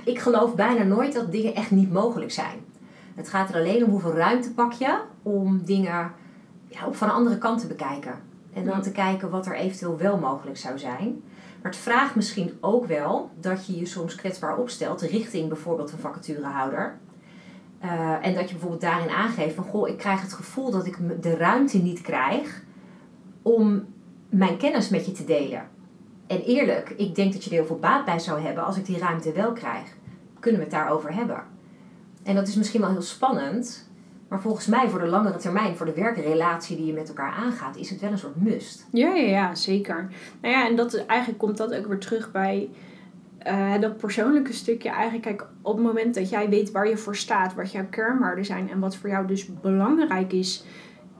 ik 0.04 0.18
geloof 0.18 0.54
bijna 0.54 0.82
nooit 0.82 1.12
dat 1.12 1.32
dingen 1.32 1.54
echt 1.54 1.70
niet 1.70 1.92
mogelijk 1.92 2.32
zijn. 2.32 2.64
Het 3.16 3.28
gaat 3.28 3.48
er 3.48 3.54
alleen 3.54 3.84
om 3.84 3.90
hoeveel 3.90 4.14
ruimte 4.14 4.52
pak 4.52 4.72
je 4.72 4.98
om 5.22 5.64
dingen 5.64 6.12
ja, 6.68 6.86
op 6.86 6.96
van 6.96 7.08
een 7.08 7.14
andere 7.14 7.38
kant 7.38 7.60
te 7.60 7.66
bekijken. 7.66 8.12
En 8.52 8.64
dan 8.64 8.76
Ja. 8.76 8.80
te 8.80 8.92
kijken 8.92 9.30
wat 9.30 9.46
er 9.46 9.54
eventueel 9.54 9.96
wel 9.98 10.18
mogelijk 10.18 10.56
zou 10.56 10.78
zijn. 10.78 11.22
Maar 11.62 11.70
het 11.72 11.80
vraagt 11.80 12.14
misschien 12.14 12.58
ook 12.60 12.86
wel 12.86 13.30
dat 13.40 13.66
je 13.66 13.78
je 13.78 13.86
soms 13.86 14.14
kwetsbaar 14.14 14.56
opstelt 14.56 15.00
richting 15.00 15.48
bijvoorbeeld 15.48 15.92
een 15.92 15.98
vacaturehouder. 15.98 16.98
Eh, 17.78 18.26
en 18.26 18.34
dat 18.34 18.44
je 18.44 18.50
bijvoorbeeld 18.50 18.80
daarin 18.80 19.08
aangeeft 19.08 19.54
van 19.54 19.64
goh, 19.64 19.88
ik 19.88 19.98
krijg 19.98 20.20
het 20.20 20.32
gevoel 20.32 20.70
dat 20.70 20.86
ik 20.86 21.22
de 21.22 21.36
ruimte 21.36 21.78
niet 21.78 22.00
krijg 22.00 22.62
om 23.42 23.84
mijn 24.28 24.56
kennis 24.56 24.88
met 24.88 25.06
je 25.06 25.12
te 25.12 25.24
delen. 25.24 25.68
En 26.26 26.40
eerlijk, 26.40 26.90
ik 26.90 27.14
denk 27.14 27.32
dat 27.32 27.44
je 27.44 27.50
er 27.50 27.56
heel 27.56 27.66
veel 27.66 27.78
baat 27.78 28.04
bij 28.04 28.18
zou 28.18 28.40
hebben 28.40 28.64
als 28.64 28.76
ik 28.76 28.86
die 28.86 28.98
ruimte 28.98 29.32
wel 29.32 29.52
krijg. 29.52 29.96
Kunnen 30.40 30.60
we 30.60 30.66
het 30.66 30.76
daarover 30.76 31.14
hebben? 31.14 31.42
En 32.26 32.34
dat 32.34 32.48
is 32.48 32.54
misschien 32.54 32.80
wel 32.80 32.90
heel 32.90 33.02
spannend, 33.02 33.88
maar 34.28 34.40
volgens 34.40 34.66
mij 34.66 34.88
voor 34.88 35.00
de 35.00 35.06
langere 35.06 35.38
termijn, 35.38 35.76
voor 35.76 35.86
de 35.86 35.94
werkrelatie 35.94 36.76
die 36.76 36.86
je 36.86 36.92
met 36.92 37.08
elkaar 37.08 37.32
aangaat, 37.32 37.76
is 37.76 37.90
het 37.90 38.00
wel 38.00 38.10
een 38.10 38.18
soort 38.18 38.42
must. 38.42 38.86
Ja, 38.92 39.14
ja, 39.14 39.28
ja, 39.28 39.54
zeker. 39.54 40.08
Nou 40.40 40.54
ja, 40.54 40.68
en 40.68 40.76
dat, 40.76 40.94
eigenlijk 40.94 41.38
komt 41.38 41.56
dat 41.56 41.74
ook 41.74 41.86
weer 41.86 41.98
terug 41.98 42.32
bij 42.32 42.68
eh, 43.38 43.80
dat 43.80 43.96
persoonlijke 43.96 44.52
stukje. 44.52 44.88
Eigenlijk, 44.88 45.22
kijk, 45.22 45.46
op 45.62 45.76
het 45.76 45.84
moment 45.84 46.14
dat 46.14 46.30
jij 46.30 46.48
weet 46.48 46.70
waar 46.70 46.88
je 46.88 46.96
voor 46.96 47.16
staat, 47.16 47.54
wat 47.54 47.72
jouw 47.72 47.86
kernwaarden 47.90 48.44
zijn 48.44 48.70
en 48.70 48.78
wat 48.78 48.96
voor 48.96 49.10
jou 49.10 49.26
dus 49.26 49.60
belangrijk 49.60 50.32
is 50.32 50.64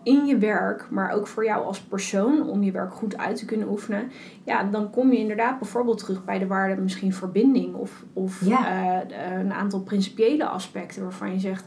in 0.07 0.27
je 0.27 0.39
werk, 0.39 0.87
maar 0.91 1.11
ook 1.13 1.27
voor 1.27 1.45
jou 1.45 1.65
als 1.65 1.81
persoon 1.81 2.49
om 2.49 2.63
je 2.63 2.71
werk 2.71 2.93
goed 2.93 3.17
uit 3.17 3.37
te 3.37 3.45
kunnen 3.45 3.69
oefenen, 3.69 4.11
ja, 4.45 4.65
dan 4.65 4.91
kom 4.91 5.13
je 5.13 5.19
inderdaad 5.19 5.59
bijvoorbeeld 5.59 5.99
terug 5.99 6.25
bij 6.25 6.39
de 6.39 6.47
waarde 6.47 6.83
misschien 6.83 7.13
verbinding 7.13 7.75
of, 7.75 8.05
of 8.13 8.45
Ja. 8.45 8.67
eh, 9.11 9.39
een 9.39 9.53
aantal 9.53 9.81
principiële 9.81 10.47
aspecten 10.47 11.03
waarvan 11.03 11.33
je 11.33 11.39
zegt, 11.39 11.65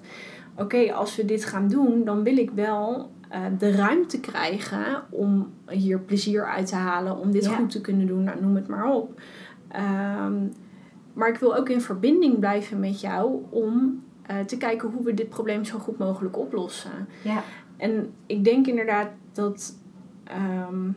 oké, 0.55 0.93
als 0.93 1.15
we 1.15 1.25
dit 1.25 1.45
gaan 1.45 1.67
doen, 1.67 2.03
dan 2.05 2.23
wil 2.23 2.37
ik 2.37 2.51
wel 2.51 3.11
eh, 3.29 3.39
de 3.57 3.71
ruimte 3.71 4.19
krijgen 4.19 5.03
om 5.09 5.53
hier 5.67 5.99
plezier 5.99 6.45
uit 6.47 6.67
te 6.67 6.75
halen, 6.75 7.17
om 7.17 7.31
dit 7.31 7.45
Ja. 7.45 7.55
goed 7.55 7.69
te 7.69 7.81
kunnen 7.81 8.07
doen, 8.07 8.23
nou, 8.23 8.41
noem 8.41 8.55
het 8.55 8.67
maar 8.67 8.91
op. 8.93 9.21
Ehm, 9.67 10.33
maar 11.13 11.29
ik 11.29 11.37
wil 11.37 11.55
ook 11.55 11.69
in 11.69 11.81
verbinding 11.81 12.39
blijven 12.39 12.79
met 12.79 13.01
jou 13.01 13.43
om 13.49 14.03
eh, 14.25 14.39
te 14.39 14.57
kijken 14.57 14.89
hoe 14.89 15.03
we 15.03 15.13
dit 15.13 15.29
probleem 15.29 15.63
zo 15.65 15.77
goed 15.77 15.97
mogelijk 15.97 16.37
oplossen. 16.37 17.07
Ja, 17.23 17.41
En 17.79 18.13
ik 18.25 18.43
denk 18.43 18.67
inderdaad 18.67 19.09
dat 19.31 19.75
ehm, 20.23 20.91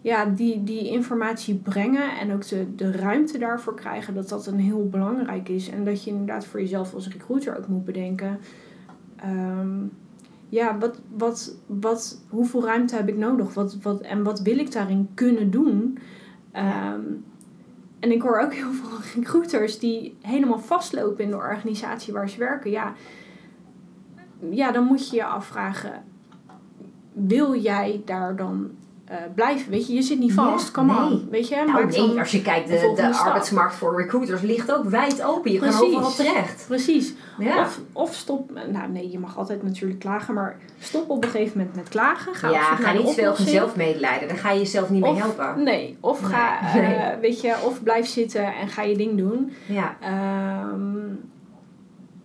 ja, 0.00 0.24
die, 0.24 0.64
die 0.64 0.88
informatie 0.88 1.54
brengen 1.54 2.18
en 2.18 2.32
ook 2.32 2.48
de, 2.48 2.74
de 2.74 2.92
ruimte 2.92 3.38
daarvoor 3.38 3.74
krijgen, 3.74 4.14
dat 4.14 4.28
dat 4.28 4.46
een 4.46 4.58
heel 4.58 4.88
belangrijk 4.88 5.48
is. 5.48 5.68
En 5.68 5.84
dat 5.84 6.04
je 6.04 6.10
inderdaad 6.10 6.46
voor 6.46 6.60
jezelf 6.60 6.94
als 6.94 7.08
recruiter 7.08 7.58
ook 7.58 7.68
moet 7.68 7.84
bedenken. 7.84 8.38
ehm, 9.16 9.86
ja, 10.48 10.78
wat, 10.78 11.00
wat, 11.16 11.56
wat, 11.66 12.22
hoeveel 12.28 12.64
ruimte 12.64 12.96
heb 12.96 13.08
ik 13.08 13.16
nodig? 13.16 13.54
Wat, 13.54 13.76
wat, 13.82 14.00
en 14.00 14.22
wat 14.22 14.40
wil 14.40 14.58
ik 14.58 14.72
daarin 14.72 15.08
kunnen 15.14 15.50
doen? 15.50 15.98
Ehm, 16.52 17.02
en 18.00 18.12
ik 18.12 18.22
hoor 18.22 18.38
ook 18.38 18.54
heel 18.54 18.72
veel 18.72 18.98
recruiters 19.14 19.78
die 19.78 20.16
helemaal 20.20 20.58
vastlopen 20.58 21.24
in 21.24 21.30
de 21.30 21.36
organisatie 21.36 22.12
waar 22.12 22.28
ze 22.28 22.38
werken. 22.38 22.70
Ja, 22.70 22.94
ja 24.50 24.72
dan 24.72 24.84
moet 24.84 25.10
je 25.10 25.16
je 25.16 25.24
afvragen: 25.24 26.02
wil 27.12 27.54
jij 27.56 28.02
daar 28.04 28.36
dan 28.36 28.70
eh, 29.04 29.16
blijven? 29.34 29.70
Weet 29.70 29.86
je, 29.86 29.94
je 29.94 30.02
zit 30.02 30.18
niet 30.18 30.34
Ja, 30.34 30.34
vast. 30.34 30.76
Nee. 30.76 30.96
on. 30.96 31.28
Weet 31.30 31.48
je, 31.48 31.56
nou 31.66 31.86
nee, 31.86 31.96
dan- 32.06 32.18
als 32.18 32.30
je 32.30 32.42
kijkt, 32.42 32.68
de 32.68 32.92
de, 32.96 33.16
arbeidsmarkt 33.18 33.74
voor 33.74 33.96
recruiters 34.00 34.40
ligt 34.42 34.72
ook 34.72 34.84
wijd 34.84 35.22
open. 35.22 35.52
Je 35.52 35.58
kan 35.58 35.80
overal 35.82 36.10
terecht. 36.14 36.64
Precies. 36.66 37.14
Ja, 37.38 37.60
Of, 37.60 37.80
of 37.92 38.14
stop, 38.14 38.50
nou 38.72 38.90
nee, 38.90 39.10
je 39.10 39.18
mag 39.18 39.38
altijd 39.38 39.62
natuurlijk 39.62 40.00
klagen, 40.00 40.34
maar 40.34 40.56
stop 40.78 41.10
op 41.10 41.24
een 41.24 41.30
gegeven 41.30 41.58
moment 41.58 41.76
met 41.76 41.88
klagen. 41.88 42.34
Ga, 42.34 42.50
ja 42.50 42.60
ga 42.62 42.92
niet 42.92 43.02
veel 43.02 43.14
van 43.14 43.22
oplossing. 43.24 43.48
zelfmedelijden. 43.48 44.28
Daar 44.28 44.36
ga 44.36 44.50
je 44.50 44.58
jezelf 44.58 44.90
niet 44.90 45.02
mee 45.02 45.10
Of- 45.10 45.18
helpen. 45.18 45.62
Nee, 45.62 45.96
of 46.00 46.20
Nee. 46.22 46.30
ga, 46.30 46.60
eh, 46.80 47.18
weet 47.20 47.40
je, 47.40 47.54
of 47.64 47.82
blijf 47.82 48.06
zitten 48.06 48.54
en 48.54 48.68
ga 48.68 48.82
je 48.82 48.96
ding 48.96 49.18
doen. 49.18 49.52
Ja, 49.66 49.96
Ehm, 50.00 51.02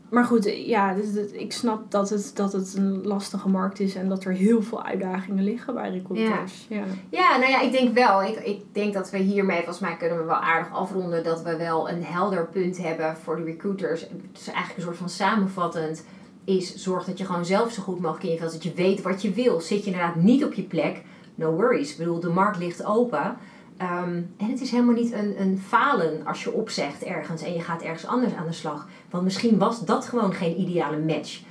maar 0.09 0.25
goed, 0.25 0.53
ja, 0.65 0.93
dus 0.93 1.15
ik 1.31 1.51
snap 1.51 1.91
dat 1.91 2.09
het, 2.09 2.31
dat 2.35 2.53
het 2.53 2.73
een 2.77 3.07
lastige 3.07 3.49
markt 3.49 3.79
is 3.79 3.95
en 3.95 4.09
dat 4.09 4.23
er 4.23 4.31
heel 4.31 4.61
veel 4.61 4.83
uitdagingen 4.83 5.43
liggen 5.43 5.73
bij 5.73 5.89
recruiters. 5.89 6.65
Ja. 6.69 6.83
Ja, 7.09 7.37
nou 7.37 7.51
ja, 7.51 7.61
ik 7.61 7.71
denk 7.71 7.93
wel. 7.93 8.23
Ik, 8.23 8.35
ik 8.35 8.61
denk 8.71 8.93
dat 8.93 9.09
we 9.09 9.17
hiermee, 9.17 9.57
volgens 9.57 9.79
mij 9.79 9.97
kunnen 9.97 10.17
we 10.17 10.23
wel 10.23 10.35
aardig 10.35 10.71
afronden 10.73 11.23
dat 11.23 11.43
we 11.43 11.57
wel 11.57 11.89
een 11.89 12.03
helder 12.03 12.47
punt 12.47 12.77
hebben 12.77 13.15
voor 13.23 13.35
de 13.35 13.43
recruiters. 13.43 14.01
Het 14.01 14.39
is 14.39 14.47
eigenlijk 14.47 14.77
een 14.77 14.83
soort 14.83 14.97
van 14.97 15.09
samenvattend 15.09 16.03
is 16.43 16.75
zorg 16.75 17.05
dat 17.05 17.17
je 17.17 17.25
gewoon 17.25 17.45
zelf 17.45 17.71
zo 17.71 17.81
goed 17.81 17.99
mogelijk 17.99 18.23
in 18.23 18.31
je 18.31 18.37
vel 18.37 18.49
zit. 18.49 18.63
Dat 18.63 18.71
je 18.71 18.83
weet 18.83 19.01
wat 19.01 19.21
je 19.21 19.31
wil. 19.31 19.61
Zit 19.61 19.85
je 19.85 19.91
inderdaad 19.91 20.15
niet 20.15 20.43
op 20.43 20.53
je 20.53 20.63
plek, 20.63 21.01
no 21.35 21.51
worries. 21.51 21.91
Ik 21.91 21.97
bedoel, 21.97 22.19
de 22.19 22.29
markt 22.29 22.57
ligt 22.57 22.85
open. 22.85 23.37
Ehm, 23.79 24.21
en 24.37 24.49
het 24.49 24.61
is 24.61 24.71
helemaal 24.71 24.93
niet 24.93 25.11
een, 25.11 25.41
een 25.41 25.57
falen 25.57 26.25
als 26.25 26.43
je 26.43 26.53
opzegt 26.53 27.03
ergens 27.03 27.41
en 27.41 27.53
je 27.53 27.61
gaat 27.61 27.81
ergens 27.81 28.05
anders 28.05 28.33
aan 28.33 28.45
de 28.45 28.53
slag. 28.53 28.87
Want 29.09 29.23
misschien 29.23 29.57
was 29.57 29.85
dat 29.85 30.05
gewoon 30.05 30.33
geen 30.33 30.59
ideale 30.59 30.97
match. 30.97 31.41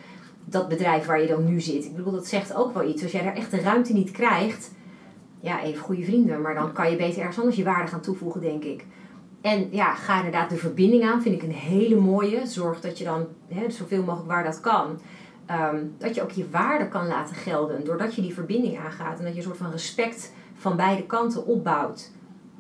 Dat 0.45 0.69
bedrijf 0.69 1.07
waar 1.07 1.21
je 1.21 1.27
dan 1.27 1.45
nu 1.45 1.61
zit. 1.61 1.85
Ik 1.85 1.97
bedoel, 1.97 2.13
dat 2.13 2.27
zegt 2.27 2.55
ook 2.55 2.75
wel 2.75 2.89
iets. 2.89 3.03
Als 3.03 3.13
jij 3.13 3.23
daar 3.23 3.35
echt 3.35 3.51
de 3.51 3.61
ruimte 3.61 3.93
niet 3.93 4.11
krijgt, 4.11 4.71
ja, 5.41 5.63
even 5.63 5.81
goede 5.83 6.05
vrienden. 6.05 6.41
Maar 6.41 6.55
dan 6.55 6.73
kan 6.73 6.91
je 6.91 6.97
beter 6.97 7.19
ergens 7.19 7.39
anders 7.39 7.57
je 7.57 7.65
waarde 7.65 7.91
gaan 7.91 8.01
toevoegen, 8.01 8.41
denk 8.41 8.65
ik. 8.65 8.85
En 9.41 9.69
ja, 9.71 9.95
ga 9.95 10.17
inderdaad 10.17 10.51
de 10.51 10.57
verbinding 10.57 11.05
aan. 11.05 11.23
Vind 11.23 11.35
ik 11.35 11.43
een 11.43 11.55
hele 11.55 11.97
mooie. 11.97 12.47
Zorg 12.47 12.81
dat 12.81 12.99
je 12.99 13.05
dan 13.05 13.27
hè, 13.49 13.71
zoveel 13.71 14.03
mogelijk 14.03 14.31
waar 14.31 14.45
dat 14.45 14.61
kan. 14.61 15.01
ehm, 15.47 15.85
dat 15.99 16.15
je 16.15 16.23
ook 16.23 16.31
je 16.31 16.51
waarde 16.51 16.89
kan 16.89 17.07
laten 17.07 17.37
gelden. 17.37 17.85
Doordat 17.85 18.15
je 18.15 18.23
die 18.23 18.35
verbinding 18.35 18.79
aangaat. 18.79 19.19
En 19.19 19.25
dat 19.25 19.33
je 19.33 19.39
een 19.39 19.47
soort 19.47 19.57
van 19.57 19.71
respect 19.71 20.33
van 20.55 20.77
beide 20.77 21.07
kanten 21.07 21.47
opbouwt. 21.47 22.11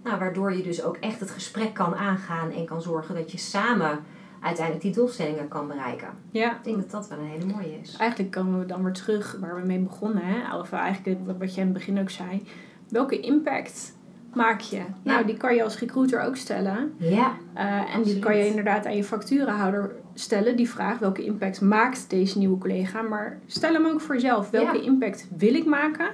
Nou, 0.04 0.18
waardoor 0.18 0.52
je 0.56 0.62
dus 0.62 0.82
ook 0.82 0.96
echt 0.96 1.20
het 1.20 1.30
gesprek 1.30 1.74
kan 1.74 1.94
aangaan. 1.94 2.50
En 2.50 2.64
kan 2.64 2.82
zorgen 2.82 3.14
dat 3.14 3.32
je 3.32 3.38
samen 3.38 3.98
uiteindelijk 4.42 4.84
die 4.84 4.94
doelstellingen 4.94 5.48
kan 5.48 5.66
bereiken. 5.68 6.08
ja, 6.30 6.50
Ik 6.56 6.64
denk 6.64 6.76
dat 6.76 6.90
dat 6.90 7.08
wel 7.08 7.18
een 7.18 7.24
hele 7.24 7.44
mooie 7.52 7.78
is. 7.82 7.96
eigenlijk 7.96 8.30
komen 8.30 8.58
we 8.58 8.66
dan 8.66 8.82
weer 8.84 8.92
terug 8.92 9.37
waar 9.40 9.61
we 9.61 9.66
mee 9.66 9.78
begonnen. 9.78 10.22
Hè? 10.24 10.56
Of 10.58 10.72
eigenlijk 10.72 11.18
wat 11.38 11.54
jij 11.54 11.62
in 11.64 11.68
het 11.68 11.78
begin 11.78 12.00
ook 12.00 12.11
zei. 12.11 12.46
Welke 12.88 13.20
impact 13.20 13.96
maak 14.34 14.61
je? 14.61 14.80
Nou, 15.02 15.26
die 15.26 15.37
kan 15.37 15.54
je 15.54 15.62
als 15.62 15.78
recruiter 15.78 16.20
ook 16.22 16.37
stellen. 16.37 16.94
Ja, 16.96 17.32
Uh, 17.56 17.94
en 17.94 18.02
die 18.02 18.18
kan 18.18 18.37
je 18.37 18.46
inderdaad 18.46 18.87
aan 18.87 18.96
je 18.96 19.04
facturenhouder 19.04 19.90
stellen. 20.14 20.56
Die 20.56 20.68
vraag, 20.68 20.98
welke 20.98 21.24
impact 21.24 21.61
maakt 21.61 22.11
deze 22.11 22.38
nieuwe 22.38 22.58
collega? 22.58 23.02
Maar 23.02 23.38
stel 23.46 23.72
hem 23.72 23.87
ook 23.87 24.00
voor 24.00 24.14
jezelf. 24.14 24.50
Welke 24.50 24.76
Ja. 24.76 24.82
impact 24.82 25.28
wil 25.37 25.54
ik 25.54 25.64
maken? 25.64 26.08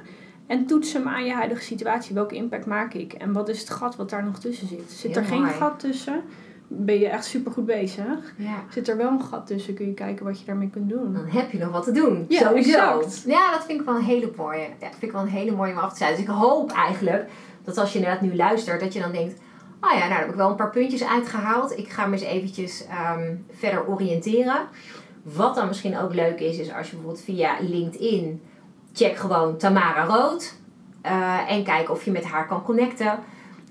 En 0.47 0.67
toets 0.67 0.93
hem 0.93 1.09
aan 1.09 1.25
je 1.25 1.33
huidige 1.33 1.63
situatie. 1.63 2.15
Welke 2.15 2.35
impact 2.35 2.67
maak 2.67 2.95
ik? 2.95 3.13
En 3.13 3.33
wat 3.33 3.49
is 3.49 3.61
het 3.61 3.71
gat 3.71 3.97
wat 3.97 4.11
daar 4.11 4.25
nog 4.25 4.39
tussen 4.39 4.69
zit? 4.69 4.91
Zit 4.93 5.11
Heel 5.15 5.23
er 5.23 5.29
geen 5.29 5.41
mooi. 5.43 5.53
gat 5.53 5.79
tussen? 5.81 6.23
Ben 6.69 6.99
je 6.99 7.09
echt 7.09 7.25
super 7.25 7.53
goed 7.53 7.67
bezig? 7.67 8.35
ja. 8.37 8.65
Zit 8.71 8.89
er 8.89 8.97
wel 8.97 9.11
een 9.11 9.23
gat 9.23 9.47
tussen? 9.47 9.75
Kun 9.75 9.87
je 9.87 9.95
kijken 9.95 10.25
wat 10.25 10.39
je 10.39 10.45
daarmee 10.45 10.71
kunt 10.71 10.89
doen? 10.89 11.13
Dan 11.13 11.27
heb 11.27 11.51
je 11.51 11.59
nog 11.59 11.71
wat 11.71 11.85
te 11.85 11.93
doen. 11.93 12.25
Ja, 12.29 12.39
Sowieso. 12.49 12.99
exact. 13.01 13.23
Ja, 13.27 13.51
dat 13.51 13.65
vind 13.65 13.81
ik 13.81 13.87
wel 13.87 13.95
een 13.97 14.03
hele 14.03 14.33
mooie. 14.37 14.59
Ja, 14.61 14.69
dat 14.81 14.89
vind 14.91 15.03
ik 15.03 15.13
wel 15.13 15.21
een 15.21 15.29
hele 15.29 15.51
mooie 15.53 15.73
om 15.73 15.79
af 15.79 15.91
te 15.91 15.97
sluiten. 15.97 16.25
Dus 16.25 16.35
ik 16.35 16.41
hoop 16.41 16.71
eigenlijk 16.73 17.29
dat 17.65 17.79
als 17.79 17.93
je 17.93 17.99
inderdaad 17.99 18.21
nu 18.23 18.37
luistert, 18.37 18.81
dat 18.81 18.93
je 18.93 19.01
dan 19.01 19.13
denkt... 19.13 19.39
Oh 19.81 19.91
ja, 19.91 19.99
nou 19.99 20.09
daar 20.09 20.19
heb 20.19 20.29
ik 20.29 20.35
wel 20.35 20.51
een 20.51 20.57
paar 20.57 20.71
puntjes 20.71 21.05
uitgehaald. 21.05 21.79
Ik 21.79 21.89
ga 21.89 22.07
me 22.07 22.13
eens 22.13 22.23
eventjes 22.23 22.87
ehm, 22.87 23.35
verder 23.53 23.87
oriënteren. 23.89 24.67
Wat 25.23 25.55
dan 25.55 25.69
misschien 25.69 25.99
ook 25.99 26.15
leuk 26.15 26.41
is, 26.41 26.59
is 26.59 26.73
als 26.73 26.87
je 26.91 26.97
bijvoorbeeld 26.97 27.25
via 27.25 27.57
LinkedIn... 27.61 28.43
Check 28.95 29.17
gewoon 29.17 29.57
Tamara 29.57 30.05
Rood. 30.05 30.55
eh, 31.03 31.51
en 31.53 31.65
kijk 31.65 31.91
of 31.91 32.05
je 32.05 32.11
met 32.11 32.25
haar 32.25 32.47
kan 32.47 32.63
connecten. 32.63 33.19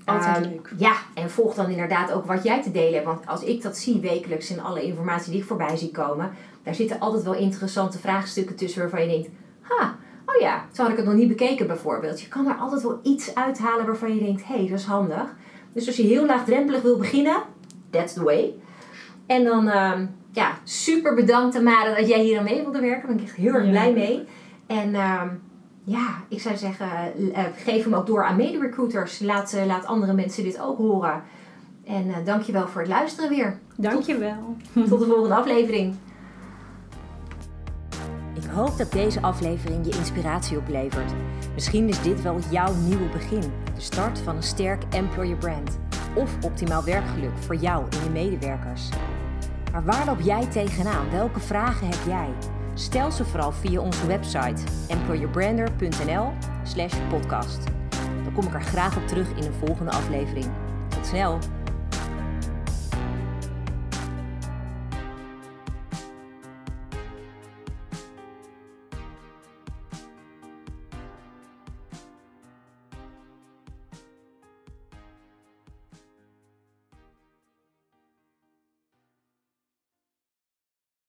Altijd 0.04 0.36
Ehm, 0.36 0.48
leuk. 0.50 0.72
Ja, 0.76 0.92
en 1.14 1.30
volg 1.30 1.54
dan 1.54 1.70
inderdaad 1.70 2.12
ook 2.12 2.26
wat 2.26 2.42
jij 2.44 2.62
te 2.62 2.70
delen 2.70 2.92
hebt. 2.92 3.04
Want 3.06 3.26
als 3.26 3.42
ik 3.42 3.62
dat 3.62 3.76
zie 3.76 4.00
wekelijks 4.00 4.50
in 4.50 4.60
alle 4.60 4.82
informatie 4.82 5.30
die 5.32 5.40
ik 5.40 5.46
voorbij 5.46 5.76
zie 5.76 5.90
komen, 5.90 6.30
daar 6.62 6.74
zitten 6.74 7.00
altijd 7.00 7.22
wel 7.24 7.34
interessante 7.34 7.98
vraagstukken 7.98 8.56
tussen 8.56 8.80
waarvan 8.80 9.00
je 9.00 9.08
denkt, 9.08 9.28
ha, 9.60 9.96
oh 10.26 10.40
ja, 10.40 10.64
zo 10.72 10.82
had 10.82 10.90
ik 10.90 10.96
het 10.96 11.06
nog 11.06 11.14
niet 11.14 11.28
bekeken 11.28 11.66
bijvoorbeeld. 11.66 12.20
Je 12.20 12.28
kan 12.28 12.46
er 12.48 12.54
altijd 12.56 12.82
wel 12.82 13.00
iets 13.02 13.34
uithalen 13.34 13.86
waarvan 13.86 14.14
je 14.14 14.24
denkt, 14.24 14.46
hé, 14.46 14.54
hey, 14.54 14.68
dat 14.68 14.78
is 14.78 14.84
handig. 14.84 15.34
Dus 15.72 15.86
als 15.86 15.96
je 15.96 16.02
heel 16.02 16.26
laagdrempelig 16.26 16.82
wil 16.82 16.98
beginnen, 16.98 17.36
that's 17.90 18.12
the 18.12 18.22
way. 18.24 18.54
En 19.26 19.44
dan, 19.44 19.68
ehm, 19.68 20.06
ja, 20.32 20.58
super 20.64 21.14
bedankt 21.14 21.54
Tamara 21.54 21.94
dat 21.94 22.08
jij 22.08 22.20
hier 22.20 22.38
aan 22.38 22.44
mee 22.44 22.62
wilde 22.62 22.80
werken. 22.80 23.06
Daar 23.06 23.16
ben 23.16 23.24
ik 23.24 23.30
echt 23.30 23.36
heel 23.36 23.54
erg 23.54 23.64
Ja. 23.64 23.70
blij 23.70 23.92
mee. 23.92 24.24
En 24.66 24.94
ehm, 24.94 25.28
ja, 25.84 26.06
ik 26.28 26.40
zou 26.40 26.56
zeggen, 26.56 26.88
eh, 27.34 27.44
geef 27.56 27.84
hem 27.84 27.94
ook 27.94 28.06
door 28.06 28.24
aan 28.24 28.36
mede-recruiters. 28.36 29.20
Laat, 29.20 29.52
eh, 29.52 29.66
laat 29.66 29.86
andere 29.86 30.12
mensen 30.12 30.44
dit 30.44 30.60
ook 30.60 30.78
horen. 30.78 31.22
En 31.84 32.10
eh 32.10 32.24
dankjewel 32.24 32.68
voor 32.68 32.80
het 32.80 32.90
luisteren 32.90 33.30
weer. 33.30 33.58
Dankjewel. 33.76 34.56
Tot 34.88 34.98
de 34.98 35.06
volgende 35.06 35.34
aflevering. 35.34 35.94
Ik 38.34 38.44
hoop 38.50 38.78
dat 38.78 38.92
deze 38.92 39.22
aflevering 39.22 39.86
je 39.86 39.98
inspiratie 39.98 40.58
oplevert. 40.58 41.12
Misschien 41.54 41.88
is 41.88 42.02
dit 42.02 42.22
wel 42.22 42.38
jouw 42.50 42.74
nieuwe 42.74 43.08
begin. 43.08 43.52
De 43.74 43.80
start 43.80 44.18
van 44.18 44.36
een 44.36 44.42
sterk 44.42 44.82
employer 44.90 45.36
brand. 45.36 45.78
Of 46.14 46.44
optimaal 46.44 46.84
werkgeluk 46.84 47.38
voor 47.38 47.56
jou 47.56 47.84
en 47.90 48.04
je 48.04 48.10
medewerkers. 48.10 48.88
Maar 49.72 49.84
waar 49.84 50.06
loop 50.06 50.20
jij 50.20 50.46
tegenaan? 50.46 51.10
Welke 51.10 51.40
vragen 51.40 51.86
heb 51.86 52.00
jij? 52.06 52.28
Stel 52.74 53.10
ze 53.10 53.24
vooral 53.24 53.52
via 53.52 53.80
onze 53.80 54.06
website 54.06 54.62
employerbrander.nl 54.88 56.32
slash 56.62 56.94
podcast. 57.08 57.64
Dan 58.24 58.32
kom 58.32 58.46
ik 58.46 58.54
er 58.54 58.62
graag 58.62 58.96
op 58.96 59.06
terug 59.06 59.28
in 59.36 59.44
een 59.44 59.66
volgende 59.66 59.90
aflevering. 59.90 60.46
Tot 60.88 61.06
snel! 61.06 61.38